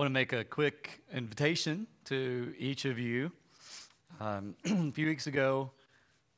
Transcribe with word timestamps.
want 0.00 0.08
to 0.08 0.14
make 0.14 0.32
a 0.32 0.44
quick 0.44 1.02
invitation 1.12 1.86
to 2.06 2.54
each 2.56 2.86
of 2.86 2.98
you. 2.98 3.30
Um, 4.18 4.54
a 4.64 4.90
few 4.92 5.04
weeks 5.04 5.26
ago, 5.26 5.72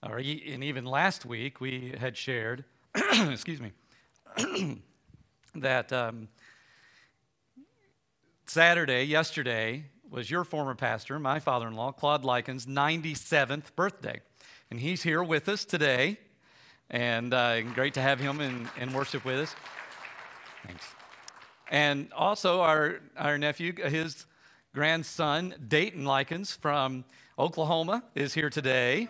or 0.03 0.19
e- 0.19 0.51
and 0.53 0.65
even 0.65 0.85
last 0.85 1.25
week, 1.25 1.61
we 1.61 1.95
had 1.97 2.17
shared, 2.17 2.65
excuse 3.31 3.61
me, 3.61 3.71
that 5.55 5.93
um, 5.93 6.27
Saturday, 8.47 9.05
yesterday, 9.05 9.85
was 10.11 10.29
your 10.29 10.43
former 10.43 10.75
pastor, 10.75 11.21
my 11.21 11.39
father 11.39 11.69
in 11.69 11.75
law, 11.75 11.93
Claude 11.93 12.25
Likens' 12.25 12.67
97th 12.67 13.77
birthday. 13.77 14.23
And 14.73 14.81
he's 14.81 15.05
here 15.05 15.23
with 15.23 15.49
us 15.49 15.65
today. 15.65 16.19
And 16.91 17.33
uh, 17.33 17.61
great 17.61 17.95
to 17.95 18.03
have 18.03 18.19
him 18.19 18.41
in, 18.41 18.69
in 18.81 18.93
worship 18.93 19.25
with 19.25 19.39
us. 19.39 19.55
Thanks. 20.67 20.85
And 21.73 22.13
also, 22.13 22.61
our, 22.61 23.01
our 23.17 23.39
nephew, 23.39 23.73
his 23.75 24.27
grandson, 24.75 25.55
Dayton 25.69 26.05
Likens 26.05 26.55
from 26.55 27.03
Oklahoma, 27.39 28.05
is 28.15 28.35
here 28.35 28.51
today. 28.51 29.09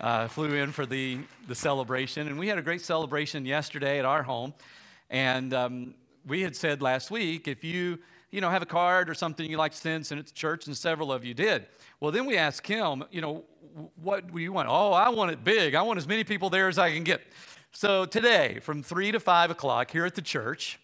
Uh, 0.00 0.26
flew 0.26 0.54
in 0.54 0.72
for 0.72 0.86
the, 0.86 1.20
the 1.46 1.54
celebration. 1.54 2.26
And 2.26 2.36
we 2.36 2.48
had 2.48 2.58
a 2.58 2.62
great 2.62 2.80
celebration 2.80 3.46
yesterday 3.46 4.00
at 4.00 4.04
our 4.04 4.24
home. 4.24 4.54
And 5.08 5.54
um, 5.54 5.94
we 6.26 6.42
had 6.42 6.56
said 6.56 6.82
last 6.82 7.12
week 7.12 7.46
if 7.46 7.62
you 7.62 8.00
you 8.32 8.40
know, 8.40 8.50
have 8.50 8.62
a 8.62 8.66
card 8.66 9.08
or 9.08 9.14
something 9.14 9.48
you 9.48 9.56
like 9.56 9.72
to 9.72 9.78
send, 9.78 10.04
send 10.04 10.20
it 10.20 10.26
to 10.26 10.34
church, 10.34 10.66
and 10.66 10.76
several 10.76 11.12
of 11.12 11.24
you 11.24 11.34
did. 11.34 11.66
Well, 12.00 12.10
then 12.10 12.26
we 12.26 12.36
asked 12.36 12.66
him, 12.66 13.04
you 13.12 13.20
know, 13.20 13.44
what 14.02 14.32
do 14.32 14.40
you 14.40 14.52
want? 14.52 14.68
Oh, 14.68 14.92
I 14.92 15.10
want 15.10 15.30
it 15.30 15.44
big. 15.44 15.76
I 15.76 15.82
want 15.82 15.98
as 15.98 16.08
many 16.08 16.24
people 16.24 16.50
there 16.50 16.66
as 16.66 16.78
I 16.78 16.92
can 16.92 17.04
get. 17.04 17.22
So 17.72 18.04
today, 18.04 18.58
from 18.62 18.82
3 18.82 19.12
to 19.12 19.20
5 19.20 19.50
o'clock 19.52 19.92
here 19.92 20.06
at 20.06 20.16
the 20.16 20.22
church, 20.22 20.80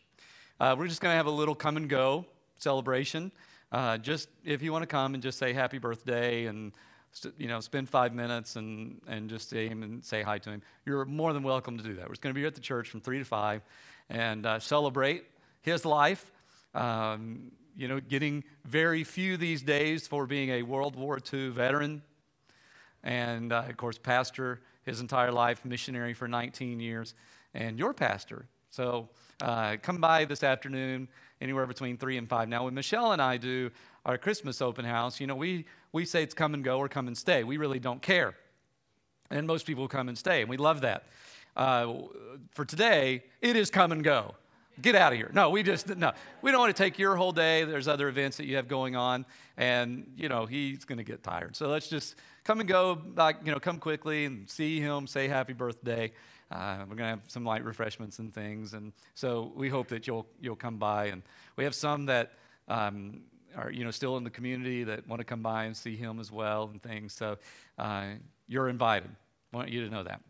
uh, 0.60 0.74
we're 0.78 0.88
just 0.88 1.01
going 1.01 1.12
to 1.12 1.16
have 1.16 1.27
a 1.27 1.30
little 1.30 1.55
come 1.55 1.77
and 1.77 1.88
go 1.88 2.24
celebration. 2.56 3.30
Uh, 3.73 3.98
just 3.98 4.28
if 4.45 4.62
you 4.62 4.73
want 4.73 4.82
to 4.82 4.87
come 4.87 5.15
and 5.15 5.23
just 5.23 5.38
say 5.38 5.52
happy 5.52 5.79
birthday 5.79 6.46
and 6.46 6.73
you 7.38 7.49
know 7.49 7.60
spend 7.60 7.88
five 7.88 8.15
minutes 8.15 8.57
and, 8.57 9.01
and 9.09 9.30
just 9.30 9.51
see 9.51 9.66
him 9.68 9.82
and 9.82 10.04
say 10.04 10.23
hi 10.23 10.38
to 10.38 10.51
him, 10.51 10.62
you're 10.84 11.04
more 11.04 11.32
than 11.32 11.43
welcome 11.43 11.77
to 11.77 11.84
do 11.84 11.95
that. 11.95 12.09
We're 12.09 12.15
going 12.21 12.32
to 12.32 12.34
be 12.34 12.40
here 12.40 12.49
at 12.49 12.54
the 12.54 12.60
church 12.60 12.88
from 12.88 13.01
3 13.01 13.18
to 13.18 13.24
5 13.24 13.62
and 14.09 14.46
uh, 14.46 14.59
celebrate 14.59 15.24
his 15.62 15.84
life. 15.84 16.30
Um, 16.74 17.52
you 17.77 17.88
know, 17.88 18.01
getting 18.01 18.45
very 18.65 19.04
few 19.04 19.37
these 19.37 19.62
days 19.62 20.07
for 20.07 20.27
being 20.27 20.51
a 20.51 20.62
World 20.62 20.96
War 20.96 21.18
II 21.32 21.51
veteran. 21.51 22.02
And 23.02 23.52
uh, 23.52 23.65
of 23.68 23.77
course, 23.77 23.99
pastor 23.99 24.60
his 24.84 25.01
entire 25.01 25.32
life, 25.32 25.65
missionary 25.65 26.15
for 26.15 26.29
19 26.29 26.80
years, 26.80 27.15
and 27.52 27.79
your 27.79 27.93
pastor. 27.93 28.46
So 28.71 29.10
uh, 29.40 29.76
come 29.82 29.98
by 29.98 30.24
this 30.24 30.42
afternoon, 30.42 31.09
anywhere 31.40 31.66
between 31.66 31.96
3 31.96 32.18
and 32.18 32.29
5. 32.29 32.48
Now, 32.48 32.65
when 32.65 32.74
Michelle 32.74 33.12
and 33.12 33.20
I 33.20 33.37
do 33.37 33.70
our 34.04 34.16
Christmas 34.16 34.62
open 34.62 34.84
house, 34.84 35.20
you 35.20 35.26
know, 35.26 35.37
we, 35.37 35.66
we 35.93 36.04
say 36.04 36.23
it's 36.23 36.34
come 36.34 36.54
and 36.54 36.65
go 36.65 36.78
or 36.78 36.88
come 36.88 37.06
and 37.06 37.16
stay. 37.16 37.45
We 37.45 37.56
really 37.56 37.78
don't 37.78 38.01
care. 38.01 38.34
And 39.30 39.46
most 39.46 39.66
people 39.66 39.88
come 39.88 40.09
and 40.09 40.16
stay, 40.16 40.40
and 40.40 40.48
we 40.48 40.56
love 40.56 40.82
that. 40.82 41.04
Uh, 41.56 41.95
for 42.51 42.65
today, 42.65 43.24
it 43.40 43.56
is 43.56 43.70
come 43.70 43.93
and 43.93 44.04
go. 44.04 44.34
Get 44.80 44.95
out 44.95 45.12
of 45.12 45.18
here. 45.18 45.30
No, 45.32 45.48
we 45.48 45.62
just, 45.62 45.96
no. 45.96 46.12
We 46.43 46.50
don't 46.50 46.60
want 46.60 46.76
to 46.76 46.82
take 46.82 46.98
your 46.98 47.16
whole 47.16 47.32
day. 47.32 47.65
There's 47.65 47.88
other 47.88 48.09
events 48.09 48.37
that 48.37 48.45
you 48.45 48.56
have 48.56 48.68
going 48.68 48.95
on, 48.95 49.24
and, 49.56 50.12
you 50.16 50.28
know, 50.28 50.45
he's 50.45 50.84
going 50.84 50.98
to 50.98 51.04
get 51.04 51.23
tired. 51.23 51.56
So 51.56 51.68
let's 51.68 51.88
just 51.88 52.15
come 52.45 52.60
and 52.60 52.68
go, 52.68 53.00
like, 53.16 53.38
you 53.45 53.52
know, 53.52 53.59
come 53.59 53.78
quickly 53.78 54.26
and 54.26 54.48
see 54.48 54.80
him, 54.80 55.06
say 55.06 55.28
happy 55.28 55.54
birthday. 55.54 56.12
Uh, 56.51 56.79
we're 56.80 56.97
going 56.97 56.99
to 56.99 57.05
have 57.05 57.23
some 57.27 57.45
light 57.45 57.65
refreshments 57.65 58.21
and 58.21 58.33
things, 58.33 58.75
and 58.75 58.93
so 59.15 59.52
we 59.57 59.69
hope 59.69 59.89
that 59.89 60.07
you'll 60.07 60.27
you'll 60.41 60.55
come 60.55 60.77
by. 60.77 61.07
And 61.07 61.23
we 61.57 61.65
have 61.65 61.75
some 61.75 62.07
that 62.07 62.35
um, 62.69 63.23
are 63.57 63.71
you 63.71 63.85
know 63.85 63.91
still 63.91 64.16
in 64.16 64.25
the 64.25 64.31
community 64.31 64.84
that 64.84 65.06
want 65.09 65.21
to 65.21 65.25
come 65.25 65.43
by 65.43 65.65
and 65.65 65.77
see 65.77 65.97
him 65.97 66.21
as 66.21 66.31
well 66.31 66.69
and 66.71 66.81
things. 66.81 67.12
So 67.12 67.39
uh, 67.78 68.11
you're 68.47 68.69
invited. 68.69 69.11
I 69.53 69.56
want 69.56 69.71
you 69.71 69.85
to 69.85 69.91
know 69.91 70.05
that. 70.05 70.21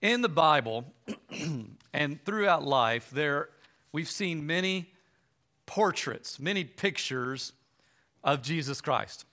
In 0.00 0.22
the 0.22 0.28
Bible 0.28 0.86
and 1.92 2.24
throughout 2.24 2.64
life, 2.64 3.10
there 3.10 3.50
we've 3.92 4.10
seen 4.10 4.46
many 4.46 4.90
portraits, 5.66 6.40
many 6.40 6.64
pictures 6.64 7.52
of 8.24 8.42
Jesus 8.42 8.80
Christ. 8.80 9.24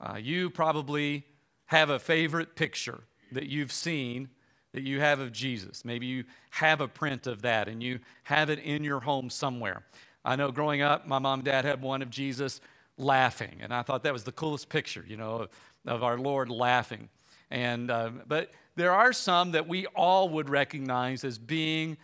Uh, 0.00 0.16
you 0.16 0.50
probably 0.50 1.24
have 1.66 1.90
a 1.90 1.98
favorite 1.98 2.54
picture 2.54 3.00
that 3.32 3.46
you've 3.46 3.72
seen 3.72 4.28
that 4.72 4.82
you 4.82 5.00
have 5.00 5.18
of 5.20 5.32
Jesus. 5.32 5.84
Maybe 5.84 6.06
you 6.06 6.24
have 6.50 6.80
a 6.80 6.88
print 6.88 7.26
of 7.26 7.42
that 7.42 7.68
and 7.68 7.82
you 7.82 8.00
have 8.24 8.50
it 8.50 8.58
in 8.58 8.84
your 8.84 9.00
home 9.00 9.30
somewhere. 9.30 9.82
I 10.24 10.36
know 10.36 10.50
growing 10.50 10.82
up, 10.82 11.06
my 11.06 11.18
mom 11.18 11.40
and 11.40 11.44
dad 11.44 11.64
had 11.64 11.80
one 11.80 12.02
of 12.02 12.10
Jesus 12.10 12.60
laughing, 12.96 13.58
and 13.62 13.72
I 13.72 13.82
thought 13.82 14.02
that 14.02 14.12
was 14.12 14.24
the 14.24 14.32
coolest 14.32 14.68
picture, 14.68 15.04
you 15.06 15.16
know, 15.16 15.36
of, 15.36 15.48
of 15.86 16.02
our 16.02 16.18
Lord 16.18 16.50
laughing. 16.50 17.08
And 17.50 17.90
uh, 17.90 18.10
but 18.26 18.50
there 18.76 18.92
are 18.92 19.12
some 19.12 19.52
that 19.52 19.66
we 19.66 19.86
all 19.86 20.28
would 20.30 20.50
recognize 20.50 21.24
as 21.24 21.38
being 21.38 21.96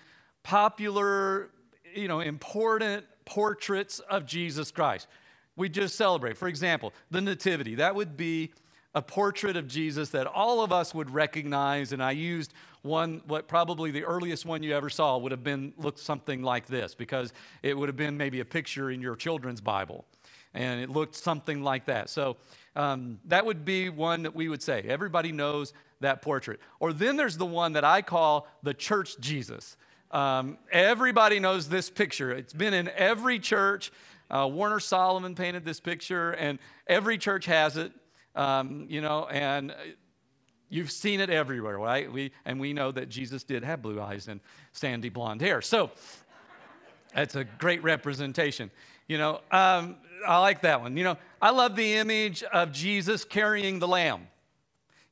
popular, 0.42 1.50
you 1.94 2.08
know, 2.08 2.20
important 2.20 3.04
portraits 3.26 3.98
of 3.98 4.24
Jesus 4.24 4.70
Christ 4.70 5.06
we 5.56 5.68
just 5.68 5.96
celebrate. 5.96 6.36
For 6.36 6.48
example, 6.48 6.92
the 7.10 7.20
Nativity. 7.20 7.76
That 7.76 7.94
would 7.94 8.16
be 8.16 8.52
a 8.94 9.02
portrait 9.02 9.56
of 9.56 9.66
Jesus 9.66 10.10
that 10.10 10.26
all 10.26 10.62
of 10.62 10.72
us 10.72 10.94
would 10.94 11.10
recognize. 11.10 11.92
And 11.92 12.02
I 12.02 12.12
used 12.12 12.54
one, 12.82 13.22
what 13.26 13.48
probably 13.48 13.90
the 13.90 14.04
earliest 14.04 14.46
one 14.46 14.62
you 14.62 14.74
ever 14.74 14.88
saw 14.88 15.18
would 15.18 15.32
have 15.32 15.42
been 15.42 15.72
looked 15.76 15.98
something 15.98 16.42
like 16.42 16.66
this, 16.66 16.94
because 16.94 17.32
it 17.62 17.76
would 17.76 17.88
have 17.88 17.96
been 17.96 18.16
maybe 18.16 18.40
a 18.40 18.44
picture 18.44 18.90
in 18.90 19.00
your 19.00 19.16
children's 19.16 19.60
Bible. 19.60 20.04
And 20.52 20.80
it 20.80 20.90
looked 20.90 21.16
something 21.16 21.64
like 21.64 21.86
that. 21.86 22.08
So 22.08 22.36
um, 22.76 23.18
that 23.24 23.44
would 23.44 23.64
be 23.64 23.88
one 23.88 24.22
that 24.22 24.34
we 24.34 24.48
would 24.48 24.62
say. 24.62 24.82
Everybody 24.82 25.32
knows 25.32 25.72
that 26.00 26.22
portrait. 26.22 26.60
Or 26.78 26.92
then 26.92 27.16
there's 27.16 27.36
the 27.36 27.46
one 27.46 27.72
that 27.72 27.84
I 27.84 28.02
call 28.02 28.46
the 28.62 28.74
church 28.74 29.18
Jesus. 29.18 29.76
Um, 30.12 30.58
everybody 30.70 31.40
knows 31.40 31.68
this 31.68 31.90
picture. 31.90 32.30
It's 32.30 32.52
been 32.52 32.74
in 32.74 32.88
every 32.90 33.40
church. 33.40 33.90
Uh, 34.30 34.48
Warner 34.50 34.78
Sallman 34.78 35.36
painted 35.36 35.64
this 35.64 35.80
picture, 35.80 36.32
and 36.32 36.58
every 36.86 37.18
church 37.18 37.46
has 37.46 37.76
it, 37.76 37.92
um, 38.34 38.86
you 38.88 39.00
know, 39.00 39.26
and 39.26 39.74
you've 40.68 40.90
seen 40.90 41.20
it 41.20 41.30
everywhere, 41.30 41.78
right? 41.78 42.10
We, 42.10 42.32
and 42.44 42.58
we 42.58 42.72
know 42.72 42.90
that 42.92 43.08
Jesus 43.08 43.44
did 43.44 43.64
have 43.64 43.82
blue 43.82 44.00
eyes 44.00 44.28
and 44.28 44.40
sandy 44.72 45.08
blonde 45.08 45.40
hair. 45.40 45.62
So 45.62 45.90
that's 47.14 47.36
a 47.36 47.44
great 47.44 47.82
representation. 47.82 48.70
You 49.06 49.18
know, 49.18 49.40
um, 49.50 49.96
I 50.26 50.38
like 50.38 50.62
that 50.62 50.80
one. 50.80 50.96
You 50.96 51.04
know, 51.04 51.18
I 51.40 51.50
love 51.50 51.76
the 51.76 51.94
image 51.94 52.42
of 52.42 52.72
Jesus 52.72 53.24
carrying 53.24 53.78
the 53.78 53.88
lamb. 53.88 54.26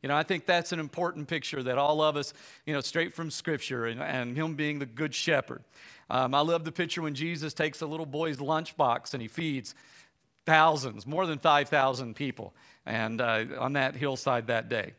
You 0.03 0.09
know, 0.09 0.17
I 0.17 0.25
think 0.25 0.47
that's 0.47 0.73
an 0.73 0.81
important 0.81 1.29
picture 1.29 1.63
that 1.63 1.79
all 1.79 2.03
of 2.03 2.17
us, 2.17 2.35
you 2.67 2.75
know, 2.75 2.81
straight 2.81 3.15
from 3.15 3.31
Scripture 3.31 3.87
and, 3.87 4.03
and 4.03 4.37
Him 4.37 4.55
being 4.55 4.81
the 4.81 4.87
good 4.87 5.15
shepherd. 5.15 5.63
Um, 6.11 6.35
I 6.35 6.41
love 6.41 6.65
the 6.65 6.73
picture 6.73 7.03
when 7.03 7.15
Jesus 7.15 7.55
takes 7.55 7.81
a 7.81 7.87
little 7.87 8.05
boy's 8.05 8.37
lunchbox 8.37 9.15
and 9.15 9.23
he 9.23 9.29
feeds 9.29 9.75
thousands, 10.45 11.07
more 11.07 11.27
than 11.27 11.39
5,000 11.39 12.15
people, 12.15 12.53
and 12.85 13.21
uh, 13.21 13.45
on 13.59 13.75
that 13.75 13.95
hillside 13.95 14.49
that 14.49 14.69
day. 14.69 14.93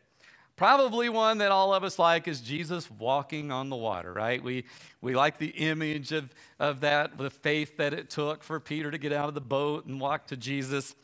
Probably 0.55 1.09
one 1.09 1.39
that 1.39 1.51
all 1.51 1.73
of 1.73 1.83
us 1.83 1.97
like 1.97 2.27
is 2.27 2.39
Jesus 2.39 2.89
walking 2.89 3.51
on 3.51 3.69
the 3.69 3.75
water, 3.75 4.13
right? 4.13 4.41
We, 4.41 4.65
we 5.01 5.15
like 5.15 5.37
the 5.39 5.47
image 5.47 6.11
of, 6.11 6.29
of 6.59 6.81
that, 6.81 7.17
the 7.17 7.31
faith 7.31 7.77
that 7.77 7.93
it 7.93 8.09
took 8.09 8.43
for 8.43 8.59
Peter 8.59 8.89
to 8.89 8.97
get 8.97 9.11
out 9.11 9.27
of 9.27 9.35
the 9.35 9.41
boat 9.41 9.85
and 9.85 9.99
walk 9.99 10.27
to 10.27 10.37
Jesus. 10.37 10.95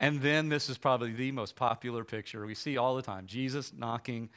And 0.00 0.20
then 0.20 0.48
this 0.48 0.68
is 0.68 0.78
probably 0.78 1.12
the 1.12 1.32
most 1.32 1.56
popular 1.56 2.04
picture 2.04 2.46
we 2.46 2.54
see 2.54 2.76
all 2.76 2.94
the 2.94 3.02
time 3.02 3.26
Jesus 3.26 3.72
knocking 3.76 4.28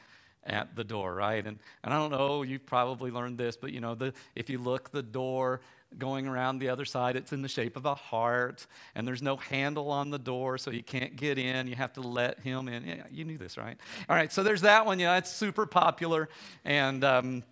at 0.44 0.74
the 0.74 0.84
door, 0.84 1.14
right? 1.14 1.46
And, 1.46 1.58
and 1.84 1.94
I 1.94 1.98
don't 1.98 2.10
know, 2.10 2.42
you've 2.42 2.66
probably 2.66 3.10
learned 3.10 3.38
this, 3.38 3.56
but 3.56 3.72
you 3.72 3.80
know, 3.80 3.94
the, 3.94 4.12
if 4.34 4.50
you 4.50 4.58
look 4.58 4.90
the 4.90 5.02
door 5.02 5.60
going 5.98 6.26
around 6.26 6.58
the 6.58 6.68
other 6.68 6.84
side, 6.84 7.16
it's 7.16 7.32
in 7.32 7.42
the 7.42 7.48
shape 7.48 7.76
of 7.76 7.86
a 7.86 7.94
heart, 7.94 8.66
and 8.94 9.06
there's 9.06 9.22
no 9.22 9.36
handle 9.36 9.90
on 9.90 10.10
the 10.10 10.18
door, 10.18 10.58
so 10.58 10.70
you 10.70 10.82
can't 10.82 11.16
get 11.16 11.38
in. 11.38 11.68
You 11.68 11.76
have 11.76 11.92
to 11.92 12.00
let 12.00 12.40
him 12.40 12.66
in. 12.68 12.84
Yeah, 12.84 13.04
you 13.10 13.24
knew 13.24 13.38
this, 13.38 13.56
right? 13.56 13.76
All 14.08 14.16
right, 14.16 14.32
so 14.32 14.42
there's 14.42 14.62
that 14.62 14.86
one. 14.86 14.98
Yeah, 14.98 15.16
it's 15.16 15.30
super 15.30 15.66
popular, 15.66 16.28
and, 16.64 17.04
um, 17.04 17.44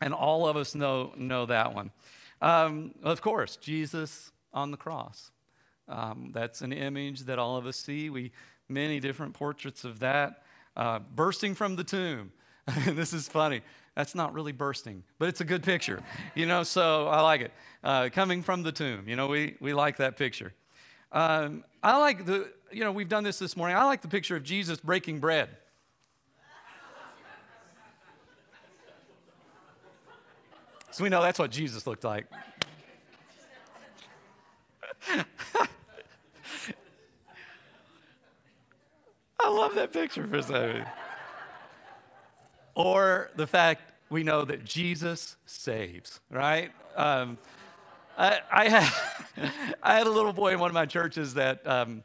and 0.00 0.14
all 0.14 0.46
of 0.46 0.56
us 0.56 0.74
know, 0.74 1.12
know 1.16 1.46
that 1.46 1.74
one. 1.74 1.90
Um, 2.42 2.94
of 3.02 3.20
course, 3.20 3.56
Jesus 3.56 4.30
on 4.52 4.70
the 4.70 4.76
cross. 4.76 5.30
Um, 5.90 6.30
that's 6.32 6.62
an 6.62 6.72
image 6.72 7.20
that 7.22 7.38
all 7.38 7.56
of 7.56 7.66
us 7.66 7.76
see. 7.76 8.08
We 8.08 8.32
many 8.70 9.00
different 9.00 9.34
portraits 9.34 9.84
of 9.84 9.98
that 9.98 10.44
uh, 10.76 11.00
bursting 11.14 11.54
from 11.54 11.76
the 11.76 11.84
tomb. 11.84 12.32
this 12.86 13.12
is 13.12 13.28
funny. 13.28 13.60
That's 13.96 14.14
not 14.14 14.32
really 14.32 14.52
bursting, 14.52 15.02
but 15.18 15.28
it's 15.28 15.40
a 15.40 15.44
good 15.44 15.62
picture, 15.62 16.02
you 16.34 16.46
know, 16.46 16.62
so 16.62 17.08
I 17.08 17.20
like 17.22 17.40
it. 17.40 17.52
Uh, 17.82 18.08
coming 18.10 18.42
from 18.42 18.62
the 18.62 18.70
tomb, 18.70 19.08
you 19.08 19.16
know, 19.16 19.26
we, 19.26 19.56
we 19.60 19.74
like 19.74 19.96
that 19.96 20.16
picture. 20.16 20.54
Um, 21.10 21.64
I 21.82 21.98
like 21.98 22.24
the, 22.24 22.50
you 22.70 22.84
know, 22.84 22.92
we've 22.92 23.08
done 23.08 23.24
this 23.24 23.40
this 23.40 23.56
morning. 23.56 23.76
I 23.76 23.84
like 23.84 24.00
the 24.00 24.08
picture 24.08 24.36
of 24.36 24.44
Jesus 24.44 24.78
breaking 24.78 25.18
bread. 25.18 25.48
So 30.92 31.04
we 31.04 31.10
know 31.10 31.22
that's 31.22 31.38
what 31.38 31.50
Jesus 31.50 31.86
looked 31.86 32.04
like. 32.04 32.26
love 39.50 39.74
that 39.74 39.92
picture 39.92 40.26
for 40.26 40.36
a 40.36 40.42
second. 40.42 40.86
Or 42.74 43.30
the 43.36 43.46
fact 43.46 43.92
we 44.10 44.22
know 44.22 44.44
that 44.44 44.64
Jesus 44.64 45.36
saves, 45.46 46.20
right? 46.30 46.70
Um, 46.96 47.38
I, 48.18 48.40
I, 48.50 48.68
had, 48.68 49.52
I 49.82 49.98
had 49.98 50.06
a 50.06 50.10
little 50.10 50.32
boy 50.32 50.52
in 50.52 50.58
one 50.58 50.70
of 50.70 50.74
my 50.74 50.86
churches 50.86 51.34
that 51.34 51.66
um, 51.66 52.02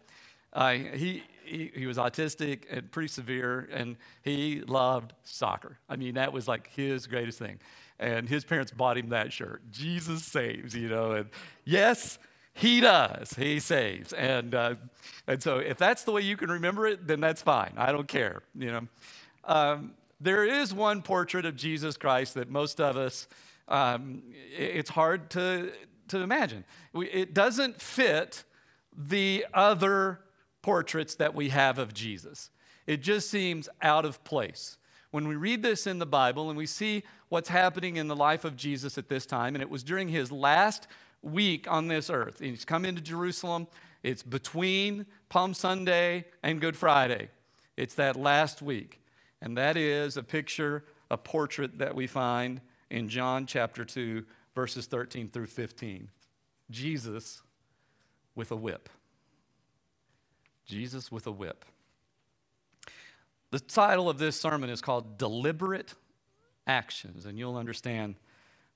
I, 0.54 0.78
he, 0.78 1.24
he, 1.44 1.72
he 1.76 1.86
was 1.86 1.98
autistic 1.98 2.64
and 2.70 2.92
pretty 2.92 3.10
severe, 3.10 3.70
and 3.72 3.98
he 4.24 4.62
loved 4.62 5.14
soccer. 5.24 5.78
I 5.90 5.96
mean, 5.96 6.16
that 6.16 6.32
was 6.34 6.48
like 6.48 6.70
his 6.76 7.08
greatest 7.08 7.40
thing. 7.40 7.60
And 8.00 8.28
his 8.28 8.44
parents 8.44 8.72
bought 8.72 8.98
him 8.98 9.10
that 9.10 9.32
shirt 9.32 9.62
Jesus 9.72 10.24
saves, 10.24 10.76
you 10.76 10.90
know. 10.90 11.14
And 11.14 11.30
yes, 11.64 12.20
he 12.58 12.80
does. 12.80 13.34
He 13.34 13.60
saves. 13.60 14.14
And, 14.14 14.56
uh, 14.56 14.76
and 15.28 15.44
so 15.44 15.58
if 15.58 15.78
that's 15.78 16.04
the 16.04 16.14
way 16.14 16.22
you 16.22 16.38
can 16.38 16.50
remember 16.50 16.88
it, 16.88 17.06
then 17.06 17.20
that's 17.20 17.42
fine. 17.42 17.74
I 17.76 17.92
don't 17.92 18.08
care, 18.08 18.44
you 18.58 18.72
know. 18.72 18.88
Um, 19.44 19.92
there 20.22 20.46
is 20.46 20.74
one 20.74 21.02
portrait 21.02 21.46
of 21.46 21.58
Jesus 21.58 21.98
Christ 21.98 22.36
that 22.36 22.50
most 22.50 22.80
of 22.80 22.96
us, 22.96 23.28
um, 23.68 24.24
it's 24.58 24.90
hard 24.90 25.30
to, 25.32 25.74
to 26.08 26.20
imagine. 26.20 26.64
It 26.94 27.34
doesn't 27.34 27.82
fit 27.82 28.46
the 28.98 29.46
other 29.54 30.22
portraits 30.62 31.16
that 31.16 31.36
we 31.36 31.50
have 31.50 31.78
of 31.78 31.94
Jesus. 31.94 32.52
It 32.88 33.02
just 33.02 33.30
seems 33.30 33.68
out 33.82 34.06
of 34.06 34.24
place. 34.24 34.78
When 35.12 35.28
we 35.28 35.36
read 35.36 35.62
this 35.62 35.88
in 35.88 36.00
the 36.00 36.06
Bible 36.06 36.50
and 36.50 36.58
we 36.58 36.68
see 36.68 37.04
what's 37.28 37.50
happening 37.50 37.98
in 37.98 38.08
the 38.08 38.16
life 38.16 38.46
of 38.46 38.56
Jesus 38.56 38.98
at 38.98 39.10
this 39.10 39.26
time, 39.26 39.56
and 39.56 39.62
it 39.62 39.70
was 39.70 39.84
during 39.84 40.08
his 40.08 40.32
last 40.32 40.88
week 41.26 41.70
on 41.70 41.88
this 41.88 42.10
earth. 42.10 42.40
He's 42.40 42.66
come 42.66 42.86
into 42.86 43.02
Jerusalem. 43.02 43.68
It's 44.04 44.24
between 44.24 45.06
Palm 45.30 45.54
Sunday 45.54 46.26
and 46.44 46.62
Good 46.62 46.78
Friday. 46.78 47.30
It's 47.76 47.96
that 47.96 48.16
last 48.16 48.62
week. 48.62 49.02
And 49.42 49.58
that 49.58 49.78
is 49.78 50.18
a 50.18 50.24
picture, 50.24 50.86
a 51.12 51.18
portrait 51.18 51.80
that 51.80 51.96
we 51.96 52.08
find 52.08 52.62
in 52.90 53.10
John 53.10 53.46
chapter 53.46 53.84
2, 53.84 54.24
verses 54.54 54.86
13 54.86 55.30
through 55.30 55.48
15. 55.48 56.10
Jesus 56.70 57.42
with 58.36 58.52
a 58.52 58.56
whip. 58.56 58.90
Jesus 60.66 61.12
with 61.12 61.28
a 61.28 61.32
whip. 61.32 61.66
The 63.52 63.60
title 63.60 64.10
of 64.10 64.18
this 64.18 64.40
sermon 64.40 64.70
is 64.70 64.82
called 64.82 65.18
Deliberate 65.18 65.94
Actions, 66.68 67.26
and 67.26 67.38
you'll 67.38 67.58
understand 67.58 68.16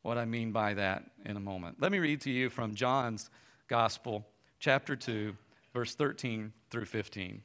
what 0.01 0.17
I 0.17 0.25
mean 0.25 0.51
by 0.51 0.73
that 0.75 1.03
in 1.25 1.37
a 1.37 1.41
moment. 1.41 1.77
Let 1.79 1.91
me 1.91 1.99
read 1.99 2.21
to 2.21 2.31
you 2.31 2.49
from 2.49 2.75
John's 2.75 3.29
Gospel, 3.67 4.25
chapter 4.59 4.95
2, 4.95 5.35
verse 5.73 5.95
13 5.95 6.53
through 6.69 6.85
15. 6.85 7.41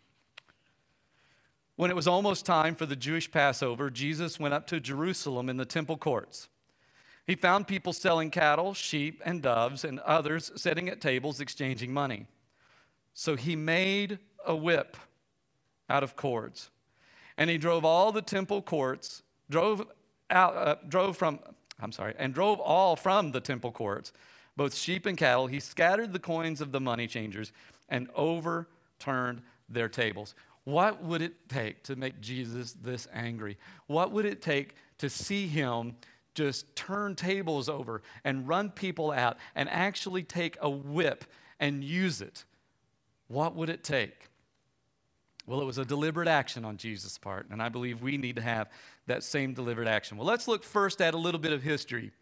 When 1.76 1.90
it 1.90 1.96
was 1.96 2.06
almost 2.06 2.46
time 2.46 2.76
for 2.76 2.86
the 2.86 2.96
Jewish 2.96 3.30
Passover, 3.30 3.90
Jesus 3.90 4.38
went 4.38 4.54
up 4.54 4.66
to 4.68 4.78
Jerusalem 4.78 5.48
in 5.48 5.56
the 5.56 5.64
temple 5.64 5.96
courts. 5.96 6.48
He 7.26 7.34
found 7.34 7.66
people 7.66 7.92
selling 7.92 8.30
cattle, 8.30 8.74
sheep, 8.74 9.22
and 9.24 9.42
doves, 9.42 9.84
and 9.84 9.98
others 10.00 10.52
sitting 10.56 10.88
at 10.88 11.00
tables 11.00 11.40
exchanging 11.40 11.92
money. 11.92 12.26
So 13.14 13.34
he 13.34 13.56
made 13.56 14.18
a 14.46 14.54
whip 14.54 14.96
out 15.88 16.02
of 16.02 16.16
cords. 16.16 16.70
And 17.36 17.50
he 17.50 17.58
drove 17.58 17.84
all 17.84 18.12
the 18.12 18.22
temple 18.22 18.62
courts, 18.62 19.22
drove 19.50 19.86
out, 20.30 20.56
uh, 20.56 20.76
drove 20.88 21.16
from, 21.16 21.40
I'm 21.80 21.92
sorry, 21.92 22.14
and 22.18 22.32
drove 22.32 22.60
all 22.60 22.96
from 22.96 23.32
the 23.32 23.40
temple 23.40 23.72
courts, 23.72 24.12
both 24.56 24.74
sheep 24.74 25.06
and 25.06 25.16
cattle. 25.18 25.46
He 25.46 25.60
scattered 25.60 26.12
the 26.12 26.18
coins 26.18 26.60
of 26.60 26.72
the 26.72 26.80
money 26.80 27.06
changers 27.06 27.52
and 27.88 28.08
overturned 28.14 29.42
their 29.68 29.88
tables. 29.88 30.34
What 30.64 31.02
would 31.02 31.20
it 31.20 31.48
take 31.48 31.82
to 31.84 31.96
make 31.96 32.20
Jesus 32.20 32.72
this 32.72 33.06
angry? 33.12 33.58
What 33.86 34.12
would 34.12 34.24
it 34.24 34.40
take 34.40 34.76
to 34.98 35.10
see 35.10 35.46
him 35.46 35.96
just 36.34 36.74
turn 36.74 37.14
tables 37.14 37.68
over 37.68 38.02
and 38.24 38.48
run 38.48 38.70
people 38.70 39.12
out 39.12 39.36
and 39.54 39.68
actually 39.68 40.22
take 40.22 40.56
a 40.60 40.70
whip 40.70 41.24
and 41.60 41.84
use 41.84 42.20
it? 42.20 42.44
What 43.28 43.54
would 43.54 43.68
it 43.68 43.84
take? 43.84 44.28
Well, 45.46 45.60
it 45.60 45.64
was 45.66 45.76
a 45.76 45.84
deliberate 45.84 46.28
action 46.28 46.64
on 46.64 46.78
Jesus' 46.78 47.18
part, 47.18 47.46
and 47.50 47.62
I 47.62 47.68
believe 47.68 48.00
we 48.00 48.16
need 48.16 48.36
to 48.36 48.42
have 48.42 48.70
that 49.06 49.22
same 49.22 49.54
deliberate 49.54 49.88
action. 49.88 50.16
Well, 50.16 50.26
let's 50.26 50.48
look 50.48 50.64
first 50.64 51.00
at 51.00 51.14
a 51.14 51.18
little 51.18 51.40
bit 51.40 51.52
of 51.52 51.62
history. 51.62 52.12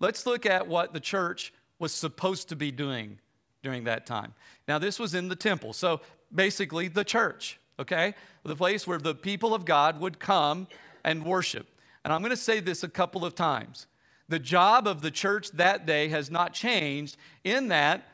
Let's 0.00 0.26
look 0.26 0.46
at 0.46 0.68
what 0.68 0.92
the 0.92 1.00
church 1.00 1.52
was 1.78 1.92
supposed 1.92 2.48
to 2.50 2.56
be 2.56 2.70
doing 2.70 3.18
during 3.62 3.84
that 3.84 4.06
time. 4.06 4.34
Now, 4.66 4.78
this 4.78 4.98
was 4.98 5.14
in 5.14 5.28
the 5.28 5.36
temple, 5.36 5.72
so 5.72 6.00
basically 6.32 6.88
the 6.88 7.04
church, 7.04 7.58
okay? 7.78 8.14
The 8.44 8.56
place 8.56 8.86
where 8.86 8.98
the 8.98 9.14
people 9.14 9.54
of 9.54 9.64
God 9.64 10.00
would 10.00 10.18
come 10.18 10.68
and 11.04 11.24
worship. 11.24 11.66
And 12.04 12.12
I'm 12.12 12.20
going 12.20 12.30
to 12.30 12.36
say 12.36 12.60
this 12.60 12.82
a 12.82 12.88
couple 12.88 13.24
of 13.24 13.34
times. 13.34 13.86
The 14.28 14.38
job 14.38 14.86
of 14.86 15.00
the 15.00 15.10
church 15.10 15.50
that 15.52 15.86
day 15.86 16.08
has 16.08 16.30
not 16.30 16.52
changed 16.52 17.16
in 17.44 17.68
that 17.68 18.06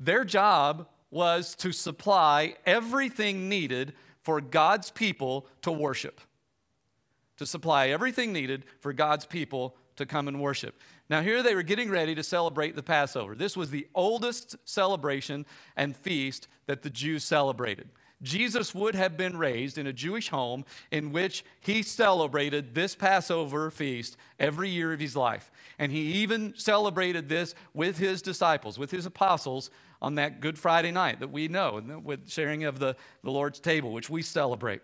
their 0.00 0.24
job 0.24 0.88
was 1.10 1.54
to 1.56 1.72
supply 1.72 2.54
everything 2.66 3.48
needed 3.48 3.92
for 4.22 4.40
God's 4.40 4.90
people 4.90 5.46
to 5.62 5.72
worship, 5.72 6.20
to 7.38 7.46
supply 7.46 7.88
everything 7.88 8.32
needed 8.32 8.64
for 8.80 8.92
God's 8.92 9.24
people 9.24 9.76
to 9.96 10.06
come 10.06 10.28
and 10.28 10.40
worship. 10.40 10.78
Now, 11.10 11.22
here 11.22 11.42
they 11.42 11.54
were 11.54 11.62
getting 11.62 11.90
ready 11.90 12.14
to 12.14 12.22
celebrate 12.22 12.76
the 12.76 12.82
Passover. 12.82 13.34
This 13.34 13.56
was 13.56 13.70
the 13.70 13.88
oldest 13.94 14.56
celebration 14.64 15.46
and 15.76 15.96
feast 15.96 16.48
that 16.66 16.82
the 16.82 16.90
Jews 16.90 17.24
celebrated. 17.24 17.88
Jesus 18.20 18.74
would 18.74 18.96
have 18.96 19.16
been 19.16 19.38
raised 19.38 19.78
in 19.78 19.86
a 19.86 19.92
Jewish 19.92 20.28
home 20.28 20.64
in 20.90 21.12
which 21.12 21.44
he 21.60 21.82
celebrated 21.82 22.74
this 22.74 22.96
Passover 22.96 23.70
feast 23.70 24.16
every 24.40 24.68
year 24.68 24.92
of 24.92 24.98
his 24.98 25.14
life. 25.14 25.52
And 25.78 25.92
he 25.92 26.00
even 26.14 26.54
celebrated 26.56 27.28
this 27.28 27.54
with 27.74 27.98
his 27.98 28.20
disciples, 28.20 28.78
with 28.78 28.90
his 28.90 29.06
apostles, 29.06 29.70
on 30.00 30.14
that 30.16 30.40
Good 30.40 30.58
Friday 30.58 30.92
night 30.92 31.20
that 31.20 31.30
we 31.30 31.48
know, 31.48 31.82
with 32.04 32.30
sharing 32.30 32.64
of 32.64 32.78
the, 32.78 32.96
the 33.24 33.30
Lord's 33.30 33.60
table, 33.60 33.92
which 33.92 34.10
we 34.10 34.22
celebrate. 34.22 34.80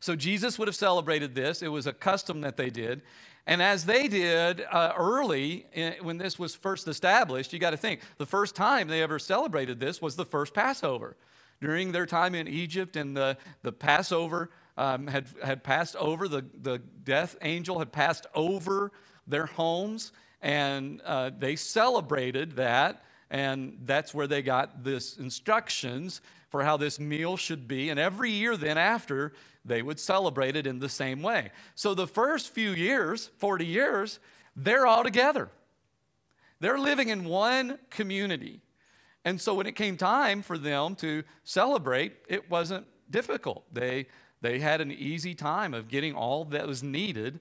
So 0.00 0.16
Jesus 0.16 0.58
would 0.58 0.68
have 0.68 0.76
celebrated 0.76 1.34
this. 1.34 1.62
It 1.62 1.68
was 1.68 1.86
a 1.86 1.92
custom 1.92 2.40
that 2.42 2.56
they 2.56 2.70
did. 2.70 3.02
And 3.46 3.62
as 3.62 3.84
they 3.84 4.06
did 4.06 4.64
uh, 4.70 4.92
early 4.96 5.66
in, 5.72 5.94
when 6.02 6.18
this 6.18 6.38
was 6.38 6.54
first 6.54 6.86
established, 6.88 7.52
you 7.52 7.58
got 7.58 7.70
to 7.70 7.76
think 7.76 8.00
the 8.18 8.26
first 8.26 8.54
time 8.54 8.88
they 8.88 9.02
ever 9.02 9.18
celebrated 9.18 9.80
this 9.80 10.00
was 10.00 10.16
the 10.16 10.24
first 10.24 10.54
Passover. 10.54 11.16
During 11.60 11.92
their 11.92 12.06
time 12.06 12.34
in 12.34 12.48
Egypt, 12.48 12.96
and 12.96 13.16
the, 13.16 13.36
the 13.62 13.72
Passover 13.72 14.50
um, 14.78 15.06
had, 15.06 15.26
had 15.42 15.62
passed 15.62 15.96
over, 15.96 16.28
the, 16.28 16.44
the 16.62 16.78
death 16.78 17.36
angel 17.42 17.78
had 17.78 17.92
passed 17.92 18.26
over 18.34 18.92
their 19.26 19.46
homes, 19.46 20.12
and 20.40 21.02
uh, 21.02 21.30
they 21.38 21.56
celebrated 21.56 22.56
that 22.56 23.02
and 23.30 23.78
that's 23.84 24.12
where 24.12 24.26
they 24.26 24.42
got 24.42 24.82
this 24.82 25.16
instructions 25.16 26.20
for 26.50 26.62
how 26.64 26.76
this 26.76 27.00
meal 27.00 27.36
should 27.36 27.66
be. 27.66 27.88
And 27.88 27.98
every 27.98 28.30
year 28.30 28.56
then 28.56 28.76
after, 28.76 29.32
they 29.64 29.82
would 29.82 30.00
celebrate 30.00 30.56
it 30.56 30.66
in 30.66 30.80
the 30.80 30.88
same 30.88 31.22
way. 31.22 31.50
So 31.74 31.94
the 31.94 32.06
first 32.06 32.52
few 32.52 32.72
years, 32.72 33.30
40 33.38 33.64
years, 33.64 34.18
they're 34.56 34.86
all 34.86 35.04
together. 35.04 35.48
They're 36.58 36.78
living 36.78 37.08
in 37.08 37.24
one 37.24 37.78
community. 37.88 38.60
And 39.24 39.40
so 39.40 39.54
when 39.54 39.66
it 39.66 39.76
came 39.76 39.96
time 39.96 40.42
for 40.42 40.58
them 40.58 40.94
to 40.96 41.22
celebrate, 41.44 42.14
it 42.28 42.50
wasn't 42.50 42.86
difficult. 43.10 43.64
They, 43.72 44.06
they 44.40 44.58
had 44.58 44.80
an 44.80 44.90
easy 44.90 45.34
time 45.34 45.72
of 45.72 45.88
getting 45.88 46.14
all 46.14 46.44
that 46.46 46.66
was 46.66 46.82
needed 46.82 47.40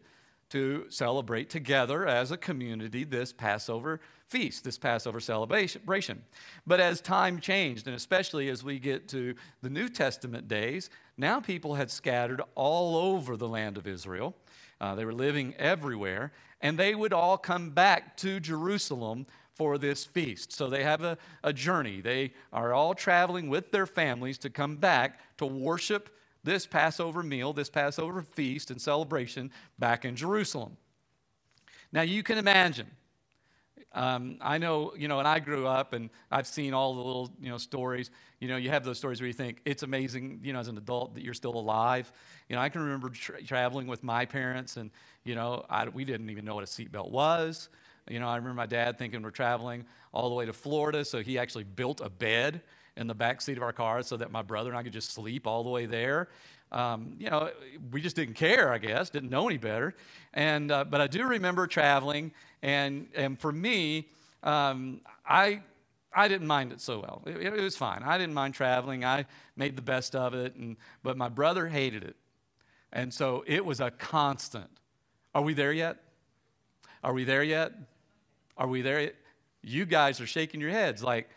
to 0.50 0.86
celebrate 0.90 1.50
together 1.50 2.08
as 2.08 2.32
a 2.32 2.38
community 2.38 3.04
this 3.04 3.32
Passover 3.32 4.00
feast, 4.28 4.64
this 4.64 4.78
Passover 4.78 5.20
celebration. 5.20 6.24
But 6.66 6.80
as 6.80 7.02
time 7.02 7.40
changed, 7.40 7.88
and 7.88 7.96
especially 7.96 8.50
as 8.50 8.64
we 8.64 8.80
get 8.80 9.08
to 9.10 9.36
the 9.62 9.70
New 9.70 9.90
Testament 9.90 10.48
days, 10.48 10.90
now 11.18 11.40
people 11.40 11.76
had 11.76 11.92
scattered 11.92 12.42
all 12.56 12.96
over 12.96 13.38
the 13.38 13.48
land 13.48 13.78
of 13.78 13.88
Israel. 13.88 14.36
Uh, 14.80 14.96
they 14.96 15.06
were 15.06 15.14
living 15.14 15.54
everywhere, 15.58 16.32
and 16.62 16.78
they 16.78 16.96
would 16.96 17.14
all 17.14 17.38
come 17.38 17.72
back 17.72 18.18
to 18.18 18.40
Jerusalem 18.40 19.26
for 19.54 19.78
this 19.78 20.06
feast. 20.06 20.54
So 20.54 20.70
they 20.70 20.84
have 20.84 21.04
a, 21.04 21.18
a 21.44 21.52
journey. 21.52 22.00
They 22.00 22.34
are 22.54 22.74
all 22.74 22.94
traveling 22.94 23.50
with 23.50 23.72
their 23.72 23.86
families 23.86 24.38
to 24.40 24.50
come 24.50 24.78
back 24.78 25.20
to 25.38 25.46
worship 25.46 26.16
this 26.50 26.66
Passover 26.66 27.22
meal, 27.22 27.54
this 27.54 27.70
Passover 27.70 28.24
feast 28.24 28.72
and 28.72 28.82
celebration 28.82 29.52
back 29.78 30.04
in 30.04 30.16
Jerusalem. 30.16 30.78
Now 31.92 32.02
you 32.02 32.24
can 32.24 32.40
imagine. 32.40 32.88
Um, 33.94 34.38
I 34.42 34.58
know, 34.58 34.94
you 34.98 35.08
know, 35.08 35.20
and 35.20 35.28
I 35.28 35.38
grew 35.40 35.68
up 35.68 35.94
and 35.94 36.10
I've 36.32 36.48
seen 36.48 36.74
all 36.74 36.96
the 36.96 37.02
little, 37.02 37.32
you 37.40 37.50
know, 37.50 37.60
stories. 37.60 38.10
You 38.40 38.48
know, 38.48 38.58
you 38.58 38.70
have 38.72 38.84
those 38.84 38.98
stories 38.98 39.22
where 39.22 39.28
you 39.28 39.34
think 39.34 39.62
it's 39.64 39.84
amazing, 39.84 40.40
you 40.44 40.54
know, 40.54 40.60
as 40.60 40.68
an 40.68 40.78
adult 40.78 41.14
that 41.14 41.24
you're 41.24 41.36
still 41.36 41.56
alive. 41.56 42.12
You 42.48 42.56
know, 42.56 42.64
I 42.64 42.70
can 42.70 42.82
remember 42.82 43.10
tra- 43.10 43.44
traveling 43.44 43.86
with 43.86 44.04
my 44.04 44.26
parents 44.26 44.78
and, 44.78 44.90
you 45.24 45.36
know, 45.36 45.66
I, 45.70 45.88
we 45.88 46.04
didn't 46.04 46.32
even 46.32 46.46
know 46.46 46.56
what 46.56 46.64
a 46.64 46.68
seatbelt 46.68 47.12
was. 47.12 47.70
You 48.10 48.20
know, 48.20 48.28
I 48.28 48.38
remember 48.38 48.56
my 48.56 48.66
dad 48.66 48.98
thinking 48.98 49.22
we're 49.22 49.30
traveling 49.30 49.86
all 50.14 50.30
the 50.30 50.36
way 50.36 50.48
to 50.48 50.54
Florida, 50.54 51.06
so 51.06 51.22
he 51.22 51.38
actually 51.38 51.66
built 51.66 52.02
a 52.02 52.10
bed 52.10 52.62
in 53.00 53.08
the 53.08 53.16
back 53.16 53.42
seat 53.42 53.56
of 53.56 53.64
our 53.64 53.72
car 53.72 54.04
so 54.04 54.18
that 54.18 54.30
my 54.30 54.42
brother 54.42 54.70
and 54.70 54.78
I 54.78 54.84
could 54.84 54.94
just 54.94 55.12
sleep 55.12 55.48
all 55.48 55.64
the 55.64 55.70
way 55.70 55.86
there. 55.86 56.28
Um, 56.72 57.16
you 57.18 57.30
know, 57.30 57.50
we 57.92 58.02
just 58.02 58.16
didn't 58.16 58.36
care, 58.36 58.72
I 58.72 58.78
guess, 58.78 59.10
didn't 59.10 59.30
know 59.30 59.48
any 59.48 59.58
better. 59.58 59.96
And, 60.34 60.70
uh, 60.70 60.84
but 60.84 61.02
I 61.02 61.08
do 61.08 61.26
remember 61.26 61.66
traveling, 61.66 62.34
and, 62.62 63.08
and 63.16 63.40
for 63.40 63.52
me, 63.52 64.10
um, 64.44 65.02
I, 65.26 65.62
I 66.14 66.28
didn't 66.28 66.48
mind 66.48 66.74
it 66.74 66.82
so 66.82 67.00
well. 67.00 67.24
It, 67.26 67.42
it, 67.42 67.62
was 67.62 67.78
fine. 67.78 68.04
I 68.04 68.18
didn't 68.18 68.36
mind 68.36 68.54
traveling. 68.54 69.04
I 69.06 69.26
made 69.56 69.78
the 69.78 69.82
best 69.82 70.16
of 70.16 70.34
it, 70.34 70.56
and, 70.56 70.76
but 71.02 71.18
my 71.18 71.30
brother 71.30 71.68
hated 71.68 72.04
it. 72.04 72.18
And 72.92 73.14
so 73.14 73.44
it 73.48 73.66
was 73.66 73.80
a 73.80 73.92
constant. 73.92 74.70
Are 75.34 75.42
we 75.42 75.54
there 75.54 75.74
yet? 75.74 75.98
Are 77.04 77.14
we 77.14 77.24
there 77.24 77.44
yet? 77.44 77.72
Are 78.58 78.68
we 78.68 78.82
there 78.82 79.02
yet? 79.02 79.16
You 79.62 79.86
guys 79.86 80.20
are 80.20 80.28
shaking 80.28 80.60
your 80.60 80.72
heads 80.72 81.02
like, 81.02 81.30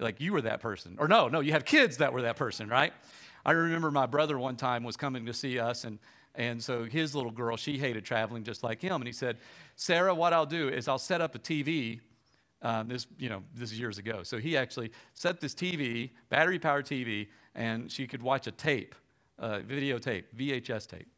like 0.00 0.20
you 0.20 0.32
were 0.32 0.42
that 0.42 0.60
person. 0.60 0.96
Or 0.98 1.08
no, 1.08 1.28
no, 1.28 1.40
you 1.40 1.52
have 1.52 1.64
kids 1.64 1.98
that 1.98 2.12
were 2.12 2.22
that 2.22 2.36
person, 2.36 2.68
right? 2.68 2.92
I 3.44 3.52
remember 3.52 3.90
my 3.90 4.06
brother 4.06 4.38
one 4.38 4.56
time 4.56 4.84
was 4.84 4.96
coming 4.96 5.26
to 5.26 5.32
see 5.32 5.58
us, 5.58 5.84
and, 5.84 5.98
and 6.34 6.62
so 6.62 6.84
his 6.84 7.14
little 7.14 7.30
girl, 7.30 7.56
she 7.56 7.78
hated 7.78 8.04
traveling 8.04 8.44
just 8.44 8.62
like 8.62 8.80
him. 8.80 8.96
And 8.96 9.06
he 9.06 9.12
said, 9.12 9.38
Sarah, 9.76 10.14
what 10.14 10.32
I'll 10.32 10.46
do 10.46 10.68
is 10.68 10.88
I'll 10.88 10.98
set 10.98 11.20
up 11.20 11.34
a 11.34 11.38
TV. 11.38 12.00
Um, 12.60 12.88
this, 12.88 13.06
you 13.18 13.28
know, 13.28 13.44
this 13.54 13.70
is 13.70 13.78
years 13.78 13.98
ago. 13.98 14.24
So 14.24 14.38
he 14.38 14.56
actually 14.56 14.90
set 15.14 15.40
this 15.40 15.54
TV, 15.54 16.10
battery 16.28 16.58
powered 16.58 16.86
TV, 16.86 17.28
and 17.54 17.90
she 17.90 18.08
could 18.08 18.20
watch 18.20 18.48
a 18.48 18.50
tape, 18.50 18.96
uh, 19.38 19.60
videotape, 19.60 20.24
VHS 20.36 20.88
tape, 20.88 21.08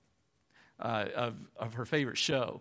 uh, 0.79 1.07
of, 1.15 1.35
of 1.57 1.75
her 1.75 1.87
favorite 1.87 2.19
show. 2.19 2.61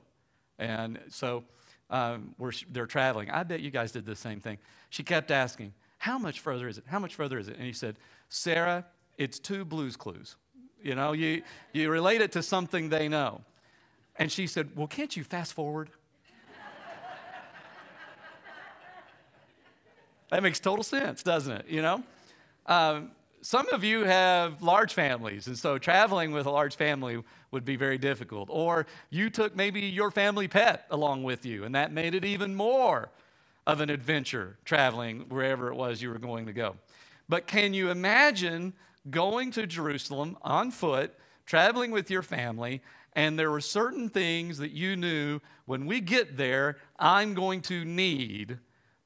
And 0.59 0.97
so 1.09 1.43
um, 1.89 2.35
we're, 2.38 2.53
they're 2.71 2.85
traveling. 2.85 3.29
I 3.29 3.43
bet 3.43 3.59
you 3.59 3.69
guys 3.69 3.91
did 3.91 4.05
the 4.05 4.15
same 4.15 4.39
thing. 4.39 4.59
She 4.89 5.03
kept 5.03 5.29
asking, 5.29 5.73
How 6.00 6.18
much 6.18 6.39
further 6.39 6.68
is 6.68 6.77
it? 6.77 6.86
How 6.88 6.98
much 6.98 7.13
further 7.13 7.38
is 7.38 7.50
it? 7.50 7.58
And 7.58 7.65
he 7.65 7.74
said, 7.74 7.98
Sarah, 8.29 8.86
it's 9.18 9.38
two 9.38 9.65
Blue's 9.65 9.98
Clues. 9.98 10.38
You 10.82 10.96
know, 10.96 11.12
you, 11.12 11.44
you 11.74 11.91
relate 11.91 12.22
it 12.22 12.32
to 12.32 12.41
something 12.41 12.88
they 12.88 13.10
know. 13.10 13.41
And 14.15 14.32
she 14.32 14.48
said, 14.48 14.70
Well, 14.75 14.88
can't 14.88 15.15
you 15.15 15.24
fast 15.25 15.53
forward? 15.53 15.89
that 20.29 20.41
makes 20.41 20.60
total 20.60 20.84
sense, 20.84 21.22
doesn't 21.22 21.51
it? 21.51 21.68
You 21.68 21.82
know? 21.82 22.03
Um, 22.65 23.12
some 23.41 23.68
of 23.70 23.84
you 23.84 24.03
have 24.03 24.62
large 24.62 24.94
families, 24.94 25.48
and 25.48 25.58
so 25.58 25.77
traveling 25.77 26.32
with 26.32 26.46
a 26.46 26.51
large 26.51 26.75
family 26.75 27.24
would 27.51 27.65
be 27.65 27.75
very 27.75 27.98
difficult. 27.98 28.50
Or 28.51 28.86
you 29.10 29.29
took 29.29 29.56
maybe 29.56 29.82
your 29.82 30.12
family 30.12 30.48
pet 30.48 30.86
along 30.91 31.24
with 31.24 31.46
you, 31.46 31.63
and 31.65 31.75
that 31.75 31.91
made 31.91 32.13
it 32.15 32.24
even 32.24 32.56
more 32.56 33.10
of 33.71 33.81
an 33.81 33.89
adventure 33.89 34.57
traveling 34.65 35.21
wherever 35.29 35.71
it 35.71 35.75
was 35.75 36.01
you 36.01 36.09
were 36.09 36.17
going 36.17 36.47
to 36.47 36.53
go. 36.53 36.75
But 37.27 37.45
can 37.45 37.73
you 37.73 37.91
imagine 37.91 38.73
going 39.09 39.51
to 39.51 39.67
Jerusalem 39.67 40.38
on 40.41 40.71
foot, 40.71 41.13
traveling 41.45 41.91
with 41.91 42.09
your 42.09 42.23
family, 42.23 42.81
and 43.13 43.38
there 43.38 43.51
were 43.51 43.61
certain 43.61 44.09
things 44.09 44.57
that 44.57 44.71
you 44.71 44.95
knew 44.95 45.39
when 45.65 45.85
we 45.85 46.01
get 46.01 46.35
there, 46.35 46.77
I'm 46.97 47.35
going 47.35 47.61
to 47.63 47.85
need 47.85 48.57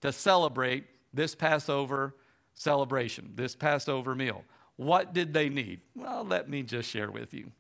to 0.02 0.12
celebrate 0.12 0.86
this 1.14 1.36
Passover 1.36 2.16
celebration, 2.54 3.34
this 3.36 3.56
Passover 3.56 4.16
meal. 4.16 4.44
What 4.78 5.14
did 5.14 5.34
they 5.34 5.50
need? 5.50 5.82
Well, 5.94 6.24
let 6.24 6.50
me 6.50 6.64
just 6.64 6.90
share 6.90 7.12
with 7.12 7.34
you. 7.34 7.52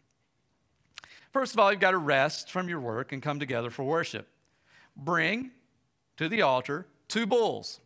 First 1.31 1.53
of 1.53 1.59
all, 1.59 1.71
you've 1.71 1.81
got 1.81 1.91
to 1.91 1.97
rest 1.97 2.49
from 2.49 2.69
your 2.69 2.79
work 2.79 3.11
and 3.11 3.21
come 3.21 3.39
together 3.39 3.69
for 3.69 3.83
worship. 3.83 4.27
Bring 4.95 5.51
to 6.17 6.29
the 6.29 6.43
altar 6.43 6.85
two 7.13 7.25
bulls, 7.25 7.79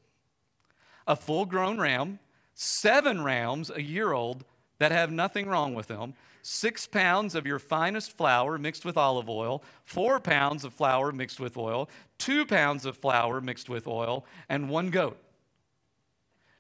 a 1.06 1.16
full 1.16 1.46
grown 1.46 1.80
ram 1.80 2.20
seven 2.60 3.24
rams 3.24 3.70
a 3.70 3.82
year 3.82 4.14
old 4.14 4.44
that 4.80 4.92
have 4.92 5.12
nothing 5.12 5.48
wrong 5.48 5.76
with 5.76 5.88
them, 5.88 6.16
six 6.42 6.88
pounds 6.88 7.36
of 7.36 7.46
your 7.46 7.60
finest 7.60 8.18
flour 8.18 8.58
mixed 8.58 8.84
with 8.84 8.98
olive 8.98 9.30
oil, 9.30 9.64
four 9.86 10.20
pounds 10.20 10.66
of 10.66 10.74
flour 10.74 11.12
mixed 11.12 11.40
with 11.40 11.56
oil, 11.56 11.88
two 12.18 12.46
pounds 12.46 12.86
of 12.86 12.98
flour 12.98 13.40
mixed 13.40 13.70
with 13.70 13.88
oil, 13.88 14.26
and 14.50 14.70
one 14.70 14.90
goat. 14.90 15.18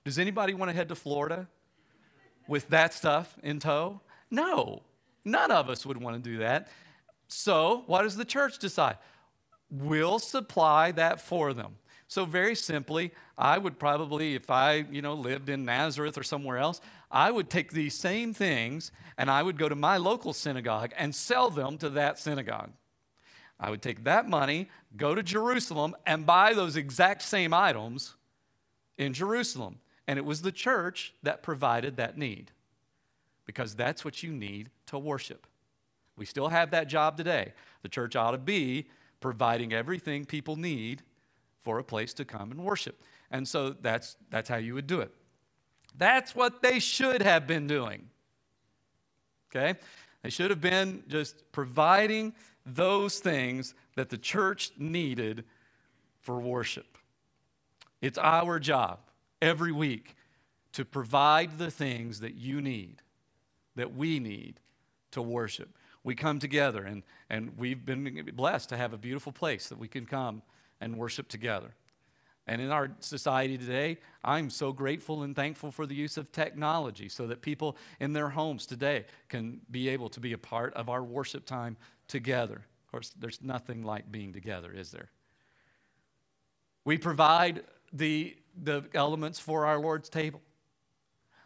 Does 0.05 0.19
anybody 0.19 0.53
want 0.53 0.69
to 0.69 0.75
head 0.75 0.89
to 0.89 0.95
Florida 0.95 1.47
with 2.47 2.67
that 2.69 2.93
stuff 2.93 3.37
in 3.41 3.59
tow? 3.59 4.01
No, 4.29 4.83
none 5.25 5.51
of 5.51 5.69
us 5.69 5.85
would 5.85 6.01
want 6.01 6.21
to 6.21 6.29
do 6.29 6.37
that. 6.39 6.67
So, 7.27 7.83
what 7.87 8.03
does 8.03 8.17
the 8.17 8.25
church 8.25 8.59
decide? 8.59 8.97
We'll 9.71 10.19
supply 10.19 10.91
that 10.91 11.19
for 11.19 11.53
them. 11.53 11.77
So, 12.09 12.23
very 12.23 12.55
simply, 12.55 13.11
I 13.37 13.57
would 13.57 13.77
probably, 13.77 14.35
if 14.35 14.49
I, 14.49 14.85
you 14.89 15.01
know, 15.01 15.13
lived 15.13 15.49
in 15.49 15.65
Nazareth 15.65 16.17
or 16.17 16.23
somewhere 16.23 16.57
else, 16.57 16.79
I 17.11 17.31
would 17.31 17.49
take 17.49 17.71
these 17.71 17.93
same 17.93 18.33
things 18.33 18.91
and 19.17 19.29
I 19.29 19.43
would 19.43 19.57
go 19.57 19.67
to 19.67 19.75
my 19.75 19.97
local 19.97 20.31
synagogue 20.31 20.93
and 20.97 21.13
sell 21.13 21.49
them 21.49 21.77
to 21.79 21.89
that 21.91 22.17
synagogue. 22.17 22.71
I 23.59 23.69
would 23.69 23.81
take 23.81 24.03
that 24.05 24.29
money, 24.29 24.69
go 24.95 25.15
to 25.15 25.23
Jerusalem, 25.23 25.95
and 26.05 26.25
buy 26.25 26.53
those 26.53 26.75
exact 26.75 27.23
same 27.23 27.53
items 27.53 28.15
in 28.97 29.13
Jerusalem. 29.13 29.79
And 30.07 30.17
it 30.17 30.25
was 30.25 30.41
the 30.41 30.51
church 30.51 31.13
that 31.23 31.43
provided 31.43 31.97
that 31.97 32.17
need 32.17 32.51
because 33.45 33.75
that's 33.75 34.05
what 34.05 34.23
you 34.23 34.31
need 34.31 34.69
to 34.87 34.97
worship. 34.97 35.47
We 36.15 36.25
still 36.25 36.49
have 36.49 36.71
that 36.71 36.87
job 36.87 37.17
today. 37.17 37.53
The 37.81 37.89
church 37.89 38.15
ought 38.15 38.31
to 38.31 38.37
be 38.37 38.87
providing 39.19 39.73
everything 39.73 40.25
people 40.25 40.55
need 40.55 41.01
for 41.67 41.79
a 41.79 41.83
place 41.83 42.13
to 42.13 42.23
come 42.23 42.49
and 42.49 42.63
worship. 42.63 43.03
And 43.29 43.45
so 43.45 43.71
that's, 43.71 44.15
that's 44.29 44.47
how 44.47 44.55
you 44.55 44.73
would 44.75 44.87
do 44.87 45.01
it. 45.01 45.11
That's 45.97 46.33
what 46.33 46.61
they 46.61 46.79
should 46.79 47.21
have 47.21 47.45
been 47.45 47.67
doing. 47.67 48.07
Okay? 49.51 49.77
They 50.23 50.29
should 50.29 50.49
have 50.49 50.61
been 50.61 51.03
just 51.09 51.51
providing 51.51 52.33
those 52.65 53.19
things 53.19 53.73
that 53.97 54.07
the 54.09 54.17
church 54.17 54.71
needed 54.77 55.43
for 56.21 56.39
worship. 56.39 56.97
It's 58.01 58.17
our 58.17 58.57
job 58.59 58.99
every 59.41 59.73
week 59.73 60.15
to 60.71 60.85
provide 60.85 61.57
the 61.57 61.69
things 61.69 62.21
that 62.21 62.35
you 62.35 62.61
need, 62.61 63.01
that 63.75 63.93
we 63.93 64.21
need 64.21 64.61
to 65.11 65.21
worship. 65.21 65.67
We 66.05 66.15
come 66.15 66.39
together, 66.39 66.85
and, 66.85 67.03
and 67.29 67.57
we've 67.57 67.85
been 67.85 68.31
blessed 68.33 68.69
to 68.69 68.77
have 68.77 68.93
a 68.93 68.97
beautiful 68.97 69.33
place 69.33 69.67
that 69.67 69.77
we 69.77 69.89
can 69.89 70.05
come 70.05 70.41
and 70.81 70.97
worship 70.97 71.27
together. 71.27 71.73
And 72.47 72.61
in 72.61 72.71
our 72.71 72.91
society 73.01 73.57
today, 73.57 73.97
I'm 74.23 74.49
so 74.49 74.71
grateful 74.71 75.23
and 75.23 75.35
thankful 75.35 75.69
for 75.69 75.85
the 75.85 75.95
use 75.95 76.15
of 76.15 76.31
technology 76.31 77.09
so 77.09 77.27
that 77.27 77.41
people 77.41 77.75
in 77.99 78.13
their 78.13 78.29
homes 78.29 78.65
today 78.65 79.05
can 79.27 79.59
be 79.69 79.89
able 79.89 80.09
to 80.09 80.21
be 80.21 80.31
a 80.31 80.37
part 80.37 80.73
of 80.73 80.87
our 80.87 81.03
worship 81.03 81.45
time 81.45 81.75
together. 82.07 82.65
Of 82.85 82.91
course, 82.91 83.13
there's 83.19 83.41
nothing 83.41 83.83
like 83.83 84.09
being 84.09 84.31
together, 84.31 84.71
is 84.71 84.91
there? 84.91 85.09
We 86.85 86.97
provide 86.97 87.63
the, 87.91 88.37
the 88.55 88.85
elements 88.93 89.39
for 89.39 89.65
our 89.65 89.77
Lord's 89.77 90.07
table. 90.07 90.41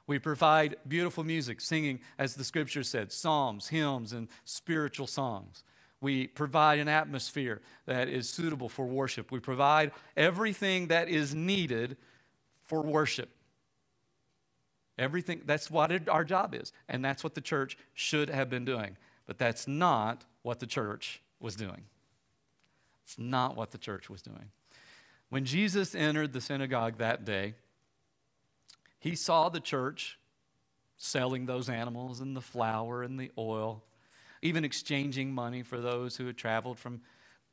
We 0.05 0.19
provide 0.19 0.75
beautiful 0.87 1.23
music, 1.23 1.61
singing, 1.61 1.99
as 2.19 2.35
the 2.35 2.43
scripture 2.43 2.83
said, 2.83 3.11
psalms, 3.11 3.69
hymns, 3.69 4.13
and 4.13 4.27
spiritual 4.45 5.07
songs. 5.07 5.63
We 6.01 6.27
provide 6.27 6.79
an 6.79 6.87
atmosphere 6.87 7.61
that 7.85 8.09
is 8.09 8.27
suitable 8.27 8.69
for 8.69 8.85
worship. 8.85 9.31
We 9.31 9.39
provide 9.39 9.91
everything 10.17 10.87
that 10.87 11.07
is 11.07 11.35
needed 11.35 11.95
for 12.65 12.81
worship. 12.81 13.29
Everything, 14.97 15.41
that's 15.45 15.69
what 15.69 15.91
it, 15.91 16.09
our 16.09 16.23
job 16.23 16.55
is. 16.55 16.73
And 16.89 17.05
that's 17.05 17.23
what 17.23 17.35
the 17.35 17.41
church 17.41 17.77
should 17.93 18.29
have 18.29 18.49
been 18.49 18.65
doing. 18.65 18.97
But 19.27 19.37
that's 19.37 19.67
not 19.67 20.25
what 20.41 20.59
the 20.59 20.67
church 20.67 21.21
was 21.39 21.55
doing. 21.55 21.83
It's 23.03 23.19
not 23.19 23.55
what 23.55 23.71
the 23.71 23.77
church 23.77 24.09
was 24.09 24.21
doing. 24.21 24.49
When 25.29 25.45
Jesus 25.45 25.95
entered 25.95 26.33
the 26.33 26.41
synagogue 26.41 26.97
that 26.97 27.25
day, 27.25 27.53
he 28.99 29.15
saw 29.15 29.49
the 29.49 29.59
church 29.59 30.19
selling 30.97 31.45
those 31.45 31.69
animals 31.69 32.19
and 32.19 32.35
the 32.35 32.41
flour 32.41 33.01
and 33.01 33.19
the 33.19 33.31
oil 33.37 33.83
even 34.41 34.65
exchanging 34.65 35.33
money 35.33 35.63
for 35.63 35.79
those 35.79 36.17
who 36.17 36.25
had 36.25 36.37
traveled 36.37 36.79
from 36.79 37.01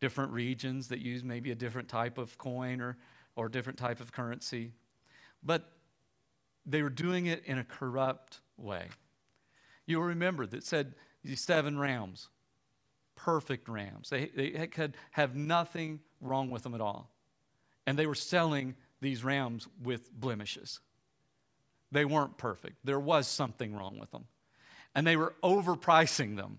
different 0.01 0.33
regions 0.33 0.89
that 0.89 1.01
used 1.01 1.25
maybe 1.25 1.51
a 1.51 1.55
different 1.55 1.89
type 1.89 2.19
of 2.19 2.39
coin 2.39 2.81
or, 2.81 2.97
or 3.37 3.49
different 3.49 3.79
type 3.79 4.01
of 4.01 4.13
currency. 4.13 4.73
But 5.43 5.71
they 6.65 6.83
were 6.83 6.91
doing 6.91 7.27
it 7.27 7.43
in 7.45 7.59
a 7.59 7.65
corrupt 7.65 8.41
way. 8.57 8.89
You'll 9.87 10.03
remember 10.03 10.47
that 10.47 10.65
said 10.65 10.95
these 11.25 11.41
seven 11.41 11.79
rams, 11.79 12.29
perfect 13.17 13.69
rams. 13.69 14.11
They, 14.11 14.27
they 14.27 14.67
could 14.67 14.97
have 15.13 15.35
nothing 15.35 16.01
wrong 16.21 16.51
with 16.51 16.63
them 16.63 16.75
at 16.75 16.81
all. 16.81 17.11
And 17.87 17.99
they 17.99 18.07
were 18.07 18.15
selling 18.15 18.77
these 19.01 19.25
rams 19.25 19.67
with 19.83 20.13
blemishes. 20.13 20.81
They 21.91 22.05
weren't 22.05 22.37
perfect. 22.37 22.77
There 22.85 23.01
was 23.01 23.27
something 23.27 23.75
wrong 23.75 23.99
with 23.99 24.11
them. 24.11 24.27
And 24.95 25.07
they 25.07 25.17
were 25.17 25.35
overpricing 25.43 26.37
them. 26.37 26.59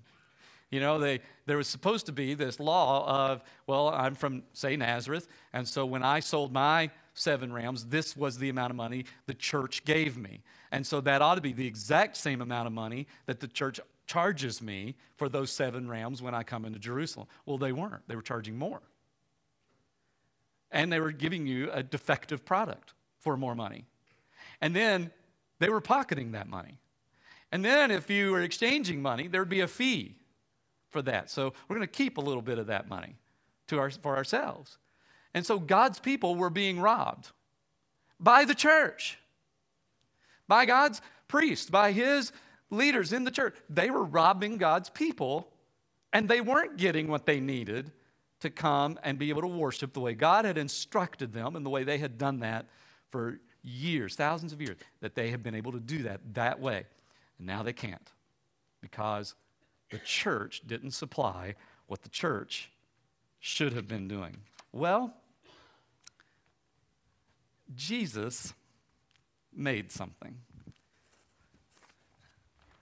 You 0.72 0.80
know, 0.80 1.00
they, 1.00 1.22
there 1.48 1.58
was 1.58 1.68
supposed 1.68 2.06
to 2.06 2.12
be 2.12 2.36
this 2.36 2.60
law 2.60 3.32
of, 3.32 3.42
well, 3.66 3.90
I'm 3.90 4.14
from, 4.14 4.44
say, 4.54 4.76
Nazareth, 4.76 5.28
and 5.52 5.68
so 5.68 5.86
when 5.86 6.04
I 6.04 6.20
sold 6.20 6.54
my 6.54 6.92
seven 7.16 7.52
rams, 7.52 7.86
this 7.86 8.16
was 8.16 8.38
the 8.38 8.50
amount 8.50 8.70
of 8.70 8.78
money 8.78 9.06
the 9.26 9.34
church 9.34 9.84
gave 9.84 10.16
me. 10.16 10.42
And 10.72 10.86
so 10.86 11.02
that 11.02 11.22
ought 11.22 11.36
to 11.36 11.42
be 11.42 11.54
the 11.54 11.66
exact 11.66 12.18
same 12.18 12.42
amount 12.42 12.68
of 12.68 12.74
money 12.74 13.08
that 13.26 13.40
the 13.40 13.48
church 13.48 13.80
charges 14.06 14.62
me 14.62 14.96
for 15.18 15.28
those 15.28 15.52
seven 15.52 15.90
rams 15.90 16.22
when 16.22 16.36
I 16.36 16.44
come 16.44 16.66
into 16.66 16.80
Jerusalem. 16.80 17.28
Well, 17.46 17.58
they 17.58 17.72
weren't, 17.72 18.08
they 18.08 18.16
were 18.16 18.22
charging 18.22 18.58
more. 18.58 18.82
And 20.72 20.94
they 20.94 21.00
were 21.00 21.12
giving 21.12 21.48
you 21.48 21.72
a 21.72 21.82
defective 21.82 22.46
product 22.46 22.94
for 23.20 23.36
more 23.36 23.56
money. 23.56 23.86
And 24.62 24.76
then 24.76 25.12
they 25.58 25.70
were 25.70 25.82
pocketing 25.82 26.34
that 26.34 26.48
money. 26.48 26.78
And 27.52 27.66
then 27.66 27.90
if 27.90 28.10
you 28.10 28.32
were 28.32 28.42
exchanging 28.42 29.02
money, 29.02 29.28
there 29.28 29.42
would 29.42 29.50
be 29.50 29.62
a 29.62 29.68
fee 29.68 30.16
for 30.90 31.02
that. 31.04 31.30
So 31.30 31.54
we're 31.68 31.76
going 31.76 31.88
to 31.88 31.92
keep 31.92 32.18
a 32.18 32.22
little 32.22 32.42
bit 32.42 32.60
of 32.60 32.68
that 32.68 32.90
money 32.90 33.16
to 33.68 33.80
our, 33.80 33.90
for 33.90 34.16
ourselves. 34.16 34.78
And 35.34 35.46
so 35.46 35.60
God's 35.60 36.00
people 36.00 36.36
were 36.36 36.50
being 36.50 36.80
robbed 36.80 37.32
by 38.20 38.46
the 38.46 38.56
church, 38.56 39.20
by 40.48 40.66
God's 40.66 41.02
priests, 41.28 41.70
by 41.70 41.92
his 41.92 42.32
leaders 42.70 43.14
in 43.14 43.24
the 43.24 43.32
church. 43.32 43.56
They 43.70 43.90
were 43.90 44.04
robbing 44.04 44.58
God's 44.58 44.90
people, 44.90 45.52
and 46.12 46.28
they 46.28 46.42
weren't 46.42 46.78
getting 46.78 47.08
what 47.08 47.26
they 47.26 47.40
needed 47.40 47.92
to 48.40 48.50
come 48.50 48.98
and 49.04 49.20
be 49.20 49.30
able 49.30 49.42
to 49.42 49.48
worship 49.48 49.94
the 49.94 50.00
way 50.00 50.14
God 50.14 50.46
had 50.46 50.58
instructed 50.58 51.34
them 51.34 51.56
and 51.56 51.66
the 51.66 51.70
way 51.70 51.84
they 51.84 51.98
had 51.98 52.18
done 52.18 52.40
that 52.40 52.66
for 53.10 53.40
years, 53.62 54.16
thousands 54.16 54.54
of 54.54 54.62
years, 54.62 54.78
that 55.02 55.14
they 55.14 55.32
have 55.32 55.44
been 55.44 55.56
able 55.56 55.74
to 55.74 55.80
do 55.80 56.04
that 56.04 56.22
that 56.34 56.60
way. 56.60 56.86
And 57.38 57.48
now 57.48 57.64
they 57.64 57.74
can't 57.74 58.12
because 58.82 59.36
the 59.90 60.00
church 60.00 60.62
didn't 60.66 60.92
supply 60.92 61.56
what 61.88 62.04
the 62.04 62.10
church 62.10 62.72
should 63.40 63.74
have 63.74 63.88
been 63.88 64.08
doing. 64.08 64.38
Well, 64.72 65.14
Jesus 67.76 68.54
made 69.54 69.92
something. 69.92 70.38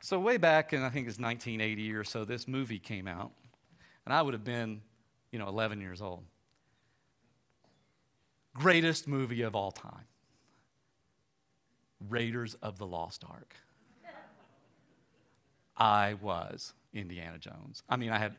So, 0.02 0.20
way 0.20 0.38
back 0.38 0.72
in, 0.74 0.84
I 0.84 0.90
think 0.90 1.08
it's 1.08 1.20
1980 1.20 1.94
or 1.94 2.04
so, 2.04 2.24
this 2.24 2.48
movie 2.48 2.80
came 2.80 3.08
out, 3.08 3.32
and 4.06 4.14
I 4.14 4.22
would 4.22 4.34
have 4.34 4.44
been, 4.44 4.82
you 5.32 5.40
know, 5.40 5.48
11 5.48 5.82
years 5.82 6.02
old. 6.02 6.24
Greatest 8.54 9.08
movie 9.08 9.42
of 9.42 9.56
all 9.56 9.72
time 9.72 10.06
Raiders 12.10 12.56
of 12.62 12.78
the 12.78 12.88
Lost 12.88 13.24
Ark. 13.30 13.56
I 15.76 16.16
was 16.16 16.74
Indiana 16.98 17.38
Jones. 17.38 17.84
I 17.90 17.96
mean, 17.96 18.10
I 18.10 18.18
had, 18.18 18.36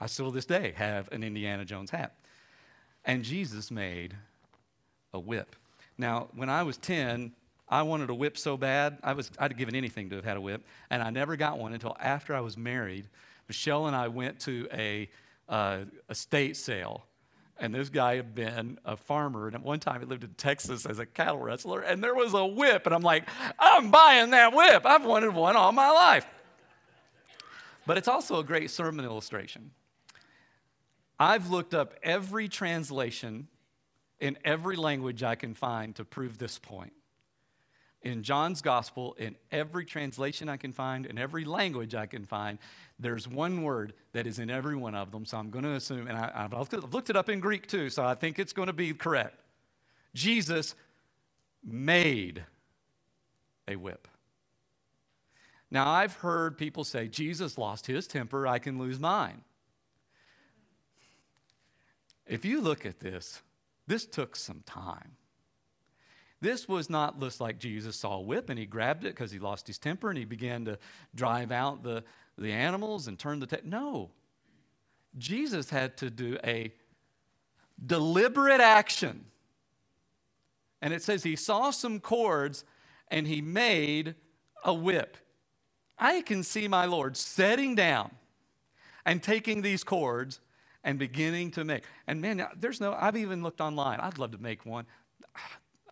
I 0.00 0.06
still 0.06 0.26
to 0.26 0.34
this 0.34 0.46
day 0.46 0.72
have 0.76 1.10
an 1.12 1.22
Indiana 1.22 1.64
Jones 1.64 1.90
hat. 1.90 2.14
And 3.04 3.22
Jesus 3.22 3.70
made 3.70 4.14
a 5.12 5.18
whip. 5.18 5.56
Now, 5.96 6.28
when 6.34 6.48
I 6.48 6.62
was 6.62 6.76
10, 6.76 7.32
I 7.68 7.82
wanted 7.82 8.10
a 8.10 8.14
whip 8.14 8.38
so 8.38 8.56
bad, 8.56 8.98
I 9.02 9.12
was, 9.12 9.30
I'd 9.38 9.56
given 9.56 9.74
anything 9.74 10.08
to 10.10 10.16
have 10.16 10.24
had 10.24 10.36
a 10.36 10.40
whip, 10.40 10.64
and 10.90 11.02
I 11.02 11.10
never 11.10 11.36
got 11.36 11.58
one 11.58 11.74
until 11.74 11.96
after 12.00 12.34
I 12.34 12.40
was 12.40 12.56
married. 12.56 13.08
Michelle 13.46 13.86
and 13.86 13.96
I 13.96 14.08
went 14.08 14.40
to 14.40 14.68
a 14.72 15.08
uh, 15.48 15.80
estate 16.08 16.56
sale, 16.56 17.04
and 17.58 17.74
this 17.74 17.88
guy 17.88 18.16
had 18.16 18.34
been 18.34 18.78
a 18.84 18.96
farmer, 18.96 19.46
and 19.46 19.56
at 19.56 19.62
one 19.62 19.80
time 19.80 20.00
he 20.00 20.06
lived 20.06 20.24
in 20.24 20.34
Texas 20.34 20.86
as 20.86 20.98
a 20.98 21.06
cattle 21.06 21.40
wrestler, 21.40 21.80
and 21.80 22.02
there 22.02 22.14
was 22.14 22.32
a 22.32 22.46
whip, 22.46 22.86
and 22.86 22.94
I'm 22.94 23.02
like, 23.02 23.28
I'm 23.58 23.90
buying 23.90 24.30
that 24.30 24.54
whip. 24.54 24.86
I've 24.86 25.04
wanted 25.04 25.34
one 25.34 25.56
all 25.56 25.72
my 25.72 25.90
life. 25.90 26.26
But 27.88 27.96
it's 27.96 28.06
also 28.06 28.38
a 28.38 28.44
great 28.44 28.70
sermon 28.70 29.06
illustration. 29.06 29.70
I've 31.18 31.48
looked 31.48 31.72
up 31.72 31.94
every 32.02 32.46
translation 32.46 33.48
in 34.20 34.36
every 34.44 34.76
language 34.76 35.22
I 35.22 35.36
can 35.36 35.54
find 35.54 35.96
to 35.96 36.04
prove 36.04 36.36
this 36.36 36.58
point. 36.58 36.92
In 38.02 38.22
John's 38.22 38.60
gospel, 38.60 39.16
in 39.18 39.36
every 39.50 39.86
translation 39.86 40.50
I 40.50 40.58
can 40.58 40.70
find, 40.70 41.06
in 41.06 41.16
every 41.16 41.46
language 41.46 41.94
I 41.94 42.04
can 42.04 42.26
find, 42.26 42.58
there's 42.98 43.26
one 43.26 43.62
word 43.62 43.94
that 44.12 44.26
is 44.26 44.38
in 44.38 44.50
every 44.50 44.76
one 44.76 44.94
of 44.94 45.10
them. 45.10 45.24
So 45.24 45.38
I'm 45.38 45.48
going 45.48 45.64
to 45.64 45.72
assume, 45.72 46.08
and 46.08 46.18
I, 46.18 46.30
have 46.42 46.92
looked 46.92 47.08
it 47.08 47.16
up 47.16 47.30
in 47.30 47.40
Greek 47.40 47.68
too, 47.68 47.88
so 47.88 48.04
I 48.04 48.14
think 48.14 48.38
it's 48.38 48.52
going 48.52 48.66
to 48.66 48.74
be 48.74 48.92
correct. 48.92 49.40
Jesus 50.14 50.74
made 51.64 52.44
a 53.66 53.76
whip. 53.76 54.08
Now, 55.70 55.88
I've 55.90 56.14
heard 56.14 56.56
people 56.56 56.84
say, 56.84 57.08
Jesus 57.08 57.58
lost 57.58 57.86
his 57.86 58.06
temper, 58.06 58.46
I 58.46 58.58
can 58.58 58.78
lose 58.78 58.98
mine. 58.98 59.42
If 62.26 62.44
you 62.44 62.60
look 62.60 62.86
at 62.86 63.00
this, 63.00 63.42
this 63.86 64.06
took 64.06 64.36
some 64.36 64.62
time. 64.66 65.16
This 66.40 66.68
was 66.68 66.88
not 66.88 67.20
just 67.20 67.40
like 67.40 67.58
Jesus 67.58 67.96
saw 67.96 68.16
a 68.16 68.20
whip 68.20 68.48
and 68.48 68.58
he 68.58 68.66
grabbed 68.66 69.04
it 69.04 69.14
because 69.14 69.32
he 69.32 69.38
lost 69.38 69.66
his 69.66 69.78
temper 69.78 70.08
and 70.08 70.18
he 70.18 70.24
began 70.24 70.64
to 70.66 70.78
drive 71.14 71.50
out 71.50 71.82
the, 71.82 72.04
the 72.36 72.52
animals 72.52 73.08
and 73.08 73.18
turn 73.18 73.40
the. 73.40 73.46
Ta- 73.46 73.56
no. 73.64 74.10
Jesus 75.16 75.70
had 75.70 75.96
to 75.96 76.10
do 76.10 76.38
a 76.44 76.72
deliberate 77.84 78.60
action. 78.60 79.24
And 80.80 80.94
it 80.94 81.02
says 81.02 81.24
he 81.24 81.34
saw 81.34 81.70
some 81.70 81.98
cords 81.98 82.64
and 83.08 83.26
he 83.26 83.40
made 83.40 84.14
a 84.64 84.72
whip. 84.72 85.16
I 85.98 86.22
can 86.22 86.42
see 86.42 86.68
my 86.68 86.84
Lord 86.84 87.16
setting 87.16 87.74
down 87.74 88.10
and 89.04 89.22
taking 89.22 89.62
these 89.62 89.82
cords 89.82 90.40
and 90.84 90.98
beginning 90.98 91.50
to 91.52 91.64
make. 91.64 91.82
And 92.06 92.20
man, 92.20 92.46
there's 92.56 92.80
no, 92.80 92.94
I've 92.98 93.16
even 93.16 93.42
looked 93.42 93.60
online. 93.60 94.00
I'd 94.00 94.18
love 94.18 94.32
to 94.32 94.38
make 94.38 94.64
one. 94.64 94.86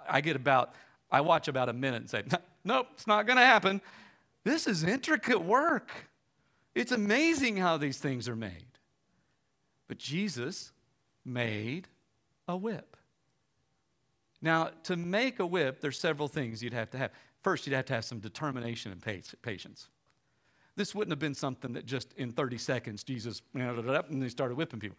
I 0.09 0.21
get 0.21 0.37
about, 0.37 0.75
I 1.11 1.21
watch 1.21 1.49
about 1.49 1.69
a 1.69 1.73
minute 1.73 2.03
and 2.03 2.11
say, 2.11 2.23
nope, 2.65 2.87
it's 2.95 3.07
not 3.07 3.27
going 3.27 3.39
to 3.39 3.45
happen. 3.45 3.81
This 4.45 4.67
is 4.67 4.85
intricate 4.85 5.43
work. 5.43 5.91
It's 6.75 6.93
amazing 6.93 7.57
how 7.57 7.77
these 7.77 7.99
things 7.99 8.29
are 8.29 8.37
made. 8.37 8.67
But 9.89 9.99
Jesus 9.99 10.73
made 11.25 11.89
a 12.47 12.57
whip. 12.57 12.97
Now, 14.43 14.71
to 14.85 14.97
make 14.97 15.41
a 15.41 15.47
whip, 15.47 15.81
there's 15.81 15.99
several 15.99 16.29
things 16.29 16.63
you'd 16.63 16.73
have 16.75 16.91
to 16.91 16.99
have. 16.99 17.11
First, 17.43 17.67
you'd 17.67 17.75
have 17.75 17.87
to 17.87 17.95
have 17.95 18.05
some 18.05 18.21
determination 18.21 18.93
and 18.93 19.03
patience. 19.43 19.89
This 20.77 20.95
wouldn't 20.95 21.13
have 21.13 21.19
been 21.19 21.35
something 21.35 21.73
that 21.73 21.87
just 21.87 22.13
in 22.15 22.33
30 22.33 22.59
seconds 22.59 23.03
Jesus 23.03 23.41
and 23.55 24.23
he 24.23 24.29
started 24.29 24.57
whipping 24.57 24.81
people. 24.81 24.99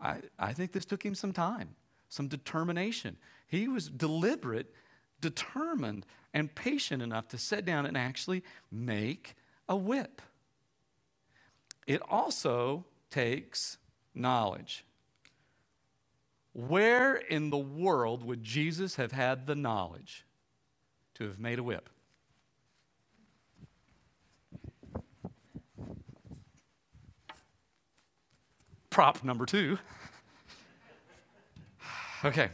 I, 0.00 0.18
I 0.38 0.52
think 0.52 0.72
this 0.72 0.84
took 0.84 1.04
him 1.04 1.14
some 1.14 1.32
time, 1.32 1.76
some 2.08 2.26
determination. 2.26 3.16
He 3.46 3.68
was 3.68 3.88
deliberate, 3.88 4.72
determined, 5.20 6.06
and 6.32 6.52
patient 6.54 7.02
enough 7.02 7.28
to 7.28 7.38
sit 7.38 7.64
down 7.64 7.86
and 7.86 7.96
actually 7.96 8.42
make 8.72 9.36
a 9.68 9.76
whip. 9.76 10.22
It 11.86 12.00
also 12.08 12.86
takes 13.10 13.78
knowledge. 14.14 14.84
Where 16.54 17.16
in 17.16 17.50
the 17.50 17.58
world 17.58 18.24
would 18.24 18.42
Jesus 18.42 18.96
have 18.96 19.12
had 19.12 19.46
the 19.46 19.54
knowledge 19.54 20.24
to 21.14 21.24
have 21.24 21.38
made 21.38 21.58
a 21.58 21.62
whip? 21.62 21.90
Prop 28.94 29.24
number 29.24 29.44
two. 29.44 29.76
Okay. 32.24 32.48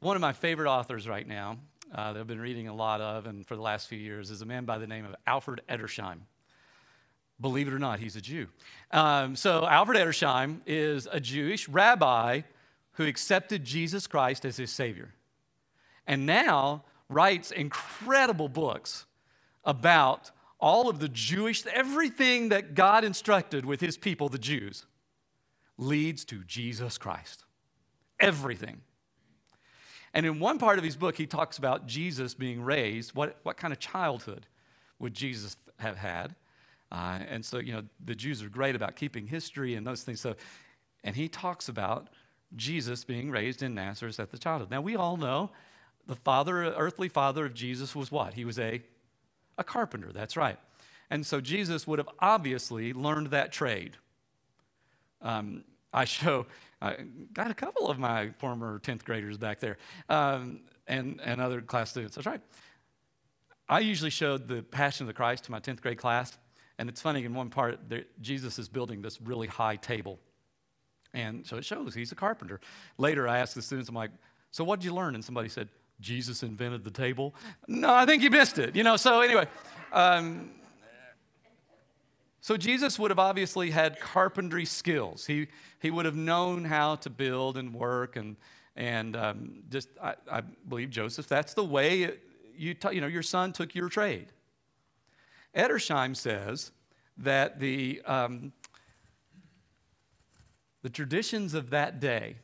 One 0.00 0.16
of 0.16 0.20
my 0.20 0.32
favorite 0.32 0.68
authors 0.68 1.06
right 1.06 1.28
now 1.28 1.58
uh, 1.94 2.12
that 2.12 2.18
I've 2.18 2.26
been 2.26 2.40
reading 2.40 2.66
a 2.66 2.74
lot 2.74 3.00
of 3.00 3.26
and 3.26 3.46
for 3.46 3.54
the 3.54 3.62
last 3.62 3.86
few 3.86 4.00
years 4.00 4.32
is 4.32 4.42
a 4.42 4.46
man 4.46 4.64
by 4.64 4.78
the 4.78 4.86
name 4.88 5.04
of 5.04 5.14
Alfred 5.28 5.60
Edersheim. 5.68 6.22
Believe 7.40 7.68
it 7.68 7.72
or 7.72 7.78
not, 7.78 8.00
he's 8.00 8.16
a 8.16 8.20
Jew. 8.20 8.48
Um, 8.90 9.36
so, 9.36 9.64
Alfred 9.64 9.96
Edersheim 9.96 10.58
is 10.66 11.06
a 11.12 11.20
Jewish 11.20 11.68
rabbi 11.68 12.40
who 12.94 13.06
accepted 13.06 13.64
Jesus 13.64 14.08
Christ 14.08 14.44
as 14.44 14.56
his 14.56 14.72
Savior 14.72 15.14
and 16.04 16.26
now 16.26 16.82
writes 17.08 17.52
incredible 17.52 18.48
books 18.48 19.06
about 19.64 20.32
all 20.64 20.88
of 20.88 20.98
the 20.98 21.10
Jewish, 21.10 21.62
everything 21.66 22.48
that 22.48 22.74
God 22.74 23.04
instructed 23.04 23.66
with 23.66 23.82
his 23.82 23.98
people, 23.98 24.30
the 24.30 24.38
Jews, 24.38 24.86
leads 25.76 26.24
to 26.24 26.42
Jesus 26.44 26.96
Christ. 26.96 27.44
Everything. 28.18 28.80
And 30.14 30.24
in 30.24 30.40
one 30.40 30.58
part 30.58 30.78
of 30.78 30.84
his 30.84 30.96
book, 30.96 31.16
he 31.18 31.26
talks 31.26 31.58
about 31.58 31.86
Jesus 31.86 32.32
being 32.32 32.62
raised. 32.62 33.14
What, 33.14 33.36
what 33.42 33.58
kind 33.58 33.74
of 33.74 33.78
childhood 33.78 34.46
would 34.98 35.12
Jesus 35.12 35.58
have 35.80 35.98
had? 35.98 36.34
Uh, 36.90 37.18
and 37.28 37.44
so, 37.44 37.58
you 37.58 37.74
know, 37.74 37.82
the 38.02 38.14
Jews 38.14 38.42
are 38.42 38.48
great 38.48 38.74
about 38.74 38.96
keeping 38.96 39.26
history 39.26 39.74
and 39.74 39.86
those 39.86 40.02
things. 40.02 40.22
So, 40.22 40.34
and 41.02 41.14
he 41.14 41.28
talks 41.28 41.68
about 41.68 42.08
Jesus 42.56 43.04
being 43.04 43.30
raised 43.30 43.62
in 43.62 43.74
Nazareth 43.74 44.18
at 44.18 44.30
the 44.30 44.38
childhood. 44.38 44.70
Now, 44.70 44.80
we 44.80 44.96
all 44.96 45.18
know 45.18 45.50
the 46.06 46.16
father, 46.16 46.64
earthly 46.72 47.10
father 47.10 47.44
of 47.44 47.52
Jesus 47.52 47.94
was 47.94 48.10
what? 48.10 48.32
He 48.32 48.46
was 48.46 48.58
a 48.58 48.80
A 49.58 49.64
carpenter, 49.64 50.12
that's 50.12 50.36
right. 50.36 50.58
And 51.10 51.24
so 51.24 51.40
Jesus 51.40 51.86
would 51.86 51.98
have 51.98 52.08
obviously 52.18 52.92
learned 52.92 53.28
that 53.28 53.52
trade. 53.52 53.96
Um, 55.22 55.64
I 55.92 56.04
show, 56.04 56.46
I 56.82 56.96
got 57.32 57.50
a 57.50 57.54
couple 57.54 57.88
of 57.88 57.98
my 57.98 58.30
former 58.38 58.80
10th 58.80 59.04
graders 59.04 59.38
back 59.38 59.60
there 59.60 59.78
um, 60.08 60.60
and, 60.86 61.20
and 61.22 61.40
other 61.40 61.60
class 61.60 61.90
students. 61.90 62.16
That's 62.16 62.26
right. 62.26 62.40
I 63.68 63.78
usually 63.80 64.10
showed 64.10 64.48
the 64.48 64.62
Passion 64.62 65.04
of 65.04 65.06
the 65.06 65.14
Christ 65.14 65.44
to 65.44 65.52
my 65.52 65.60
10th 65.60 65.80
grade 65.80 65.98
class. 65.98 66.36
And 66.78 66.88
it's 66.88 67.00
funny, 67.00 67.24
in 67.24 67.32
one 67.34 67.50
part, 67.50 67.78
Jesus 68.20 68.58
is 68.58 68.68
building 68.68 69.00
this 69.00 69.20
really 69.20 69.46
high 69.46 69.76
table. 69.76 70.18
And 71.14 71.46
so 71.46 71.56
it 71.56 71.64
shows 71.64 71.94
he's 71.94 72.10
a 72.10 72.16
carpenter. 72.16 72.60
Later, 72.98 73.28
I 73.28 73.38
asked 73.38 73.54
the 73.54 73.62
students, 73.62 73.88
I'm 73.88 73.94
like, 73.94 74.10
so 74.50 74.64
what 74.64 74.80
did 74.80 74.86
you 74.86 74.94
learn? 74.94 75.14
And 75.14 75.24
somebody 75.24 75.48
said, 75.48 75.68
Jesus 76.00 76.42
invented 76.42 76.84
the 76.84 76.90
table. 76.90 77.34
No, 77.68 77.92
I 77.92 78.06
think 78.06 78.22
you 78.22 78.30
missed 78.30 78.58
it. 78.58 78.76
You 78.76 78.82
know, 78.82 78.96
so 78.96 79.20
anyway. 79.20 79.46
Um, 79.92 80.50
so 82.44 82.58
Jesus 82.58 82.98
would 82.98 83.10
have 83.10 83.18
obviously 83.18 83.70
had 83.70 83.98
carpentry 84.00 84.66
skills. 84.66 85.24
He, 85.24 85.48
he 85.80 85.90
would 85.90 86.04
have 86.04 86.14
known 86.14 86.66
how 86.66 86.96
to 86.96 87.08
build 87.08 87.56
and 87.56 87.72
work 87.72 88.16
and, 88.16 88.36
and 88.76 89.16
um, 89.16 89.62
just, 89.70 89.88
I, 90.02 90.14
I, 90.30 90.42
believe 90.42 90.90
Joseph, 90.90 91.26
that's 91.26 91.54
the 91.54 91.64
way 91.64 92.02
it, 92.02 92.22
you, 92.54 92.74
t- 92.74 92.92
you 92.92 93.00
know, 93.00 93.06
your 93.06 93.22
son 93.22 93.52
took 93.52 93.74
your 93.74 93.88
trade. 93.88 94.26
Edersheim 95.56 96.14
says 96.14 96.70
that 97.16 97.60
the, 97.60 98.02
um, 98.04 98.52
the 100.82 100.90
traditions 100.90 101.54
of 101.54 101.70
that 101.70 101.98
day 101.98 102.36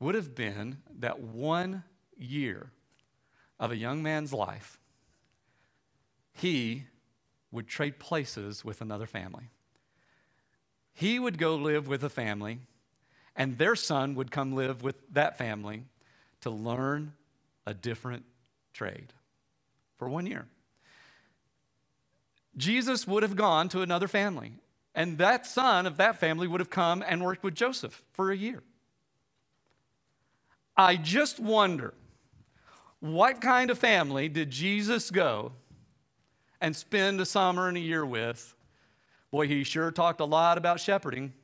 would 0.00 0.14
have 0.14 0.34
been 0.34 0.78
that 0.98 1.20
one 1.20 1.84
year 2.16 2.70
of 3.58 3.70
a 3.70 3.76
young 3.76 4.02
man's 4.02 4.32
life, 4.32 4.80
he 6.32 6.84
would 7.52 7.68
trade 7.68 7.98
places 7.98 8.64
with 8.64 8.80
another 8.80 9.06
family. 9.06 9.50
He 10.94 11.18
would 11.18 11.38
go 11.38 11.54
live 11.54 11.86
with 11.86 12.02
a 12.02 12.08
family, 12.08 12.60
and 13.36 13.58
their 13.58 13.76
son 13.76 14.14
would 14.14 14.30
come 14.30 14.54
live 14.54 14.82
with 14.82 14.96
that 15.12 15.36
family 15.36 15.84
to 16.40 16.50
learn 16.50 17.12
a 17.66 17.74
different 17.74 18.24
trade 18.72 19.12
for 19.98 20.08
one 20.08 20.26
year. 20.26 20.46
Jesus 22.56 23.06
would 23.06 23.22
have 23.22 23.36
gone 23.36 23.68
to 23.68 23.82
another 23.82 24.08
family, 24.08 24.54
and 24.94 25.18
that 25.18 25.46
son 25.46 25.86
of 25.86 25.98
that 25.98 26.16
family 26.16 26.48
would 26.48 26.60
have 26.60 26.70
come 26.70 27.04
and 27.06 27.22
worked 27.22 27.44
with 27.44 27.54
Joseph 27.54 28.02
for 28.12 28.30
a 28.30 28.36
year. 28.36 28.62
I 30.80 30.96
just 30.96 31.38
wonder 31.38 31.92
what 33.00 33.42
kind 33.42 33.70
of 33.70 33.78
family 33.78 34.30
did 34.30 34.50
Jesus 34.50 35.10
go 35.10 35.52
and 36.58 36.74
spend 36.74 37.20
a 37.20 37.26
summer 37.26 37.68
and 37.68 37.76
a 37.76 37.80
year 37.80 38.06
with? 38.06 38.54
Boy, 39.30 39.46
he 39.46 39.62
sure 39.62 39.90
talked 39.90 40.22
a 40.22 40.24
lot 40.24 40.56
about 40.56 40.80
shepherding. 40.80 41.34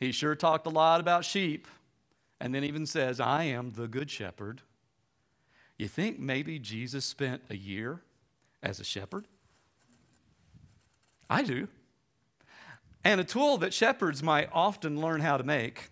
He 0.00 0.10
sure 0.10 0.34
talked 0.34 0.66
a 0.66 0.70
lot 0.70 0.98
about 0.98 1.24
sheep. 1.24 1.68
And 2.40 2.52
then 2.52 2.64
even 2.64 2.86
says, 2.86 3.20
I 3.20 3.44
am 3.44 3.70
the 3.70 3.86
good 3.86 4.10
shepherd. 4.10 4.62
You 5.78 5.86
think 5.86 6.18
maybe 6.18 6.58
Jesus 6.58 7.04
spent 7.04 7.42
a 7.50 7.56
year 7.56 8.02
as 8.64 8.80
a 8.80 8.84
shepherd? 8.84 9.28
I 11.28 11.44
do. 11.44 11.68
And 13.04 13.20
a 13.20 13.24
tool 13.24 13.58
that 13.58 13.72
shepherds 13.72 14.24
might 14.24 14.48
often 14.52 15.00
learn 15.00 15.20
how 15.20 15.36
to 15.36 15.44
make 15.44 15.90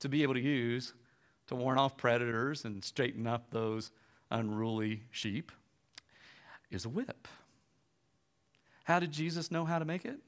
to 0.00 0.08
be 0.08 0.22
able 0.22 0.34
to 0.34 0.40
use 0.40 0.92
to 1.48 1.54
warn 1.54 1.78
off 1.78 1.96
predators 1.96 2.64
and 2.64 2.84
straighten 2.84 3.26
up 3.26 3.50
those 3.50 3.90
unruly 4.30 5.02
sheep 5.10 5.50
is 6.70 6.84
a 6.84 6.88
whip. 6.88 7.26
How 8.84 8.98
did 8.98 9.12
Jesus 9.12 9.50
know 9.50 9.64
how 9.64 9.78
to 9.78 9.84
make 9.84 10.04
it? 10.04 10.18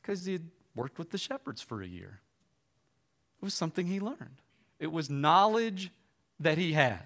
Because 0.00 0.24
he 0.24 0.32
had 0.32 0.50
worked 0.74 0.98
with 0.98 1.10
the 1.10 1.18
shepherds 1.18 1.62
for 1.62 1.82
a 1.82 1.86
year. 1.86 2.20
It 3.40 3.44
was 3.44 3.54
something 3.54 3.86
he 3.86 4.00
learned, 4.00 4.42
it 4.78 4.92
was 4.92 5.08
knowledge 5.08 5.90
that 6.40 6.58
he 6.58 6.72
had. 6.72 7.02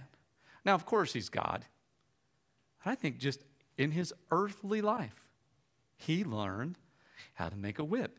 Now, 0.64 0.74
of 0.74 0.84
course, 0.84 1.12
he's 1.12 1.28
God. 1.28 1.64
But 2.84 2.90
I 2.90 2.94
think 2.94 3.18
just 3.18 3.42
in 3.78 3.92
his 3.92 4.12
earthly 4.30 4.82
life, 4.82 5.28
he 5.96 6.24
learned 6.24 6.76
how 7.34 7.48
to 7.48 7.56
make 7.56 7.78
a 7.78 7.84
whip. 7.84 8.18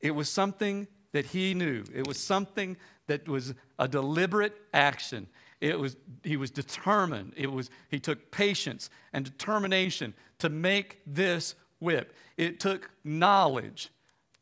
It 0.00 0.12
was 0.12 0.28
something 0.28 0.86
that 1.12 1.26
he 1.26 1.54
knew. 1.54 1.84
It 1.94 2.06
was 2.06 2.18
something 2.18 2.76
that 3.06 3.28
was 3.28 3.54
a 3.78 3.88
deliberate 3.88 4.56
action. 4.72 5.26
It 5.60 5.78
was, 5.78 5.96
he 6.22 6.36
was 6.36 6.50
determined. 6.50 7.34
It 7.36 7.50
was, 7.50 7.70
he 7.88 7.98
took 7.98 8.30
patience 8.30 8.88
and 9.12 9.24
determination 9.24 10.14
to 10.38 10.48
make 10.48 11.00
this 11.06 11.54
whip. 11.80 12.14
It 12.36 12.60
took 12.60 12.90
knowledge 13.04 13.90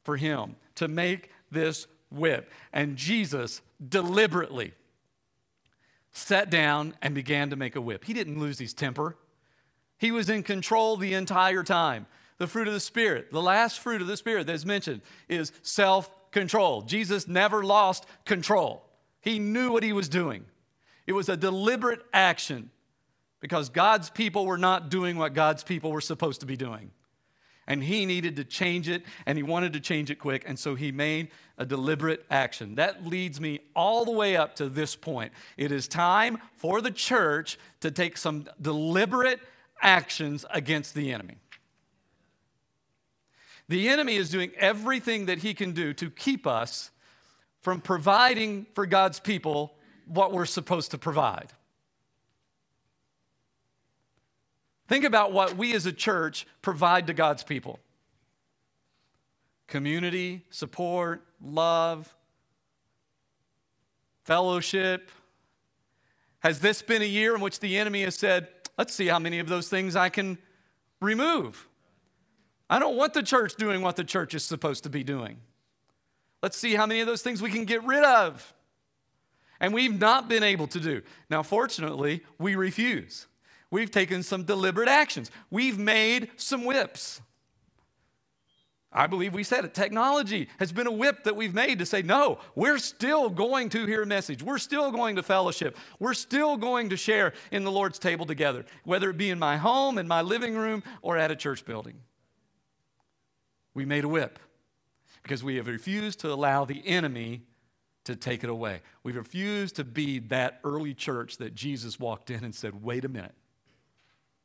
for 0.04 0.16
him 0.16 0.56
to 0.76 0.88
make 0.88 1.30
this 1.50 1.86
whip. 2.10 2.50
And 2.72 2.96
Jesus 2.96 3.62
deliberately 3.86 4.74
sat 6.12 6.50
down 6.50 6.94
and 7.02 7.14
began 7.14 7.50
to 7.50 7.56
make 7.56 7.76
a 7.76 7.80
whip. 7.80 8.04
He 8.04 8.12
didn't 8.12 8.38
lose 8.38 8.58
his 8.58 8.74
temper. 8.74 9.16
He 9.98 10.10
was 10.10 10.30
in 10.30 10.42
control 10.42 10.96
the 10.96 11.14
entire 11.14 11.62
time. 11.62 12.06
The 12.38 12.46
fruit 12.46 12.68
of 12.68 12.74
the 12.74 12.80
Spirit, 12.80 13.32
the 13.32 13.42
last 13.42 13.80
fruit 13.80 14.00
of 14.00 14.06
the 14.06 14.16
Spirit 14.16 14.46
that 14.46 14.54
is 14.54 14.64
mentioned 14.64 15.00
is 15.28 15.52
self 15.62 16.10
control. 16.30 16.82
Jesus 16.82 17.28
never 17.28 17.64
lost 17.64 18.06
control. 18.24 18.84
He 19.20 19.38
knew 19.38 19.72
what 19.72 19.82
he 19.82 19.92
was 19.92 20.08
doing. 20.08 20.44
It 21.06 21.12
was 21.12 21.28
a 21.28 21.36
deliberate 21.36 22.02
action 22.12 22.70
because 23.40 23.68
God's 23.68 24.10
people 24.10 24.46
were 24.46 24.58
not 24.58 24.90
doing 24.90 25.16
what 25.16 25.34
God's 25.34 25.62
people 25.62 25.92
were 25.92 26.00
supposed 26.00 26.40
to 26.40 26.46
be 26.46 26.56
doing. 26.56 26.90
And 27.66 27.82
he 27.82 28.06
needed 28.06 28.36
to 28.36 28.44
change 28.44 28.88
it, 28.88 29.02
and 29.26 29.36
he 29.36 29.42
wanted 29.42 29.74
to 29.74 29.80
change 29.80 30.10
it 30.10 30.14
quick, 30.16 30.44
and 30.46 30.58
so 30.58 30.74
he 30.74 30.90
made 30.90 31.28
a 31.58 31.66
deliberate 31.66 32.24
action. 32.30 32.76
That 32.76 33.06
leads 33.06 33.42
me 33.42 33.60
all 33.76 34.06
the 34.06 34.10
way 34.10 34.36
up 34.36 34.56
to 34.56 34.70
this 34.70 34.96
point. 34.96 35.32
It 35.58 35.70
is 35.70 35.86
time 35.86 36.38
for 36.56 36.80
the 36.80 36.90
church 36.90 37.58
to 37.80 37.90
take 37.90 38.16
some 38.16 38.46
deliberate 38.60 39.40
actions 39.82 40.46
against 40.50 40.94
the 40.94 41.12
enemy. 41.12 41.36
The 43.68 43.88
enemy 43.88 44.16
is 44.16 44.30
doing 44.30 44.50
everything 44.56 45.26
that 45.26 45.38
he 45.38 45.52
can 45.52 45.72
do 45.72 45.92
to 45.94 46.10
keep 46.10 46.46
us 46.46 46.90
from 47.60 47.80
providing 47.80 48.66
for 48.74 48.86
God's 48.86 49.20
people 49.20 49.74
what 50.06 50.32
we're 50.32 50.46
supposed 50.46 50.90
to 50.92 50.98
provide. 50.98 51.52
Think 54.88 55.04
about 55.04 55.32
what 55.32 55.56
we 55.56 55.74
as 55.74 55.84
a 55.84 55.92
church 55.92 56.46
provide 56.62 57.06
to 57.08 57.14
God's 57.14 57.42
people 57.42 57.78
community, 59.66 60.46
support, 60.48 61.22
love, 61.42 62.16
fellowship. 64.24 65.10
Has 66.38 66.60
this 66.60 66.80
been 66.80 67.02
a 67.02 67.04
year 67.04 67.34
in 67.34 67.42
which 67.42 67.60
the 67.60 67.76
enemy 67.76 68.02
has 68.04 68.14
said, 68.14 68.48
let's 68.78 68.94
see 68.94 69.08
how 69.08 69.18
many 69.18 69.40
of 69.40 69.48
those 69.48 69.68
things 69.68 69.94
I 69.94 70.08
can 70.08 70.38
remove? 71.02 71.67
I 72.70 72.78
don't 72.78 72.96
want 72.96 73.14
the 73.14 73.22
church 73.22 73.54
doing 73.56 73.82
what 73.82 73.96
the 73.96 74.04
church 74.04 74.34
is 74.34 74.44
supposed 74.44 74.82
to 74.84 74.90
be 74.90 75.02
doing. 75.02 75.38
Let's 76.42 76.56
see 76.56 76.74
how 76.74 76.86
many 76.86 77.00
of 77.00 77.06
those 77.06 77.22
things 77.22 77.42
we 77.42 77.50
can 77.50 77.64
get 77.64 77.82
rid 77.84 78.04
of. 78.04 78.54
And 79.60 79.74
we've 79.74 79.98
not 79.98 80.28
been 80.28 80.42
able 80.42 80.68
to 80.68 80.78
do. 80.78 81.02
Now, 81.30 81.42
fortunately, 81.42 82.22
we 82.38 82.54
refuse. 82.54 83.26
We've 83.70 83.90
taken 83.90 84.22
some 84.22 84.44
deliberate 84.44 84.88
actions. 84.88 85.30
We've 85.50 85.78
made 85.78 86.30
some 86.36 86.64
whips. 86.64 87.20
I 88.90 89.06
believe 89.06 89.34
we 89.34 89.44
said 89.44 89.64
it. 89.64 89.74
Technology 89.74 90.48
has 90.58 90.72
been 90.72 90.86
a 90.86 90.92
whip 90.92 91.24
that 91.24 91.36
we've 91.36 91.52
made 91.52 91.78
to 91.80 91.86
say, 91.86 92.00
no, 92.00 92.38
we're 92.54 92.78
still 92.78 93.28
going 93.28 93.68
to 93.70 93.84
hear 93.84 94.02
a 94.02 94.06
message. 94.06 94.42
We're 94.42 94.58
still 94.58 94.90
going 94.90 95.16
to 95.16 95.22
fellowship. 95.22 95.76
We're 95.98 96.14
still 96.14 96.56
going 96.56 96.88
to 96.90 96.96
share 96.96 97.34
in 97.50 97.64
the 97.64 97.70
Lord's 97.70 97.98
table 97.98 98.24
together, 98.24 98.64
whether 98.84 99.10
it 99.10 99.18
be 99.18 99.28
in 99.28 99.38
my 99.38 99.58
home, 99.58 99.98
in 99.98 100.08
my 100.08 100.22
living 100.22 100.56
room, 100.56 100.82
or 101.02 101.18
at 101.18 101.30
a 101.30 101.36
church 101.36 101.66
building. 101.66 102.00
We 103.78 103.84
made 103.84 104.02
a 104.02 104.08
whip 104.08 104.40
because 105.22 105.44
we 105.44 105.54
have 105.54 105.68
refused 105.68 106.18
to 106.22 106.32
allow 106.32 106.64
the 106.64 106.84
enemy 106.84 107.42
to 108.06 108.16
take 108.16 108.42
it 108.42 108.50
away. 108.50 108.80
We've 109.04 109.14
refused 109.14 109.76
to 109.76 109.84
be 109.84 110.18
that 110.18 110.58
early 110.64 110.94
church 110.94 111.36
that 111.36 111.54
Jesus 111.54 112.00
walked 112.00 112.28
in 112.28 112.42
and 112.42 112.52
said, 112.52 112.82
wait 112.82 113.04
a 113.04 113.08
minute. 113.08 113.36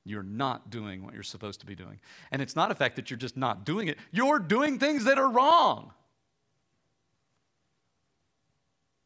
You're 0.04 0.22
not 0.22 0.69
doing 0.69 1.04
what 1.04 1.15
you're 1.15 1.24
supposed 1.24 1.62
to 1.62 1.65
be 1.65 1.74
doing. 1.74 2.00
And 2.32 2.43
it's 2.43 2.56
not 2.56 2.69
a 2.69 2.76
fact 2.76 2.96
that 2.98 3.10
you're 3.10 3.17
just 3.17 3.36
not 3.36 3.65
doing 3.65 3.88
it, 3.88 3.98
you're 4.12 4.38
doing 4.38 4.78
things 4.78 5.06
that 5.06 5.17
are 5.17 5.32
wrong. 5.32 5.93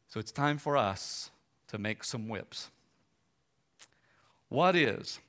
So 0.08 0.20
it's 0.20 0.30
time 0.30 0.58
for 0.58 0.76
us 0.76 1.30
to 1.68 1.78
make 1.78 2.04
some 2.04 2.28
whips. 2.28 2.68
What 4.50 4.76
is 4.76 5.20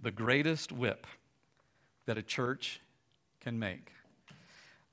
the 0.00 0.10
greatest 0.10 0.72
whip 0.72 1.06
that 2.06 2.16
a 2.16 2.22
church 2.22 2.80
can 3.40 3.58
make. 3.58 3.92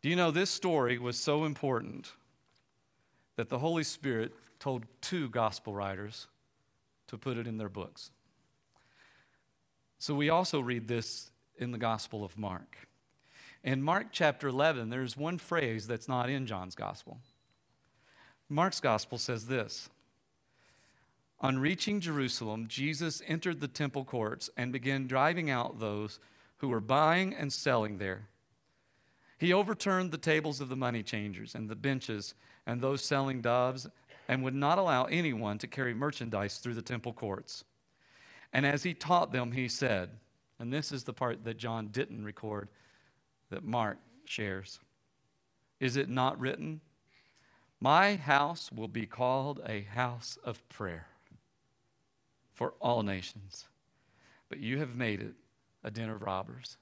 Do 0.01 0.09
you 0.09 0.15
know 0.15 0.31
this 0.31 0.49
story 0.49 0.97
was 0.97 1.17
so 1.17 1.45
important 1.45 2.11
that 3.35 3.49
the 3.49 3.59
Holy 3.59 3.83
Spirit 3.83 4.33
told 4.59 4.85
two 5.01 5.29
gospel 5.29 5.73
writers 5.73 6.27
to 7.07 7.17
put 7.17 7.37
it 7.37 7.47
in 7.47 7.57
their 7.57 7.69
books? 7.69 8.11
So 9.99 10.13
we 10.13 10.29
also 10.29 10.59
read 10.59 10.87
this 10.87 11.31
in 11.57 11.71
the 11.71 11.77
Gospel 11.77 12.23
of 12.23 12.37
Mark. 12.37 12.87
In 13.63 13.81
Mark 13.81 14.07
chapter 14.11 14.47
11, 14.47 14.89
there's 14.89 15.17
one 15.17 15.39
phrase 15.39 15.87
that's 15.87 16.07
not 16.07 16.29
in 16.29 16.45
John's 16.45 16.75
Gospel. 16.75 17.17
Mark's 18.47 18.79
Gospel 18.79 19.17
says 19.17 19.47
this 19.47 19.89
On 21.41 21.57
reaching 21.57 21.99
Jerusalem, 21.99 22.67
Jesus 22.67 23.21
entered 23.27 23.59
the 23.59 23.67
temple 23.67 24.05
courts 24.05 24.49
and 24.55 24.71
began 24.71 25.07
driving 25.07 25.49
out 25.49 25.79
those 25.79 26.19
who 26.57 26.69
were 26.69 26.79
buying 26.79 27.33
and 27.33 27.51
selling 27.51 27.97
there. 27.97 28.27
He 29.37 29.53
overturned 29.53 30.11
the 30.11 30.17
tables 30.17 30.61
of 30.61 30.69
the 30.69 30.75
money 30.75 31.03
changers 31.03 31.53
and 31.53 31.69
the 31.69 31.75
benches 31.75 32.33
and 32.65 32.81
those 32.81 33.03
selling 33.03 33.41
doves 33.41 33.87
and 34.27 34.43
would 34.43 34.55
not 34.55 34.77
allow 34.77 35.05
anyone 35.05 35.57
to 35.59 35.67
carry 35.67 35.93
merchandise 35.93 36.57
through 36.57 36.73
the 36.73 36.81
temple 36.81 37.13
courts. 37.13 37.63
And 38.51 38.65
as 38.65 38.83
he 38.83 38.93
taught 38.93 39.31
them, 39.31 39.51
he 39.51 39.67
said, 39.67 40.09
and 40.59 40.73
this 40.73 40.91
is 40.91 41.03
the 41.03 41.13
part 41.13 41.43
that 41.43 41.57
John 41.57 41.87
didn't 41.87 42.23
record 42.23 42.67
that 43.49 43.63
Mark 43.63 43.99
shares. 44.25 44.79
Is 45.79 45.95
it 45.95 46.09
not 46.09 46.39
written? 46.39 46.81
My 47.79 48.15
house 48.15 48.71
will 48.71 48.87
be 48.87 49.05
called 49.05 49.61
a 49.65 49.81
house 49.81 50.37
of 50.43 50.67
prayer 50.67 51.07
for 52.53 52.73
all 52.81 53.03
nations, 53.03 53.67
but 54.49 54.59
you 54.59 54.79
have 54.79 54.95
made 54.95 55.21
it 55.21 55.35
a 55.83 55.91
den 55.91 56.09
of 56.09 56.23
robbers. 56.23 56.77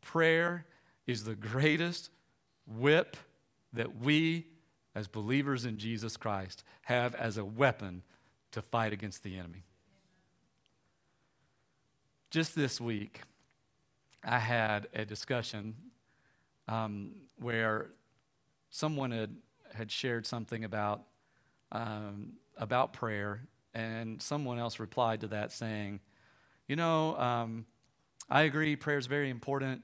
Prayer 0.00 0.64
is 1.10 1.24
the 1.24 1.34
greatest 1.34 2.10
whip 2.66 3.16
that 3.72 4.00
we, 4.00 4.46
as 4.94 5.08
believers 5.08 5.64
in 5.64 5.76
Jesus 5.78 6.16
Christ, 6.16 6.64
have 6.82 7.14
as 7.14 7.36
a 7.36 7.44
weapon 7.44 8.02
to 8.52 8.62
fight 8.62 8.92
against 8.92 9.22
the 9.22 9.36
enemy. 9.36 9.64
Just 12.30 12.54
this 12.54 12.80
week, 12.80 13.22
I 14.24 14.38
had 14.38 14.88
a 14.94 15.04
discussion 15.04 15.74
um, 16.68 17.12
where 17.38 17.90
someone 18.70 19.10
had, 19.10 19.34
had 19.74 19.90
shared 19.90 20.26
something 20.26 20.64
about, 20.64 21.02
um, 21.72 22.34
about 22.56 22.92
prayer, 22.92 23.42
and 23.74 24.20
someone 24.20 24.58
else 24.58 24.78
replied 24.78 25.20
to 25.22 25.28
that 25.28 25.52
saying, 25.52 26.00
You 26.68 26.76
know, 26.76 27.16
um, 27.16 27.66
I 28.28 28.42
agree 28.42 28.76
prayer 28.76 28.98
is 28.98 29.06
very 29.06 29.30
important, 29.30 29.82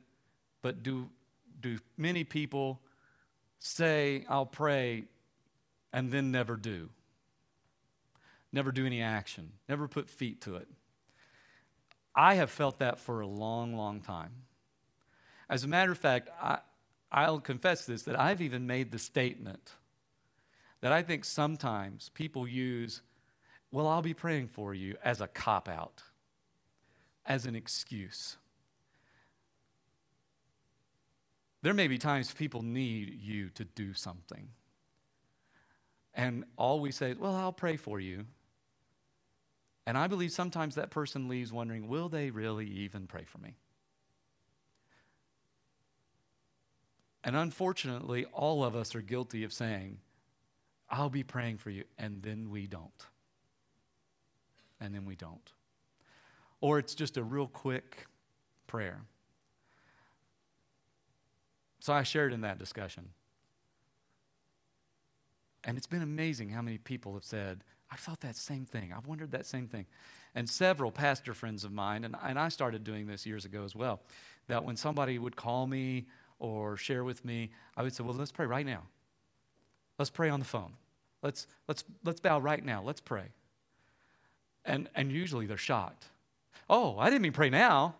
but 0.62 0.82
do, 0.82 1.08
do 1.66 1.78
many 1.96 2.24
people 2.24 2.80
say, 3.58 4.24
I'll 4.28 4.46
pray, 4.46 5.04
and 5.92 6.10
then 6.12 6.30
never 6.30 6.56
do? 6.56 6.90
Never 8.52 8.72
do 8.72 8.86
any 8.86 9.02
action, 9.02 9.52
never 9.68 9.88
put 9.88 10.08
feet 10.08 10.40
to 10.42 10.56
it. 10.56 10.68
I 12.14 12.34
have 12.34 12.50
felt 12.50 12.78
that 12.78 12.98
for 12.98 13.20
a 13.20 13.26
long, 13.26 13.76
long 13.76 14.00
time. 14.00 14.30
As 15.50 15.64
a 15.64 15.68
matter 15.68 15.92
of 15.92 15.98
fact, 15.98 16.30
I, 16.40 16.58
I'll 17.12 17.40
confess 17.40 17.84
this 17.84 18.02
that 18.04 18.18
I've 18.18 18.40
even 18.40 18.66
made 18.66 18.90
the 18.90 18.98
statement 18.98 19.72
that 20.80 20.92
I 20.92 21.02
think 21.02 21.24
sometimes 21.24 22.10
people 22.14 22.46
use, 22.46 23.02
well, 23.70 23.86
I'll 23.86 24.02
be 24.02 24.14
praying 24.14 24.48
for 24.48 24.74
you 24.74 24.96
as 25.04 25.20
a 25.20 25.28
cop 25.28 25.68
out, 25.68 26.02
as 27.24 27.46
an 27.46 27.54
excuse. 27.54 28.36
There 31.66 31.74
may 31.74 31.88
be 31.88 31.98
times 31.98 32.32
people 32.32 32.62
need 32.62 33.20
you 33.20 33.48
to 33.56 33.64
do 33.64 33.92
something. 33.92 34.50
And 36.14 36.44
all 36.56 36.78
we 36.78 36.92
say 36.92 37.10
is, 37.10 37.18
well, 37.18 37.34
I'll 37.34 37.50
pray 37.50 37.76
for 37.76 37.98
you. 37.98 38.26
And 39.84 39.98
I 39.98 40.06
believe 40.06 40.30
sometimes 40.30 40.76
that 40.76 40.90
person 40.90 41.26
leaves 41.26 41.52
wondering, 41.52 41.88
will 41.88 42.08
they 42.08 42.30
really 42.30 42.68
even 42.68 43.08
pray 43.08 43.24
for 43.24 43.38
me? 43.38 43.56
And 47.24 47.34
unfortunately, 47.34 48.26
all 48.26 48.62
of 48.62 48.76
us 48.76 48.94
are 48.94 49.02
guilty 49.02 49.42
of 49.42 49.52
saying, 49.52 49.98
I'll 50.88 51.10
be 51.10 51.24
praying 51.24 51.58
for 51.58 51.70
you, 51.70 51.82
and 51.98 52.22
then 52.22 52.48
we 52.48 52.68
don't. 52.68 53.06
And 54.80 54.94
then 54.94 55.04
we 55.04 55.16
don't. 55.16 55.50
Or 56.60 56.78
it's 56.78 56.94
just 56.94 57.16
a 57.16 57.24
real 57.24 57.48
quick 57.48 58.06
prayer. 58.68 59.00
So 61.86 61.92
I 61.92 62.02
shared 62.02 62.32
in 62.32 62.40
that 62.40 62.58
discussion. 62.58 63.10
And 65.62 65.78
it's 65.78 65.86
been 65.86 66.02
amazing 66.02 66.48
how 66.48 66.60
many 66.60 66.78
people 66.78 67.14
have 67.14 67.22
said, 67.22 67.62
I 67.92 67.94
thought 67.94 68.22
that 68.22 68.34
same 68.34 68.64
thing. 68.64 68.92
I 68.92 68.98
wondered 69.06 69.30
that 69.30 69.46
same 69.46 69.68
thing. 69.68 69.86
And 70.34 70.50
several 70.50 70.90
pastor 70.90 71.32
friends 71.32 71.62
of 71.62 71.70
mine, 71.70 72.02
and, 72.02 72.16
and 72.24 72.40
I 72.40 72.48
started 72.48 72.82
doing 72.82 73.06
this 73.06 73.24
years 73.24 73.44
ago 73.44 73.62
as 73.62 73.76
well, 73.76 74.00
that 74.48 74.64
when 74.64 74.74
somebody 74.74 75.20
would 75.20 75.36
call 75.36 75.68
me 75.68 76.06
or 76.40 76.76
share 76.76 77.04
with 77.04 77.24
me, 77.24 77.50
I 77.76 77.84
would 77.84 77.94
say, 77.94 78.02
Well, 78.02 78.14
let's 78.14 78.32
pray 78.32 78.46
right 78.46 78.66
now. 78.66 78.82
Let's 79.96 80.10
pray 80.10 80.28
on 80.28 80.40
the 80.40 80.44
phone. 80.44 80.72
Let's, 81.22 81.46
let's, 81.68 81.84
let's 82.02 82.18
bow 82.18 82.40
right 82.40 82.64
now. 82.64 82.82
Let's 82.82 83.00
pray. 83.00 83.26
And, 84.64 84.88
and 84.96 85.12
usually 85.12 85.46
they're 85.46 85.56
shocked. 85.56 86.06
Oh, 86.68 86.98
I 86.98 87.10
didn't 87.10 87.22
mean 87.22 87.30
pray 87.30 87.48
now. 87.48 87.94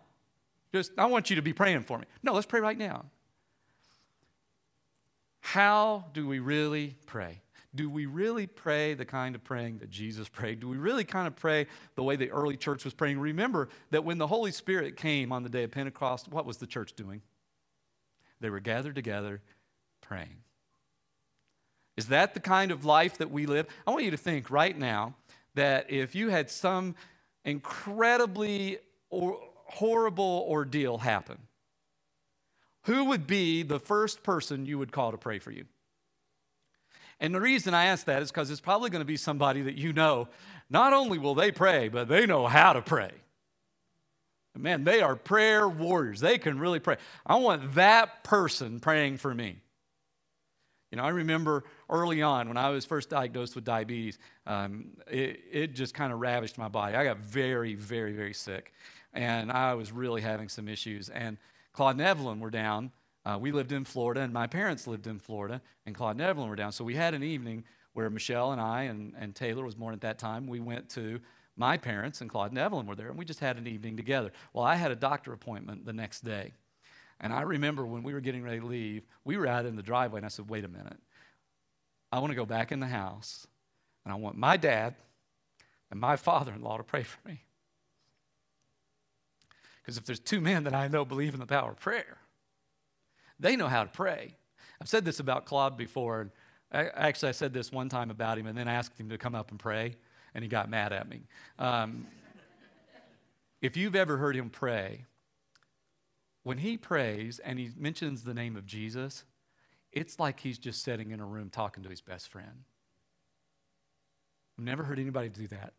Just, 0.73 0.91
I 0.97 1.05
want 1.05 1.29
you 1.29 1.37
to 1.37 1.41
be 1.41 1.53
praying 1.53 1.83
for 1.83 1.97
me. 1.97 2.03
No, 2.21 2.33
let's 2.33 2.45
pray 2.45 2.59
right 2.59 2.77
now. 2.77 3.05
How 5.53 6.05
do 6.13 6.27
we 6.27 6.39
really 6.39 6.95
pray? 7.05 7.41
do 7.77 7.89
we 7.89 8.05
really 8.05 8.47
pray 8.47 8.93
the 8.93 9.05
kind 9.05 9.35
of 9.35 9.43
praying 9.43 9.77
that 9.77 9.89
Jesus 9.89 10.27
prayed? 10.27 10.59
Do 10.59 10.67
we 10.67 10.77
really 10.77 11.05
kind 11.05 11.27
of 11.27 11.35
pray 11.35 11.67
the 11.95 12.03
way 12.03 12.17
the 12.17 12.31
early 12.31 12.57
church 12.57 12.83
was 12.83 12.93
praying? 12.93 13.19
Remember 13.19 13.69
that 13.91 14.03
when 14.03 14.17
the 14.17 14.27
Holy 14.27 14.51
Spirit 14.51 14.97
came 14.97 15.31
on 15.31 15.43
the 15.43 15.49
day 15.49 15.63
of 15.63 15.71
Pentecost, 15.71 16.27
what 16.27 16.45
was 16.45 16.57
the 16.57 16.67
church 16.67 16.93
doing? 16.93 17.21
They 18.41 18.49
were 18.49 18.59
gathered 18.59 18.95
together 18.95 19.41
praying. 20.01 20.37
Is 21.95 22.07
that 22.07 22.33
the 22.33 22.39
kind 22.39 22.71
of 22.71 22.83
life 22.83 23.17
that 23.19 23.31
we 23.31 23.45
live? 23.45 23.67
I 23.85 23.91
want 23.91 24.03
you 24.03 24.11
to 24.11 24.17
think 24.17 24.51
right 24.51 24.77
now 24.77 25.15
that 25.55 25.89
if 25.89 26.13
you 26.15 26.29
had 26.29 26.49
some 26.49 26.95
incredibly 27.45 28.79
or 29.09 29.39
horrible 29.65 30.45
ordeal 30.49 30.97
happen, 30.97 31.37
who 32.87 33.05
would 33.05 33.27
be 33.27 33.63
the 33.63 33.79
first 33.79 34.23
person 34.23 34.65
you 34.65 34.79
would 34.79 34.93
call 34.93 35.11
to 35.11 35.17
pray 35.17 35.39
for 35.39 35.51
you? 35.51 35.65
And 37.19 37.35
the 37.35 37.41
reason 37.41 37.73
I 37.73 37.85
ask 37.85 38.05
that 38.05 38.21
is 38.21 38.31
because 38.31 38.49
it's 38.49 38.61
probably 38.61 38.89
going 38.89 39.01
to 39.01 39.05
be 39.05 39.17
somebody 39.17 39.61
that 39.63 39.75
you 39.75 39.91
know. 39.91 40.29
Not 40.69 40.93
only 40.93 41.17
will 41.17 41.35
they 41.35 41.51
pray, 41.51 41.89
but 41.89 42.07
they 42.07 42.25
know 42.25 42.47
how 42.47 42.73
to 42.73 42.81
pray. 42.81 43.11
Man, 44.55 44.85
they 44.85 45.01
are 45.01 45.15
prayer 45.15 45.67
warriors. 45.67 46.21
They 46.21 46.37
can 46.37 46.59
really 46.59 46.79
pray. 46.79 46.97
I 47.25 47.35
want 47.35 47.75
that 47.75 48.23
person 48.23 48.79
praying 48.79 49.17
for 49.17 49.33
me. 49.33 49.57
You 50.91 50.97
know, 50.97 51.03
I 51.03 51.09
remember 51.09 51.65
early 51.89 52.21
on 52.21 52.47
when 52.47 52.57
I 52.57 52.69
was 52.69 52.85
first 52.85 53.09
diagnosed 53.09 53.55
with 53.55 53.65
diabetes, 53.65 54.17
um, 54.45 54.91
it, 55.11 55.41
it 55.51 55.75
just 55.75 55.93
kind 55.93 56.13
of 56.13 56.19
ravished 56.19 56.57
my 56.57 56.69
body. 56.69 56.95
I 56.95 57.03
got 57.03 57.17
very, 57.17 57.75
very, 57.75 58.13
very 58.13 58.33
sick, 58.33 58.71
and 59.13 59.51
I 59.51 59.73
was 59.73 59.91
really 59.91 60.21
having 60.21 60.47
some 60.47 60.69
issues. 60.69 61.09
And 61.09 61.37
Claude 61.77 61.95
and 61.95 62.01
Evelyn 62.01 62.39
were 62.39 62.49
down 62.49 62.91
uh, 63.27 63.37
we 63.37 63.51
lived 63.51 63.73
in 63.73 63.83
Florida, 63.83 64.21
and 64.21 64.31
my 64.31 64.47
parents 64.47 64.87
lived 64.87 65.05
in 65.05 65.19
Florida, 65.19 65.61
and 65.85 65.93
Claude 65.93 66.15
and 66.15 66.21
Evelyn 66.21 66.47
were 66.47 66.55
down. 66.55 66.71
So 66.71 66.85
we 66.85 66.95
had 66.95 67.13
an 67.13 67.23
evening 67.23 67.65
where 67.91 68.09
Michelle 68.09 68.53
and 68.53 68.61
I 68.61 68.83
and, 68.83 69.13
and 69.19 69.35
Taylor 69.35 69.65
was 69.65 69.75
born 69.75 69.93
at 69.93 69.99
that 69.99 70.17
time. 70.17 70.47
We 70.47 70.61
went 70.61 70.87
to 70.91 71.19
my 71.57 71.75
parents, 71.75 72.21
and 72.21 72.29
Claude 72.29 72.51
and 72.51 72.57
Evelyn 72.57 72.87
were 72.87 72.95
there, 72.95 73.09
and 73.09 73.17
we 73.17 73.25
just 73.25 73.41
had 73.41 73.57
an 73.57 73.67
evening 73.67 73.97
together. 73.97 74.31
Well, 74.53 74.63
I 74.63 74.75
had 74.75 74.91
a 74.91 74.95
doctor 74.95 75.33
appointment 75.33 75.85
the 75.85 75.91
next 75.91 76.21
day. 76.21 76.53
And 77.19 77.33
I 77.33 77.41
remember 77.41 77.85
when 77.85 78.01
we 78.01 78.13
were 78.13 78.21
getting 78.21 78.43
ready 78.43 78.61
to 78.61 78.65
leave, 78.65 79.03
we 79.25 79.35
were 79.35 79.45
out 79.45 79.65
in 79.65 79.75
the 79.75 79.83
driveway, 79.83 80.19
and 80.19 80.25
I 80.25 80.29
said, 80.29 80.49
wait 80.49 80.63
a 80.63 80.69
minute. 80.69 80.99
I 82.13 82.19
want 82.19 82.31
to 82.31 82.35
go 82.35 82.45
back 82.45 82.71
in 82.71 82.79
the 82.79 82.87
house, 82.87 83.45
and 84.05 84.13
I 84.13 84.15
want 84.15 84.37
my 84.37 84.55
dad 84.55 84.95
and 85.91 85.99
my 85.99 86.15
father 86.15 86.53
in 86.53 86.61
law 86.61 86.77
to 86.77 86.83
pray 86.83 87.03
for 87.03 87.19
me. 87.27 87.41
Because 89.87 89.97
if 89.97 90.03
there's 90.03 90.19
two 90.19 90.41
men 90.41 90.65
that 90.65 90.75
I 90.75 90.89
know 90.89 91.05
believe 91.05 91.33
in 91.33 91.39
the 91.39 91.45
power 91.45 91.71
of 91.71 91.79
prayer, 91.79 92.17
they 93.39 93.55
know 93.55 93.69
how 93.69 93.85
to 93.85 93.89
pray. 93.89 94.35
I've 94.81 94.89
said 94.89 95.05
this 95.05 95.21
about 95.21 95.45
Claude 95.45 95.77
before. 95.77 96.19
And 96.19 96.31
actually, 96.73 97.29
I 97.29 97.31
said 97.31 97.53
this 97.53 97.71
one 97.71 97.87
time 97.87 98.11
about 98.11 98.37
him 98.37 98.47
and 98.47 98.57
then 98.57 98.67
asked 98.67 98.99
him 98.99 99.07
to 99.07 99.17
come 99.17 99.33
up 99.33 99.49
and 99.49 99.57
pray, 99.57 99.95
and 100.35 100.43
he 100.43 100.49
got 100.49 100.69
mad 100.69 100.91
at 100.91 101.07
me. 101.07 101.21
Um, 101.57 102.05
if 103.61 103.77
you've 103.77 103.95
ever 103.95 104.17
heard 104.17 104.35
him 104.35 104.49
pray, 104.49 105.05
when 106.43 106.57
he 106.57 106.75
prays 106.75 107.39
and 107.39 107.57
he 107.57 107.71
mentions 107.77 108.23
the 108.23 108.33
name 108.33 108.57
of 108.57 108.65
Jesus, 108.65 109.23
it's 109.93 110.19
like 110.19 110.41
he's 110.41 110.57
just 110.57 110.83
sitting 110.83 111.11
in 111.11 111.21
a 111.21 111.25
room 111.25 111.49
talking 111.49 111.83
to 111.83 111.89
his 111.89 112.01
best 112.01 112.27
friend. 112.27 112.65
I've 114.59 114.65
never 114.65 114.83
heard 114.83 114.99
anybody 114.99 115.29
do 115.29 115.47
that. 115.47 115.71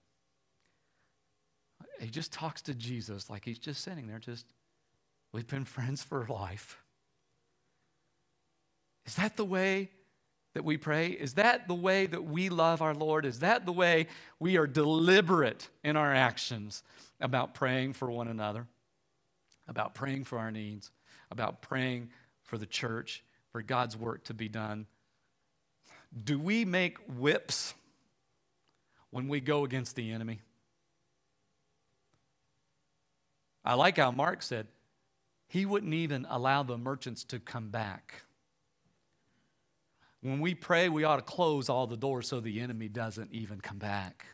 He 1.98 2.08
just 2.08 2.32
talks 2.32 2.62
to 2.62 2.74
Jesus 2.74 3.28
like 3.28 3.44
he's 3.44 3.58
just 3.58 3.82
sitting 3.82 4.06
there, 4.06 4.18
just, 4.18 4.46
we've 5.32 5.46
been 5.46 5.64
friends 5.64 6.02
for 6.02 6.26
life. 6.28 6.80
Is 9.06 9.14
that 9.16 9.36
the 9.36 9.44
way 9.44 9.90
that 10.54 10.64
we 10.64 10.76
pray? 10.76 11.08
Is 11.08 11.34
that 11.34 11.66
the 11.68 11.74
way 11.74 12.06
that 12.06 12.24
we 12.24 12.48
love 12.48 12.82
our 12.82 12.94
Lord? 12.94 13.24
Is 13.24 13.40
that 13.40 13.64
the 13.64 13.72
way 13.72 14.06
we 14.38 14.56
are 14.56 14.66
deliberate 14.66 15.68
in 15.82 15.96
our 15.96 16.14
actions 16.14 16.82
about 17.20 17.54
praying 17.54 17.94
for 17.94 18.10
one 18.10 18.28
another, 18.28 18.66
about 19.66 19.94
praying 19.94 20.24
for 20.24 20.38
our 20.38 20.50
needs, 20.50 20.90
about 21.30 21.62
praying 21.62 22.10
for 22.42 22.58
the 22.58 22.66
church, 22.66 23.24
for 23.50 23.62
God's 23.62 23.96
work 23.96 24.24
to 24.24 24.34
be 24.34 24.48
done? 24.48 24.86
Do 26.24 26.38
we 26.38 26.64
make 26.64 26.98
whips 27.06 27.74
when 29.10 29.28
we 29.28 29.40
go 29.40 29.64
against 29.64 29.96
the 29.96 30.12
enemy? 30.12 30.40
I 33.68 33.74
like 33.74 33.98
how 33.98 34.10
Mark 34.10 34.40
said, 34.40 34.66
he 35.46 35.66
wouldn't 35.66 35.92
even 35.92 36.26
allow 36.30 36.62
the 36.62 36.78
merchants 36.78 37.22
to 37.24 37.38
come 37.38 37.68
back. 37.68 38.22
When 40.22 40.40
we 40.40 40.54
pray, 40.54 40.88
we 40.88 41.04
ought 41.04 41.16
to 41.16 41.22
close 41.22 41.68
all 41.68 41.86
the 41.86 41.96
doors 41.96 42.28
so 42.28 42.40
the 42.40 42.60
enemy 42.60 42.88
doesn't 42.88 43.30
even 43.30 43.60
come 43.60 43.76
back. 43.76 44.24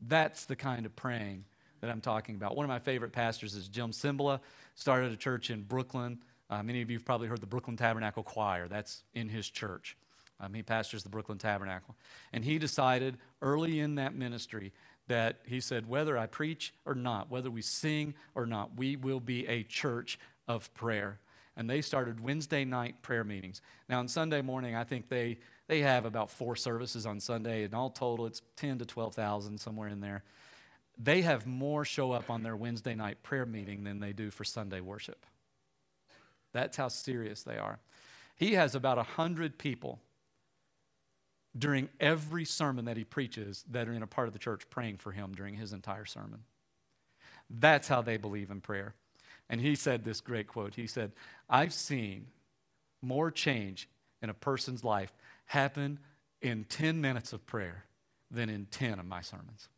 That's 0.00 0.46
the 0.46 0.56
kind 0.56 0.84
of 0.84 0.96
praying 0.96 1.44
that 1.80 1.90
I'm 1.90 2.00
talking 2.00 2.34
about. 2.34 2.56
One 2.56 2.64
of 2.64 2.68
my 2.68 2.80
favorite 2.80 3.12
pastors 3.12 3.54
is 3.54 3.68
Jim 3.68 3.92
Cymbala, 3.92 4.40
started 4.74 5.12
a 5.12 5.16
church 5.16 5.48
in 5.48 5.62
Brooklyn. 5.62 6.18
Uh, 6.50 6.64
many 6.64 6.82
of 6.82 6.90
you 6.90 6.96
have 6.96 7.04
probably 7.04 7.28
heard 7.28 7.40
the 7.40 7.46
Brooklyn 7.46 7.76
Tabernacle 7.76 8.24
Choir. 8.24 8.66
That's 8.66 9.04
in 9.14 9.28
his 9.28 9.48
church. 9.48 9.96
Um, 10.40 10.54
he 10.54 10.62
pastors 10.64 11.04
the 11.04 11.08
Brooklyn 11.08 11.38
Tabernacle. 11.38 11.94
And 12.32 12.44
he 12.44 12.58
decided 12.58 13.18
early 13.40 13.78
in 13.78 13.94
that 13.94 14.14
ministry 14.14 14.72
that 15.10 15.40
he 15.44 15.60
said, 15.60 15.88
whether 15.88 16.16
I 16.16 16.26
preach 16.26 16.72
or 16.86 16.94
not, 16.94 17.30
whether 17.30 17.50
we 17.50 17.62
sing 17.62 18.14
or 18.34 18.46
not, 18.46 18.76
we 18.76 18.96
will 18.96 19.20
be 19.20 19.46
a 19.46 19.62
church 19.62 20.18
of 20.48 20.72
prayer 20.74 21.20
and 21.56 21.68
they 21.68 21.82
started 21.82 22.20
Wednesday 22.20 22.64
night 22.64 23.02
prayer 23.02 23.22
meetings. 23.22 23.60
Now, 23.86 23.98
on 23.98 24.08
Sunday 24.08 24.40
morning, 24.40 24.74
I 24.74 24.84
think 24.84 25.10
they, 25.10 25.38
they 25.66 25.80
have 25.80 26.06
about 26.06 26.30
four 26.30 26.56
services 26.56 27.04
on 27.04 27.20
Sunday, 27.20 27.64
and 27.64 27.74
all 27.74 27.90
total, 27.90 28.24
it's 28.24 28.40
10 28.56 28.78
to 28.78 28.86
12,000, 28.86 29.58
somewhere 29.60 29.88
in 29.88 30.00
there. 30.00 30.22
They 30.96 31.20
have 31.22 31.46
more 31.46 31.84
show 31.84 32.12
up 32.12 32.30
on 32.30 32.42
their 32.42 32.56
Wednesday 32.56 32.94
night 32.94 33.22
prayer 33.22 33.44
meeting 33.44 33.84
than 33.84 34.00
they 34.00 34.14
do 34.14 34.30
for 34.30 34.44
Sunday 34.44 34.80
worship. 34.80 35.26
That's 36.52 36.78
how 36.78 36.88
serious 36.88 37.42
they 37.42 37.58
are. 37.58 37.78
He 38.36 38.54
has 38.54 38.74
about 38.74 38.96
100 38.96 39.58
people 39.58 40.00
during 41.58 41.88
every 41.98 42.44
sermon 42.44 42.84
that 42.84 42.96
he 42.96 43.04
preaches 43.04 43.64
that 43.70 43.88
are 43.88 43.92
in 43.92 44.02
a 44.02 44.06
part 44.06 44.28
of 44.28 44.32
the 44.32 44.38
church 44.38 44.68
praying 44.70 44.98
for 44.98 45.12
him 45.12 45.32
during 45.34 45.54
his 45.54 45.72
entire 45.72 46.04
sermon. 46.04 46.44
That's 47.48 47.88
how 47.88 48.02
they 48.02 48.16
believe 48.16 48.50
in 48.50 48.60
prayer. 48.60 48.94
And 49.48 49.60
he 49.60 49.74
said 49.74 50.04
this 50.04 50.20
great 50.20 50.46
quote. 50.46 50.76
He 50.76 50.86
said, 50.86 51.12
I've 51.48 51.72
seen 51.72 52.26
more 53.02 53.30
change 53.30 53.88
in 54.22 54.30
a 54.30 54.34
person's 54.34 54.84
life 54.84 55.12
happen 55.46 55.98
in 56.40 56.64
10 56.68 57.00
minutes 57.00 57.32
of 57.32 57.44
prayer 57.46 57.84
than 58.30 58.48
in 58.48 58.66
10 58.66 59.00
of 59.00 59.06
my 59.06 59.20
sermons. 59.20 59.68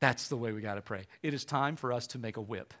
That's 0.00 0.28
the 0.28 0.36
way 0.36 0.52
we 0.52 0.62
got 0.62 0.74
to 0.74 0.82
pray. 0.82 1.04
It 1.22 1.34
is 1.34 1.44
time 1.44 1.76
for 1.76 1.92
us 1.92 2.06
to 2.08 2.18
make 2.18 2.36
a 2.36 2.40
whip. 2.40 2.74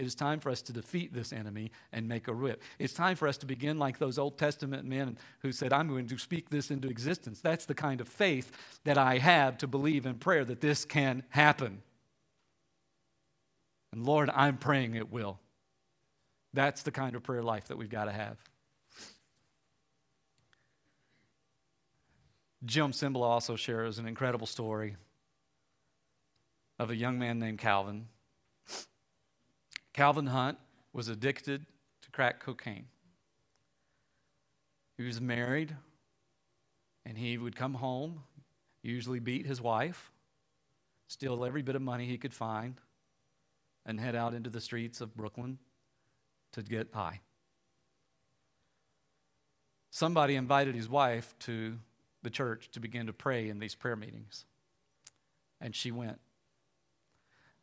It 0.00 0.06
is 0.06 0.14
time 0.14 0.40
for 0.40 0.48
us 0.48 0.62
to 0.62 0.72
defeat 0.72 1.12
this 1.12 1.30
enemy 1.30 1.72
and 1.92 2.08
make 2.08 2.26
a 2.26 2.32
rip. 2.32 2.62
It's 2.78 2.94
time 2.94 3.16
for 3.16 3.28
us 3.28 3.36
to 3.36 3.44
begin 3.44 3.78
like 3.78 3.98
those 3.98 4.18
Old 4.18 4.38
Testament 4.38 4.86
men 4.86 5.18
who 5.40 5.52
said, 5.52 5.74
I'm 5.74 5.88
going 5.88 6.06
to 6.06 6.16
speak 6.16 6.48
this 6.48 6.70
into 6.70 6.88
existence. 6.88 7.42
That's 7.42 7.66
the 7.66 7.74
kind 7.74 8.00
of 8.00 8.08
faith 8.08 8.50
that 8.84 8.96
I 8.96 9.18
have 9.18 9.58
to 9.58 9.66
believe 9.66 10.06
in 10.06 10.14
prayer 10.14 10.42
that 10.46 10.62
this 10.62 10.86
can 10.86 11.22
happen. 11.28 11.82
And 13.92 14.06
Lord, 14.06 14.30
I'm 14.34 14.56
praying 14.56 14.94
it 14.94 15.12
will. 15.12 15.38
That's 16.54 16.82
the 16.82 16.92
kind 16.92 17.14
of 17.14 17.22
prayer 17.22 17.42
life 17.42 17.68
that 17.68 17.76
we've 17.76 17.90
got 17.90 18.06
to 18.06 18.12
have. 18.12 18.38
Jim 22.64 22.92
Cymbala 22.92 23.26
also 23.26 23.54
shares 23.54 23.98
an 23.98 24.08
incredible 24.08 24.46
story 24.46 24.96
of 26.78 26.88
a 26.88 26.96
young 26.96 27.18
man 27.18 27.38
named 27.38 27.58
Calvin. 27.58 28.06
Calvin 29.92 30.26
Hunt 30.26 30.58
was 30.92 31.08
addicted 31.08 31.66
to 32.02 32.10
crack 32.10 32.40
cocaine. 32.40 32.86
He 34.96 35.04
was 35.04 35.20
married, 35.20 35.74
and 37.04 37.16
he 37.16 37.38
would 37.38 37.56
come 37.56 37.74
home, 37.74 38.22
usually 38.82 39.18
beat 39.18 39.46
his 39.46 39.60
wife, 39.60 40.10
steal 41.08 41.44
every 41.44 41.62
bit 41.62 41.74
of 41.74 41.82
money 41.82 42.06
he 42.06 42.18
could 42.18 42.34
find, 42.34 42.80
and 43.86 43.98
head 43.98 44.14
out 44.14 44.34
into 44.34 44.50
the 44.50 44.60
streets 44.60 45.00
of 45.00 45.16
Brooklyn 45.16 45.58
to 46.52 46.62
get 46.62 46.88
high. 46.92 47.20
Somebody 49.90 50.36
invited 50.36 50.74
his 50.74 50.88
wife 50.88 51.34
to 51.40 51.78
the 52.22 52.30
church 52.30 52.70
to 52.72 52.80
begin 52.80 53.06
to 53.06 53.12
pray 53.12 53.48
in 53.48 53.58
these 53.58 53.74
prayer 53.74 53.96
meetings. 53.96 54.44
And 55.60 55.74
she 55.74 55.90
went. 55.90 56.20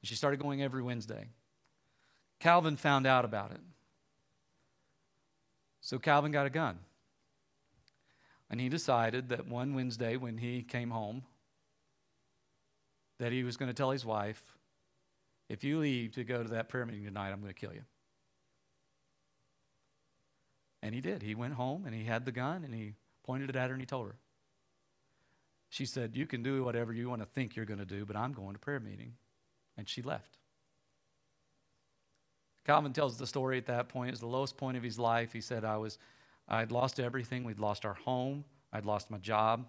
She 0.03 0.15
started 0.15 0.39
going 0.39 0.61
every 0.61 0.81
Wednesday. 0.81 1.29
Calvin 2.39 2.77
found 2.77 3.07
out 3.07 3.25
about 3.25 3.51
it. 3.51 3.61
So 5.81 5.99
Calvin 5.99 6.31
got 6.31 6.45
a 6.45 6.49
gun. 6.49 6.79
And 8.49 8.61
he 8.61 8.69
decided 8.69 9.29
that 9.29 9.47
one 9.47 9.73
Wednesday 9.73 10.15
when 10.15 10.37
he 10.37 10.61
came 10.61 10.91
home 10.91 11.23
that 13.19 13.31
he 13.31 13.43
was 13.43 13.57
going 13.57 13.69
to 13.69 13.73
tell 13.73 13.91
his 13.91 14.05
wife 14.05 14.57
if 15.49 15.63
you 15.63 15.79
leave 15.79 16.13
to 16.13 16.23
go 16.23 16.43
to 16.43 16.49
that 16.49 16.69
prayer 16.69 16.85
meeting 16.85 17.05
tonight, 17.05 17.31
I'm 17.31 17.39
going 17.39 17.53
to 17.53 17.59
kill 17.59 17.73
you. 17.73 17.83
And 20.83 20.93
he 20.93 21.01
did. 21.01 21.23
He 21.23 21.35
went 21.35 21.53
home 21.53 21.85
and 21.85 21.95
he 21.95 22.03
had 22.03 22.25
the 22.25 22.31
gun 22.31 22.63
and 22.63 22.73
he 22.73 22.93
pointed 23.25 23.49
it 23.49 23.55
at 23.55 23.69
her 23.69 23.73
and 23.73 23.81
he 23.81 23.85
told 23.85 24.07
her. 24.07 24.15
She 25.69 25.85
said, 25.85 26.15
You 26.15 26.25
can 26.25 26.43
do 26.43 26.63
whatever 26.63 26.93
you 26.93 27.09
want 27.09 27.21
to 27.21 27.25
think 27.25 27.55
you're 27.55 27.65
going 27.65 27.79
to 27.79 27.85
do, 27.85 28.05
but 28.05 28.15
I'm 28.15 28.33
going 28.33 28.53
to 28.53 28.59
prayer 28.59 28.79
meeting. 28.79 29.13
And 29.77 29.87
she 29.87 30.01
left. 30.01 30.37
Calvin 32.67 32.91
tells 32.91 33.17
the 33.17 33.25
story 33.25 33.57
at 33.57 33.65
that 33.67 33.87
point. 33.87 34.09
It 34.09 34.11
was 34.11 34.19
the 34.19 34.27
lowest 34.27 34.57
point 34.57 34.75
of 34.75 34.83
his 34.83 34.99
life. 34.99 35.31
He 35.31 35.39
said, 35.39 35.63
I 35.63 35.77
was, 35.77 35.97
I'd 36.49 36.71
lost 36.71 36.99
everything. 36.99 37.45
We'd 37.45 37.59
lost 37.59 37.85
our 37.85 37.93
home. 37.93 38.43
I'd 38.73 38.85
lost 38.85 39.09
my 39.09 39.17
job. 39.19 39.65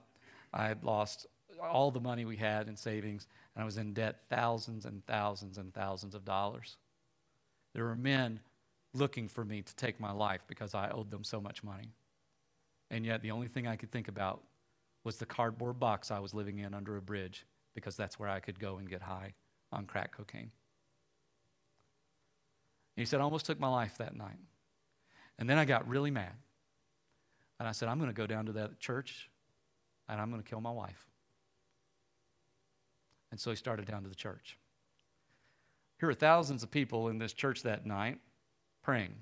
I 0.52 0.66
had 0.66 0.82
lost 0.82 1.26
all 1.62 1.92
the 1.92 2.00
money 2.00 2.24
we 2.24 2.36
had 2.36 2.68
in 2.68 2.76
savings, 2.76 3.28
and 3.54 3.62
I 3.62 3.64
was 3.64 3.78
in 3.78 3.94
debt 3.94 4.22
thousands 4.28 4.84
and 4.84 5.06
thousands 5.06 5.58
and 5.58 5.72
thousands 5.72 6.16
of 6.16 6.24
dollars. 6.24 6.76
There 7.72 7.84
were 7.84 7.94
men 7.94 8.40
looking 8.94 9.28
for 9.28 9.44
me 9.44 9.62
to 9.62 9.76
take 9.76 10.00
my 10.00 10.10
life 10.10 10.40
because 10.48 10.74
I 10.74 10.90
owed 10.90 11.10
them 11.10 11.22
so 11.22 11.40
much 11.40 11.62
money. 11.62 11.92
And 12.90 13.06
yet, 13.06 13.22
the 13.22 13.30
only 13.30 13.46
thing 13.46 13.68
I 13.68 13.76
could 13.76 13.92
think 13.92 14.08
about 14.08 14.42
was 15.04 15.18
the 15.18 15.26
cardboard 15.26 15.78
box 15.78 16.10
I 16.10 16.18
was 16.18 16.34
living 16.34 16.58
in 16.58 16.74
under 16.74 16.96
a 16.96 17.02
bridge 17.02 17.46
because 17.74 17.96
that's 17.96 18.18
where 18.18 18.28
I 18.28 18.40
could 18.40 18.58
go 18.58 18.78
and 18.78 18.88
get 18.88 19.02
high 19.02 19.34
on 19.70 19.86
crack 19.86 20.16
cocaine. 20.16 20.50
He 22.98 23.06
said, 23.06 23.20
I 23.20 23.22
almost 23.22 23.46
took 23.46 23.60
my 23.60 23.68
life 23.68 23.98
that 23.98 24.16
night. 24.16 24.38
And 25.38 25.48
then 25.48 25.56
I 25.56 25.64
got 25.64 25.88
really 25.88 26.10
mad. 26.10 26.32
And 27.58 27.68
I 27.68 27.72
said, 27.72 27.88
I'm 27.88 27.98
going 27.98 28.10
to 28.10 28.16
go 28.16 28.26
down 28.26 28.46
to 28.46 28.52
that 28.52 28.80
church 28.80 29.30
and 30.08 30.20
I'm 30.20 30.30
going 30.30 30.42
to 30.42 30.48
kill 30.48 30.60
my 30.60 30.70
wife. 30.70 31.06
And 33.30 33.38
so 33.38 33.50
he 33.50 33.56
started 33.56 33.86
down 33.86 34.02
to 34.02 34.08
the 34.08 34.14
church. 34.14 34.58
Here 36.00 36.08
were 36.08 36.14
thousands 36.14 36.62
of 36.62 36.70
people 36.70 37.08
in 37.08 37.18
this 37.18 37.32
church 37.32 37.62
that 37.62 37.86
night 37.86 38.18
praying. 38.82 39.14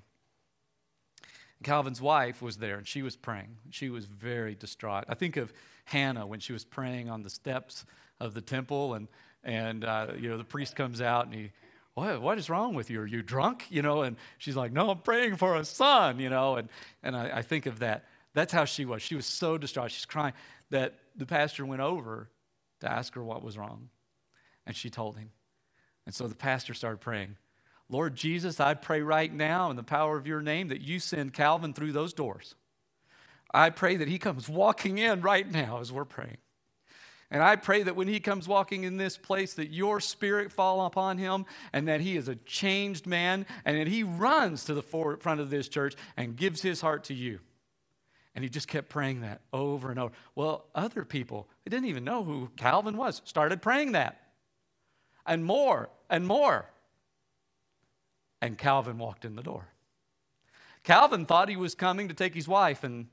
Calvin's 1.63 2.01
wife 2.01 2.41
was 2.41 2.57
there 2.57 2.77
and 2.77 2.87
she 2.87 3.01
was 3.01 3.15
praying. 3.15 3.57
She 3.71 3.89
was 3.89 4.05
very 4.05 4.55
distraught. 4.55 5.05
I 5.09 5.15
think 5.15 5.37
of 5.37 5.51
Hannah 5.85 6.25
when 6.25 6.39
she 6.39 6.53
was 6.53 6.63
praying 6.63 7.09
on 7.09 7.23
the 7.23 7.29
steps 7.29 7.85
of 8.19 8.33
the 8.33 8.41
temple, 8.41 8.93
and, 8.93 9.07
and 9.43 9.83
uh, 9.83 10.07
you 10.19 10.29
know, 10.29 10.37
the 10.37 10.43
priest 10.43 10.75
comes 10.75 11.01
out 11.01 11.25
and 11.25 11.33
he, 11.33 11.51
what, 11.97 12.21
what 12.21 12.37
is 12.37 12.47
wrong 12.47 12.75
with 12.75 12.91
you? 12.91 13.01
Are 13.01 13.07
you 13.07 13.23
drunk? 13.23 13.65
You 13.71 13.81
know, 13.81 14.03
and 14.03 14.17
she's 14.37 14.55
like, 14.55 14.71
no, 14.71 14.91
I'm 14.91 14.99
praying 14.99 15.37
for 15.37 15.55
a 15.55 15.65
son, 15.65 16.19
you 16.19 16.29
know, 16.29 16.57
and, 16.57 16.69
and 17.01 17.17
I, 17.17 17.37
I 17.37 17.41
think 17.41 17.65
of 17.65 17.79
that. 17.79 18.05
That's 18.35 18.53
how 18.53 18.65
she 18.65 18.85
was. 18.85 19.01
She 19.01 19.15
was 19.15 19.25
so 19.25 19.57
distraught. 19.57 19.89
She's 19.89 20.05
crying 20.05 20.33
that 20.69 20.93
the 21.15 21.25
pastor 21.25 21.65
went 21.65 21.81
over 21.81 22.29
to 22.81 22.91
ask 22.91 23.15
her 23.15 23.23
what 23.23 23.43
was 23.43 23.57
wrong. 23.57 23.89
And 24.67 24.75
she 24.75 24.91
told 24.91 25.17
him. 25.17 25.31
And 26.05 26.13
so 26.13 26.27
the 26.27 26.35
pastor 26.35 26.75
started 26.75 27.01
praying 27.01 27.35
Lord 27.89 28.15
Jesus, 28.15 28.59
I 28.59 28.75
pray 28.75 29.01
right 29.01 29.33
now 29.33 29.71
in 29.71 29.75
the 29.75 29.81
power 29.81 30.17
of 30.17 30.27
your 30.27 30.43
name 30.43 30.67
that 30.67 30.81
you 30.81 30.99
send 30.99 31.33
Calvin 31.33 31.73
through 31.73 31.93
those 31.93 32.13
doors. 32.13 32.53
I 33.51 33.71
pray 33.71 33.95
that 33.95 34.07
he 34.07 34.19
comes 34.19 34.47
walking 34.47 34.99
in 34.99 35.21
right 35.21 35.49
now 35.51 35.79
as 35.79 35.91
we're 35.91 36.05
praying. 36.05 36.37
And 37.29 37.43
I 37.43 37.57
pray 37.57 37.83
that 37.83 37.95
when 37.95 38.07
he 38.07 38.21
comes 38.21 38.47
walking 38.47 38.83
in 38.83 38.97
this 38.97 39.17
place, 39.17 39.53
that 39.55 39.69
your 39.69 39.99
spirit 39.99 40.51
fall 40.51 40.85
upon 40.85 41.17
him 41.17 41.45
and 41.73 41.87
that 41.87 41.99
he 41.99 42.15
is 42.15 42.29
a 42.29 42.35
changed 42.35 43.05
man 43.05 43.45
and 43.65 43.77
that 43.77 43.87
he 43.87 44.03
runs 44.03 44.63
to 44.65 44.73
the 44.73 44.81
front 44.81 45.41
of 45.41 45.49
this 45.49 45.67
church 45.67 45.95
and 46.15 46.37
gives 46.37 46.61
his 46.61 46.79
heart 46.79 47.03
to 47.05 47.13
you. 47.13 47.39
And 48.33 48.43
he 48.43 48.49
just 48.49 48.67
kept 48.67 48.87
praying 48.87 49.21
that 49.21 49.41
over 49.51 49.89
and 49.89 49.99
over. 49.99 50.13
Well, 50.35 50.67
other 50.73 51.03
people, 51.03 51.49
they 51.65 51.69
didn't 51.69 51.89
even 51.89 52.05
know 52.05 52.23
who 52.23 52.49
Calvin 52.55 52.95
was, 52.95 53.21
started 53.25 53.61
praying 53.61 53.91
that 53.93 54.21
and 55.25 55.43
more 55.43 55.89
and 56.09 56.25
more. 56.25 56.69
And 58.41 58.57
Calvin 58.57 58.97
walked 58.97 59.25
in 59.25 59.35
the 59.35 59.43
door. 59.43 59.67
Calvin 60.83 61.25
thought 61.25 61.49
he 61.49 61.57
was 61.57 61.75
coming 61.75 62.07
to 62.07 62.13
take 62.13 62.33
his 62.33 62.47
wife 62.47 62.83
and 62.83 63.07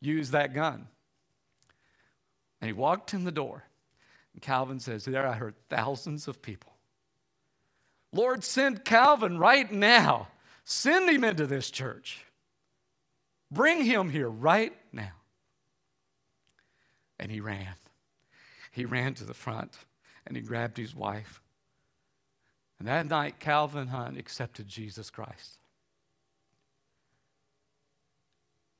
use 0.00 0.30
that 0.30 0.54
gun. 0.54 0.86
And 2.60 2.68
he 2.68 2.72
walked 2.72 3.14
in 3.14 3.24
the 3.24 3.32
door. 3.32 3.64
And 4.32 4.42
Calvin 4.42 4.80
says, 4.80 5.04
There 5.04 5.26
I 5.26 5.34
heard 5.34 5.54
thousands 5.68 6.28
of 6.28 6.42
people. 6.42 6.72
Lord, 8.12 8.42
send 8.42 8.84
Calvin 8.84 9.38
right 9.38 9.70
now. 9.70 10.28
Send 10.64 11.08
him 11.08 11.24
into 11.24 11.46
this 11.46 11.70
church. 11.70 12.24
Bring 13.50 13.84
him 13.84 14.10
here 14.10 14.28
right 14.28 14.74
now. 14.92 15.12
And 17.18 17.30
he 17.30 17.40
ran. 17.40 17.74
He 18.72 18.84
ran 18.84 19.14
to 19.14 19.24
the 19.24 19.34
front 19.34 19.72
and 20.26 20.36
he 20.36 20.42
grabbed 20.42 20.76
his 20.76 20.94
wife. 20.94 21.40
And 22.78 22.86
that 22.86 23.06
night, 23.06 23.40
Calvin 23.40 23.88
Hunt 23.88 24.18
accepted 24.18 24.68
Jesus 24.68 25.10
Christ. 25.10 25.58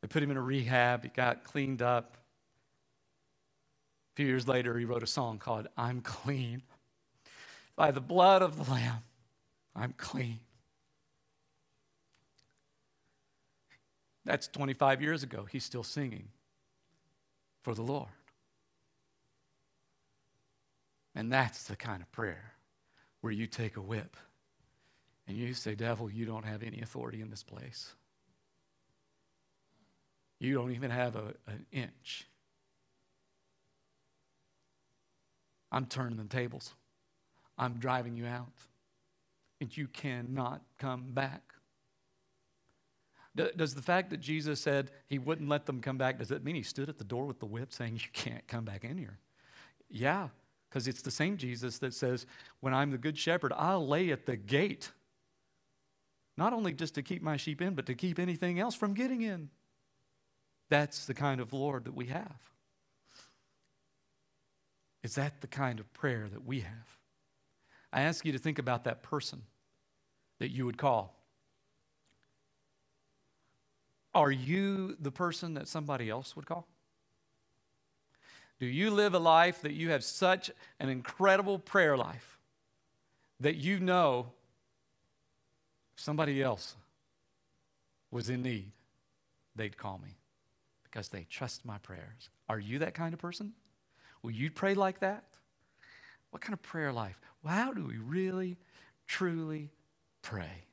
They 0.01 0.09
put 0.09 0.23
him 0.23 0.31
in 0.31 0.37
a 0.37 0.43
rehab. 0.43 1.03
He 1.03 1.09
got 1.09 1.43
cleaned 1.43 1.83
up. 1.83 2.17
Few 4.19 4.27
years 4.27 4.49
later, 4.49 4.77
he 4.77 4.85
wrote 4.85 5.05
a 5.05 5.07
song 5.07 5.39
called 5.39 5.69
I'm 5.77 6.01
Clean. 6.01 6.63
By 7.77 7.93
the 7.93 8.01
blood 8.01 8.43
of 8.43 8.57
the 8.57 8.69
Lamb, 8.69 9.05
I'm 9.77 9.95
clean. 9.97 10.41
That's 14.25 14.49
25 14.49 15.03
years 15.03 15.23
ago. 15.23 15.47
He's 15.49 15.63
still 15.63 15.85
singing 15.85 16.31
for 17.63 17.77
the 17.77 17.83
Lord. 17.83 18.09
And 21.15 21.33
that's 21.33 21.63
the 21.69 21.77
kind 21.77 22.03
of 22.03 22.11
prayer 22.11 22.55
where 23.21 23.33
you 23.33 23.47
take 23.47 23.77
a 23.77 23.81
whip 23.81 24.17
and 25.29 25.37
you 25.37 25.55
say, 25.55 25.77
Devil, 25.77 26.11
you 26.11 26.25
don't 26.25 26.45
have 26.45 26.65
any 26.65 26.81
authority 26.81 27.21
in 27.21 27.31
this 27.31 27.45
place. 27.45 27.95
You 30.41 30.55
don't 30.55 30.73
even 30.73 30.91
have 30.91 31.15
a, 31.15 31.35
an 31.47 31.67
inch. 31.71 32.27
I'm 35.71 35.87
turning 35.87 36.19
the 36.19 36.25
tables. 36.25 36.75
I'm 37.57 37.75
driving 37.75 38.17
you 38.17 38.27
out. 38.27 38.53
And 39.61 39.77
you 39.77 39.89
cannot 39.89 40.63
come 40.79 41.07
back. 41.11 41.43
Does 43.57 43.75
the 43.75 43.83
fact 43.83 44.11
that 44.11 44.21
Jesus 44.21 44.61
said 44.61 44.91
he 45.07 45.19
wouldn't 45.19 45.49
let 45.49 45.67
them 45.67 45.81
come 45.81 45.97
back, 45.97 46.19
does 46.19 46.29
that 46.29 46.45
mean 46.45 46.57
he 46.57 46.63
stood 46.63 46.89
at 46.89 46.99
the 46.99 47.05
door 47.05 47.25
with 47.25 47.39
the 47.39 47.47
whip 47.47 47.73
saying, 47.73 47.95
You 47.95 48.09
can't 48.13 48.47
come 48.49 48.65
back 48.65 48.85
in 48.85 48.99
here? 48.99 49.19
Yeah, 49.89 50.29
because 50.69 50.89
it's 50.89 51.03
the 51.03 51.11
same 51.11 51.37
Jesus 51.37 51.79
that 51.79 51.95
says, 51.95 52.27
When 52.61 52.75
I'm 52.75 52.91
the 52.91 52.99
good 52.99 53.17
shepherd, 53.17 53.53
I'll 53.55 53.87
lay 53.87 54.11
at 54.11 54.27
the 54.27 54.37
gate. 54.37 54.91
Not 56.37 56.53
only 56.53 56.73
just 56.73 56.95
to 56.95 57.03
keep 57.03 57.23
my 57.23 57.37
sheep 57.37 57.61
in, 57.61 57.75
but 57.75 57.87
to 57.87 57.95
keep 57.95 58.19
anything 58.19 58.59
else 58.59 58.75
from 58.75 58.95
getting 58.95 59.23
in. 59.23 59.51
That's 60.69 61.07
the 61.07 61.15
kind 61.15 61.41
of 61.41 61.53
Lord 61.53 61.85
that 61.85 61.95
we 61.95 62.07
have. 62.07 62.39
Is 65.03 65.15
that 65.15 65.41
the 65.41 65.47
kind 65.47 65.81
of 65.81 65.93
prayer 65.93 66.29
that 66.31 66.45
we 66.45 66.61
have? 66.61 66.99
I 67.93 68.03
ask 68.03 68.25
you 68.25 68.33
to 68.33 68.39
think 68.39 68.59
about 68.59 68.85
that 68.85 69.03
person 69.03 69.43
that 70.39 70.51
you 70.51 70.67
would 70.67 70.77
call. 70.77 71.17
Are 74.15 74.31
you 74.31 74.97
the 75.01 75.11
person 75.11 75.55
that 75.55 75.69
somebody 75.69 76.11
else 76.11 76.35
would 76.35 76.47
call? 76.47 76.67
Do 78.59 78.67
you 78.67 78.91
live 78.91 79.15
a 79.15 79.19
life 79.19 79.63
that 79.63 79.73
you 79.73 79.91
have 79.91 80.03
such 80.03 80.51
an 80.81 80.89
incredible 80.89 81.59
prayer 81.59 81.97
life 81.97 82.39
that 83.41 83.57
you 83.57 83.79
know 83.79 84.33
if 85.95 86.03
somebody 86.03 86.43
else 86.43 86.75
was 88.11 88.29
in 88.29 88.43
need, 88.43 88.73
they'd 89.55 89.77
call 89.77 89.99
me? 89.99 90.19
because 90.91 91.09
they 91.09 91.27
trust 91.31 91.65
my 91.65 91.79
prayers. 91.79 92.31
Are 92.49 92.59
you 92.59 92.79
that 92.81 92.95
kind 92.95 93.13
of 93.13 93.21
person? 93.21 93.53
Will 94.23 94.31
you 94.31 94.51
pray 94.51 94.75
like 94.75 95.01
that? 95.01 95.25
What 96.31 96.43
kind 96.43 96.53
of 96.53 96.63
prayer 96.63 96.93
life? 96.93 97.19
Well, 97.43 97.55
how 97.55 97.73
do 97.73 97.85
we 97.87 97.99
really, 97.99 98.57
truly 99.07 99.71
pray? 100.23 100.65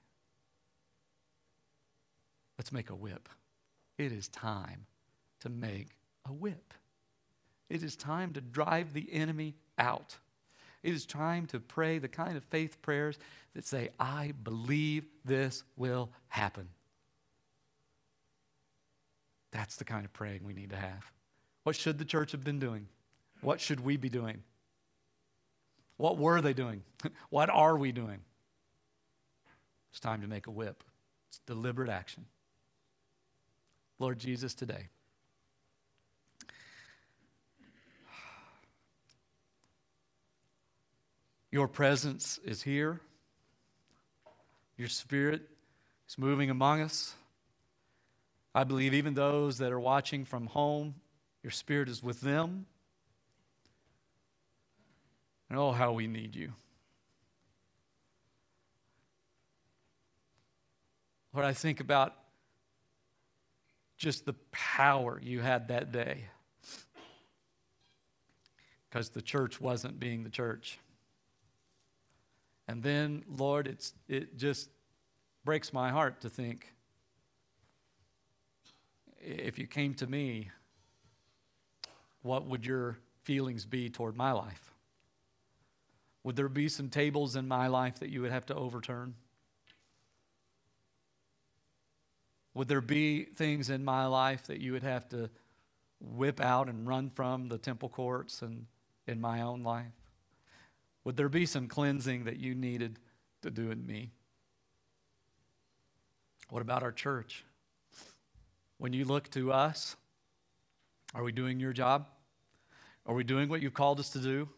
Let's 2.57 2.71
make 2.71 2.89
a 2.89 2.95
whip. 2.95 3.29
It 3.97 4.11
is 4.11 4.27
time 4.27 4.85
to 5.41 5.49
make 5.49 5.89
a 6.25 6.33
whip. 6.33 6.73
It 7.69 7.83
is 7.83 7.95
time 7.95 8.33
to 8.33 8.41
drive 8.41 8.93
the 8.93 9.07
enemy 9.11 9.55
out. 9.77 10.17
It 10.83 10.93
is 10.93 11.05
time 11.05 11.47
to 11.47 11.59
pray 11.59 11.97
the 11.97 12.07
kind 12.07 12.37
of 12.37 12.43
faith 12.43 12.81
prayers 12.81 13.17
that 13.55 13.65
say, 13.65 13.89
I 13.99 14.33
believe 14.43 15.05
this 15.23 15.63
will 15.75 16.11
happen. 16.27 16.67
That's 19.51 19.77
the 19.77 19.85
kind 19.85 20.05
of 20.05 20.13
praying 20.13 20.41
we 20.45 20.53
need 20.53 20.69
to 20.71 20.75
have. 20.75 21.11
What 21.63 21.75
should 21.75 21.97
the 21.97 22.05
church 22.05 22.33
have 22.33 22.43
been 22.43 22.59
doing? 22.59 22.87
What 23.45 23.61
should 23.61 23.79
we 23.79 23.95
be 23.95 24.09
doing? 24.09 24.41
What 25.97 26.17
were 26.17 26.41
they 26.41 26.53
doing? 26.53 26.81
what 27.29 27.49
are 27.51 27.77
we 27.77 27.91
doing? 27.91 28.21
It's 29.91 29.99
time 29.99 30.21
to 30.21 30.27
make 30.27 30.47
a 30.47 30.51
whip. 30.51 30.83
It's 31.29 31.39
deliberate 31.45 31.89
action. 31.89 32.25
Lord 33.99 34.17
Jesus, 34.17 34.55
today, 34.55 34.89
your 41.51 41.67
presence 41.67 42.39
is 42.43 42.63
here. 42.63 42.99
Your 44.75 44.89
spirit 44.89 45.43
is 46.09 46.17
moving 46.17 46.49
among 46.49 46.81
us. 46.81 47.13
I 48.55 48.63
believe 48.63 48.95
even 48.95 49.13
those 49.13 49.59
that 49.59 49.71
are 49.71 49.79
watching 49.79 50.25
from 50.25 50.47
home, 50.47 50.95
your 51.43 51.51
spirit 51.51 51.89
is 51.89 52.01
with 52.01 52.21
them. 52.21 52.65
And 55.49 55.59
oh, 55.59 55.71
how 55.71 55.93
we 55.93 56.07
need 56.07 56.35
you. 56.35 56.53
Lord, 61.33 61.45
I 61.45 61.53
think 61.53 61.79
about 61.79 62.13
just 63.97 64.25
the 64.25 64.33
power 64.51 65.19
you 65.21 65.41
had 65.41 65.67
that 65.67 65.91
day 65.91 66.25
because 68.89 69.09
the 69.09 69.21
church 69.21 69.59
wasn't 69.59 69.99
being 69.99 70.23
the 70.23 70.29
church. 70.29 70.79
And 72.67 72.81
then, 72.81 73.23
Lord, 73.27 73.67
it's, 73.67 73.93
it 74.07 74.37
just 74.37 74.69
breaks 75.43 75.73
my 75.73 75.91
heart 75.91 76.21
to 76.21 76.29
think 76.29 76.73
if 79.21 79.57
you 79.57 79.67
came 79.67 79.93
to 79.95 80.07
me, 80.07 80.49
what 82.21 82.45
would 82.45 82.65
your 82.65 82.97
feelings 83.23 83.65
be 83.65 83.89
toward 83.89 84.15
my 84.15 84.31
life? 84.31 84.74
Would 86.25 86.35
there 86.35 86.49
be 86.49 86.69
some 86.69 86.89
tables 86.89 87.35
in 87.35 87.47
my 87.47 87.67
life 87.67 87.99
that 87.99 88.09
you 88.09 88.23
would 88.23 88.31
have 88.31 88.47
to 88.47 88.55
overturn? 88.55 89.13
Would 92.55 92.67
there 92.67 92.81
be 92.81 93.25
things 93.25 93.69
in 93.69 93.85
my 93.85 94.07
life 94.07 94.47
that 94.47 94.59
you 94.59 94.71
would 94.71 94.81
have 94.81 95.07
to 95.09 95.29
whip 95.99 96.41
out 96.41 96.67
and 96.67 96.87
run 96.87 97.11
from 97.11 97.47
the 97.47 97.59
temple 97.59 97.89
courts 97.89 98.41
and 98.41 98.65
in 99.05 99.21
my 99.21 99.41
own 99.41 99.61
life? 99.61 99.93
Would 101.03 101.15
there 101.15 101.29
be 101.29 101.45
some 101.45 101.67
cleansing 101.67 102.23
that 102.23 102.37
you 102.37 102.55
needed 102.55 102.97
to 103.43 103.51
do 103.51 103.69
in 103.69 103.85
me? 103.85 104.09
What 106.49 106.63
about 106.63 106.81
our 106.81 106.91
church? 106.91 107.45
When 108.79 108.93
you 108.93 109.05
look 109.05 109.29
to 109.29 109.53
us, 109.53 109.95
are 111.13 111.21
we 111.21 111.31
doing 111.31 111.59
your 111.59 111.71
job? 111.71 112.07
Are 113.05 113.13
we 113.13 113.23
doing 113.23 113.47
what 113.47 113.61
you've 113.61 113.75
called 113.75 113.99
us 113.99 114.09
to 114.09 114.19
do? 114.19 114.49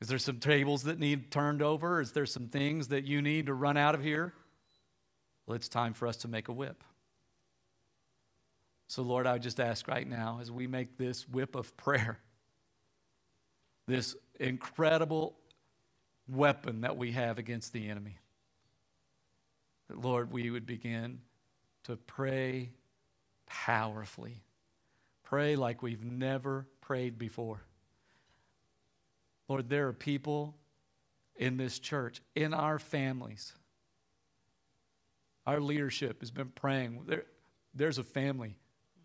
Is 0.00 0.08
there 0.08 0.18
some 0.18 0.38
tables 0.38 0.84
that 0.84 0.98
need 0.98 1.30
turned 1.30 1.60
over? 1.60 2.00
Is 2.00 2.12
there 2.12 2.26
some 2.26 2.48
things 2.48 2.88
that 2.88 3.04
you 3.04 3.20
need 3.20 3.46
to 3.46 3.54
run 3.54 3.76
out 3.76 3.94
of 3.94 4.02
here? 4.02 4.32
Well, 5.46 5.56
it's 5.56 5.68
time 5.68 5.92
for 5.92 6.06
us 6.06 6.18
to 6.18 6.28
make 6.28 6.48
a 6.48 6.52
whip. 6.52 6.84
So, 8.86 9.02
Lord, 9.02 9.26
I 9.26 9.38
just 9.38 9.60
ask 9.60 9.88
right 9.88 10.08
now 10.08 10.38
as 10.40 10.50
we 10.50 10.66
make 10.66 10.96
this 10.96 11.28
whip 11.28 11.54
of 11.54 11.76
prayer, 11.76 12.18
this 13.86 14.14
incredible 14.38 15.36
weapon 16.28 16.82
that 16.82 16.96
we 16.96 17.12
have 17.12 17.38
against 17.38 17.72
the 17.72 17.88
enemy, 17.88 18.18
that, 19.88 20.00
Lord, 20.00 20.32
we 20.32 20.50
would 20.50 20.64
begin 20.64 21.20
to 21.84 21.96
pray 21.96 22.70
powerfully. 23.46 24.42
Pray 25.24 25.56
like 25.56 25.82
we've 25.82 26.04
never 26.04 26.66
prayed 26.80 27.18
before. 27.18 27.62
Lord, 29.48 29.68
there 29.68 29.88
are 29.88 29.92
people 29.92 30.54
in 31.36 31.56
this 31.56 31.78
church, 31.78 32.20
in 32.34 32.52
our 32.52 32.78
families. 32.78 33.54
Our 35.46 35.60
leadership 35.60 36.20
has 36.20 36.30
been 36.30 36.50
praying. 36.54 37.04
There, 37.06 37.24
there's 37.74 37.98
a 37.98 38.02
family 38.02 38.56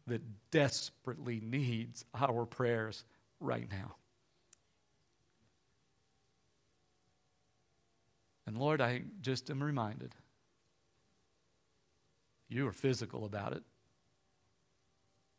that 0.08 0.22
desperately 0.52 1.40
needs 1.42 2.04
our 2.14 2.46
prayers 2.46 3.06
right 3.40 3.68
now. 3.72 3.96
And 8.46 8.58
Lord, 8.58 8.82
I 8.82 9.04
just 9.22 9.50
am 9.50 9.64
reminded 9.64 10.16
You 12.50 12.68
are 12.68 12.74
physical 12.74 13.26
about 13.26 13.54
it. 13.54 13.64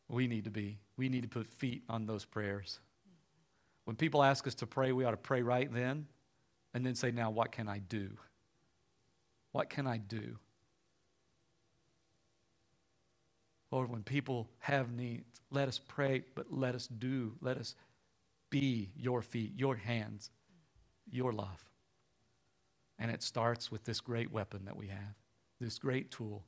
We 0.08 0.26
need 0.26 0.44
to 0.44 0.50
be. 0.50 0.78
We 0.96 1.08
need 1.08 1.22
to 1.22 1.28
put 1.28 1.46
feet 1.46 1.82
on 1.88 2.06
those 2.06 2.24
prayers. 2.24 2.80
When 3.84 3.96
people 3.96 4.22
ask 4.22 4.46
us 4.46 4.54
to 4.56 4.66
pray, 4.66 4.92
we 4.92 5.04
ought 5.04 5.12
to 5.12 5.16
pray 5.16 5.42
right 5.42 5.72
then 5.72 6.06
and 6.72 6.84
then 6.84 6.94
say, 6.94 7.10
Now, 7.10 7.30
what 7.30 7.52
can 7.52 7.68
I 7.68 7.78
do? 7.78 8.10
What 9.52 9.70
can 9.70 9.86
I 9.86 9.98
do? 9.98 10.38
Lord, 13.70 13.90
when 13.90 14.02
people 14.02 14.48
have 14.60 14.92
needs, 14.92 15.40
let 15.50 15.68
us 15.68 15.78
pray, 15.78 16.22
but 16.34 16.46
let 16.50 16.74
us 16.74 16.86
do. 16.86 17.34
Let 17.40 17.58
us 17.58 17.74
be 18.50 18.90
your 18.96 19.20
feet, 19.20 19.52
your 19.56 19.74
hands, 19.74 20.30
your 21.10 21.32
love. 21.32 21.64
And 22.98 23.10
it 23.10 23.22
starts 23.22 23.72
with 23.72 23.84
this 23.84 24.00
great 24.00 24.30
weapon 24.30 24.64
that 24.66 24.76
we 24.76 24.86
have, 24.86 25.14
this 25.60 25.78
great 25.78 26.12
tool, 26.12 26.44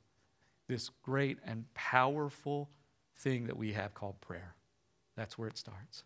this 0.67 0.89
great 1.03 1.37
and 1.45 1.65
powerful 1.73 2.69
thing 3.17 3.47
that 3.47 3.57
we 3.57 3.73
have 3.73 3.93
called 3.93 4.21
prayer. 4.21 4.55
That's 5.17 5.37
where 5.37 5.49
it 5.49 5.57
starts. 5.57 6.03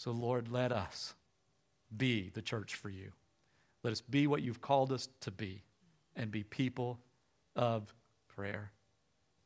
So, 0.00 0.12
Lord, 0.12 0.50
let 0.50 0.72
us 0.72 1.12
be 1.94 2.30
the 2.32 2.40
church 2.40 2.74
for 2.74 2.88
you. 2.88 3.12
Let 3.82 3.90
us 3.90 4.00
be 4.00 4.26
what 4.26 4.40
you've 4.40 4.62
called 4.62 4.92
us 4.92 5.10
to 5.20 5.30
be 5.30 5.62
and 6.16 6.30
be 6.30 6.42
people 6.42 6.98
of 7.54 7.92
prayer 8.26 8.72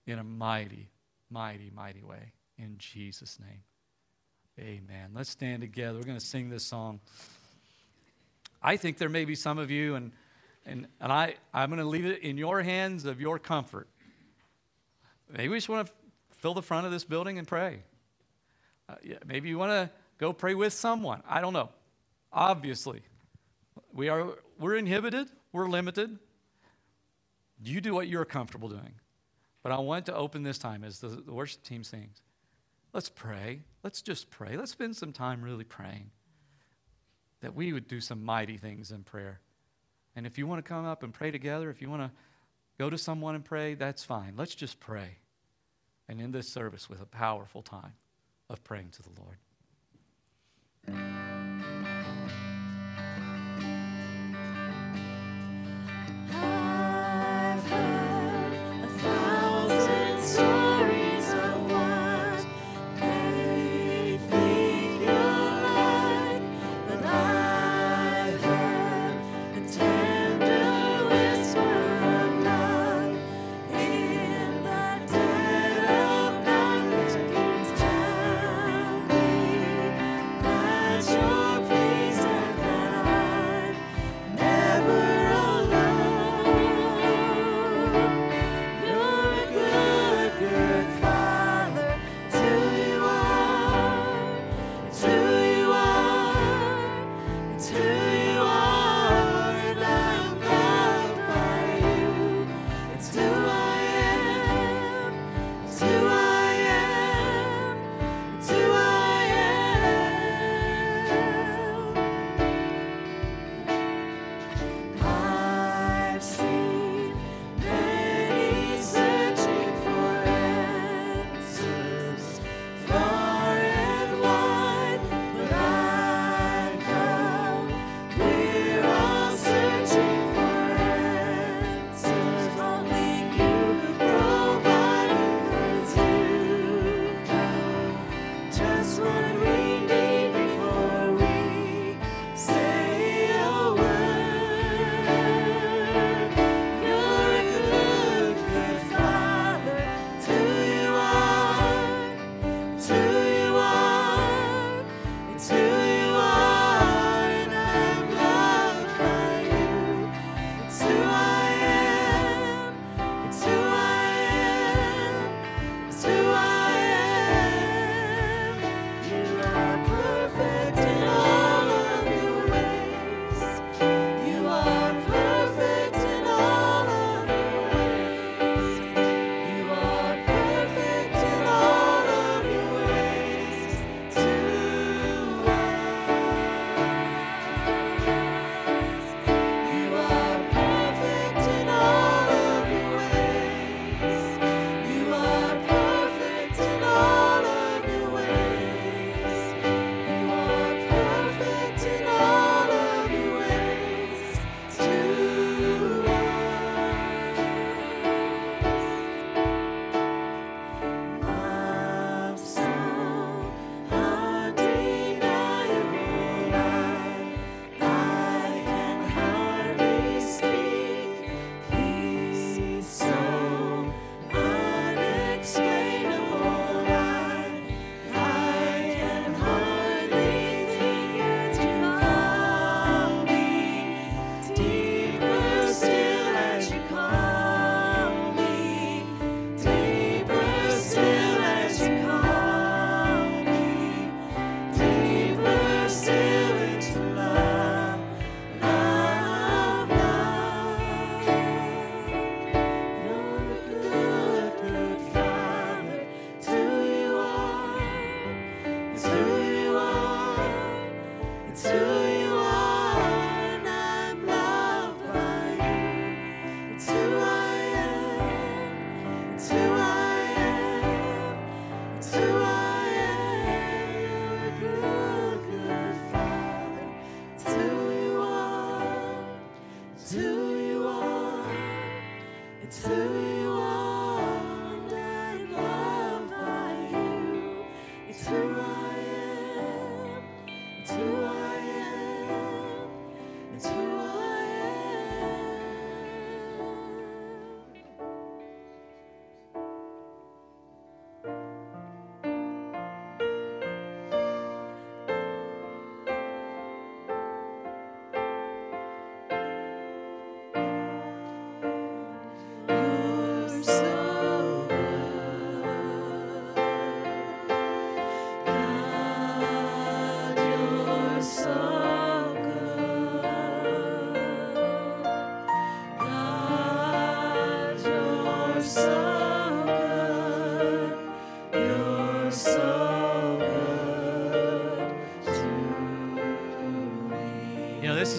in 0.07 0.20
a 0.20 0.22
mighty, 0.22 0.90
mighty, 1.28 1.72
mighty 1.74 2.05
way. 2.05 2.34
In 2.57 2.76
Jesus' 2.78 3.40
name. 3.40 3.62
Amen. 4.61 5.11
Let's 5.12 5.30
stand 5.30 5.61
together. 5.61 5.98
We're 5.98 6.05
going 6.05 6.20
to 6.20 6.24
sing 6.24 6.50
this 6.50 6.64
song. 6.64 7.00
I 8.62 8.76
think 8.76 8.98
there 8.98 9.09
may 9.09 9.24
be 9.24 9.34
some 9.34 9.59
of 9.59 9.72
you, 9.72 9.96
and, 9.96 10.12
and, 10.64 10.86
and 11.00 11.11
I, 11.11 11.34
I'm 11.52 11.68
going 11.68 11.80
to 11.80 11.84
leave 11.84 12.07
it 12.07 12.22
in 12.22 12.38
your 12.38 12.62
hands 12.62 13.07
of 13.07 13.20
your 13.20 13.40
comfort. 13.40 13.88
Maybe 15.36 15.48
we 15.48 15.57
just 15.57 15.68
want 15.68 15.88
to 15.88 15.92
fill 16.30 16.55
the 16.55 16.62
front 16.62 16.86
of 16.86 16.92
this 16.92 17.02
building 17.02 17.38
and 17.38 17.48
pray. 17.48 17.82
Uh, 18.88 18.94
yeah, 19.02 19.16
maybe 19.26 19.48
you 19.48 19.59
want 19.59 19.72
to 19.72 19.90
go 20.19 20.33
pray 20.33 20.55
with 20.55 20.73
someone. 20.73 21.23
I 21.29 21.41
don't 21.41 21.53
know. 21.53 21.71
Obviously, 22.33 23.03
we 23.93 24.09
are 24.09 24.35
we're 24.59 24.77
inhibited, 24.77 25.29
we're 25.53 25.69
limited. 25.69 26.19
You 27.62 27.81
do 27.81 27.95
what 27.95 28.09
you're 28.09 28.25
comfortable 28.25 28.69
doing. 28.69 28.95
But 29.62 29.73
I 29.73 29.79
want 29.79 30.07
to 30.07 30.15
open 30.15 30.43
this 30.43 30.59
time 30.59 30.85
as 30.85 30.99
the, 30.99 31.09
the 31.09 31.33
worship 31.33 31.62
team 31.62 31.85
sings. 31.85 32.21
Let's 32.93 33.09
pray. 33.09 33.62
Let's 33.83 34.03
just 34.03 34.31
pray. 34.31 34.57
Let's 34.57 34.73
spend 34.73 34.97
some 34.97 35.12
time 35.12 35.43
really 35.43 35.65
praying 35.65 36.11
that 37.41 37.55
we 37.55 37.73
would 37.73 37.89
do 37.89 38.01
some 38.01 38.25
mighty 38.25 38.57
things 38.57 38.91
in 38.91 39.03
prayer. 39.03 39.41
And 40.17 40.27
if 40.27 40.39
you 40.39 40.47
want 40.47 40.65
to 40.65 40.69
come 40.69 40.85
up 40.85 41.03
and 41.03 41.12
pray 41.12 41.31
together, 41.31 41.71
if 41.71 41.83
you 41.83 41.91
want 41.91 42.03
to 42.03 42.11
go 42.79 42.89
to 42.89 42.97
someone 42.97 43.35
and 43.35 43.45
pray, 43.45 43.75
that's 43.75 44.05
fine. 44.05 44.35
Let's 44.37 44.55
just 44.55 44.81
pray. 44.81 45.19
And 46.09 46.21
in 46.21 46.33
this 46.33 46.49
service 46.49 46.89
with 46.89 47.03
a 47.03 47.07
powerful 47.07 47.62
time 47.62 47.95
of 48.49 48.62
praying 48.65 48.91
to 48.93 49.03
the 49.03 49.11
Lord. 49.21 49.37
Música 50.87 51.34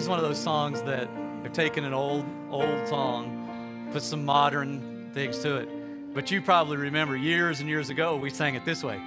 those 0.06 0.38
songs 0.38 0.82
that 0.82 1.08
have 1.42 1.52
taken 1.52 1.84
an 1.84 1.92
old, 1.92 2.24
old 2.50 2.88
song, 2.88 3.88
put 3.92 4.02
some 4.02 4.24
modern 4.24 5.10
things 5.12 5.40
to 5.40 5.56
it. 5.56 5.68
But 6.14 6.30
you 6.30 6.40
probably 6.40 6.76
remember 6.76 7.16
years 7.16 7.60
and 7.60 7.68
years 7.68 7.90
ago, 7.90 8.16
we 8.16 8.30
sang 8.30 8.54
it 8.54 8.64
this 8.64 8.82
way 8.84 9.00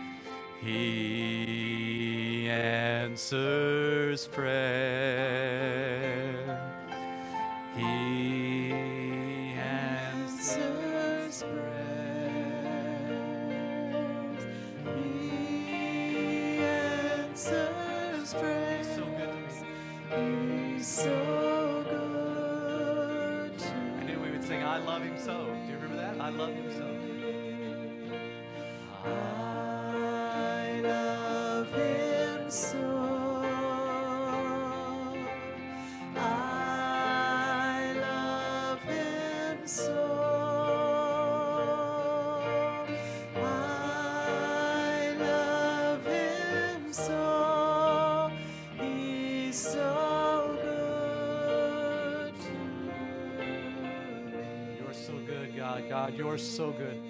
He 0.61 2.49
answers 2.49 4.27
prayer. 4.27 4.59
He 7.75 8.38
I 26.29 26.31
love 26.31 26.53
him 26.53 26.71
so. 26.71 26.85
I 29.03 29.48
God, 56.29 56.33
you're 56.33 56.37
so 56.37 56.71
good. 56.71 57.08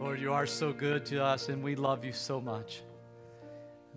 Lord, 0.00 0.18
you 0.18 0.32
are 0.32 0.46
so 0.46 0.72
good 0.72 1.04
to 1.06 1.22
us, 1.22 1.50
and 1.50 1.62
we 1.62 1.74
love 1.74 2.06
you 2.06 2.14
so 2.14 2.40
much. 2.40 2.80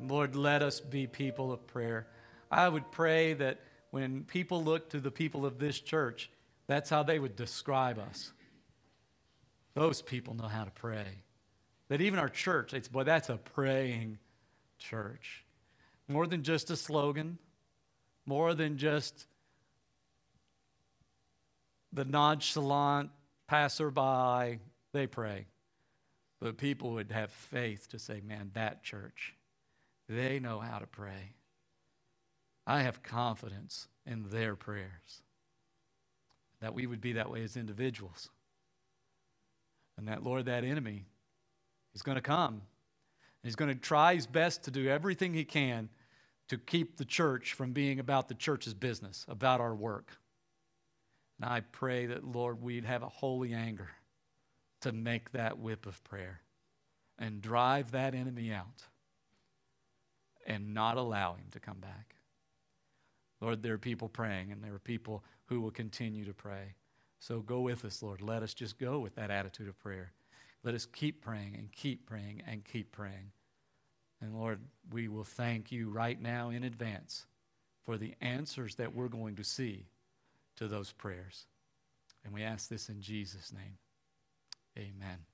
Lord, 0.02 0.36
let 0.36 0.62
us 0.62 0.82
be 0.82 1.08
people 1.08 1.54
of 1.54 1.66
prayer. 1.66 2.08
I 2.52 2.68
would 2.68 2.92
pray 2.92 3.36
that 3.36 3.62
when 3.92 4.26
people 4.26 4.62
look 4.62 4.90
to 4.90 5.00
the 5.00 5.12
people 5.12 5.46
of 5.46 5.60
this 5.60 5.80
church, 5.80 6.30
that's 6.68 6.90
how 6.90 7.04
they 7.04 7.20
would 7.20 7.38
describe 7.38 8.00
us. 8.00 8.34
Those 9.76 10.02
people 10.02 10.34
know 10.34 10.50
how 10.50 10.66
to 10.66 10.72
pray. 10.72 11.24
That 11.88 12.02
even 12.02 12.20
our 12.20 12.28
church, 12.28 12.74
it's 12.74 12.90
boy, 12.90 13.04
that's 13.04 13.30
a 13.30 13.38
praying 13.38 14.20
church. 14.78 15.46
More 16.10 16.28
than 16.28 16.44
just 16.44 16.70
a 16.70 16.76
slogan, 16.76 17.38
more 18.26 18.54
than 18.54 18.78
just 18.78 19.26
the 21.94 22.04
nonchalant 22.04 23.10
passerby, 23.48 24.60
they 24.92 25.08
pray. 25.08 25.46
But 26.44 26.58
people 26.58 26.92
would 26.92 27.10
have 27.14 27.32
faith 27.32 27.88
to 27.92 27.98
say, 27.98 28.20
man, 28.20 28.52
that 28.54 28.84
church, 28.84 29.34
they 30.10 30.42
know 30.42 30.60
how 30.60 30.78
to 30.78 30.86
pray. 30.86 31.36
I 32.68 32.82
have 32.82 33.02
confidence 33.02 33.88
in 34.06 34.30
their 34.30 34.58
prayers. 34.58 35.22
That 36.60 36.74
we 36.74 36.86
would 36.86 37.00
be 37.00 37.14
that 37.14 37.32
way 37.32 37.44
as 37.44 37.56
individuals. 37.56 38.28
And 39.98 40.10
that, 40.10 40.22
Lord, 40.22 40.48
that 40.48 40.66
enemy 40.66 41.06
is 41.96 42.02
going 42.02 42.16
to 42.16 42.22
come. 42.22 42.64
He's 43.42 43.56
going 43.56 43.74
to 43.74 43.80
try 43.80 44.16
his 44.16 44.28
best 44.28 44.64
to 44.64 44.72
do 44.72 44.90
everything 44.90 45.34
he 45.34 45.46
can 45.46 45.88
to 46.50 46.58
keep 46.58 46.98
the 46.98 47.06
church 47.06 47.54
from 47.54 47.72
being 47.72 48.02
about 48.02 48.28
the 48.28 48.36
church's 48.36 48.74
business, 48.74 49.26
about 49.30 49.62
our 49.62 49.74
work. 49.74 50.18
And 51.40 51.50
I 51.50 51.62
pray 51.62 52.08
that, 52.08 52.26
Lord, 52.26 52.62
we'd 52.62 52.84
have 52.84 53.02
a 53.02 53.08
holy 53.08 53.54
anger 53.54 53.92
to 54.84 54.92
make 54.92 55.32
that 55.32 55.58
whip 55.58 55.86
of 55.86 56.04
prayer 56.04 56.42
and 57.18 57.42
drive 57.42 57.92
that 57.92 58.14
enemy 58.14 58.52
out 58.52 58.84
and 60.46 60.74
not 60.74 60.98
allow 60.98 61.34
him 61.34 61.46
to 61.52 61.60
come 61.60 61.80
back. 61.80 62.16
Lord, 63.40 63.64
there 63.64 63.74
are 63.74 63.78
people 63.78 64.10
praying, 64.10 64.52
and 64.52 64.64
there 64.64 64.74
are 64.74 64.80
people 64.80 65.24
who 65.46 65.62
will 65.62 65.72
continue 65.72 66.26
to 66.26 66.34
pray. 66.34 66.76
So 67.20 67.40
go 67.40 67.62
with 67.62 67.86
us, 67.86 68.02
Lord. 68.02 68.22
Let 68.22 68.44
us 68.44 68.54
just 68.54 68.78
go 68.78 69.00
with 69.00 69.16
that 69.16 69.32
attitude 69.32 69.68
of 69.68 69.80
prayer. 69.80 70.12
Let 70.64 70.76
us 70.76 70.86
keep 70.86 71.22
praying 71.22 71.56
and 71.58 71.72
keep 71.72 72.06
praying 72.06 72.44
and 72.48 72.64
keep 72.64 72.92
praying. 72.92 73.32
And 74.22 74.34
Lord, 74.34 74.60
we 74.92 75.08
will 75.08 75.26
thank 75.26 75.72
you 75.72 75.90
right 75.90 76.22
now 76.22 76.50
in 76.50 76.64
advance 76.64 77.26
for 77.86 77.98
the 77.98 78.14
answers 78.22 78.76
that 78.76 78.94
we're 78.94 79.10
going 79.10 79.36
to 79.36 79.44
see 79.44 79.88
to 80.56 80.68
those 80.68 80.92
prayers. 80.92 81.46
And 82.24 82.34
we 82.34 82.44
ask 82.44 82.70
this 82.70 82.90
in 82.90 83.02
Jesus' 83.02 83.52
name. 83.52 83.78
Amen. 84.78 85.26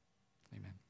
Amen. 0.54 0.89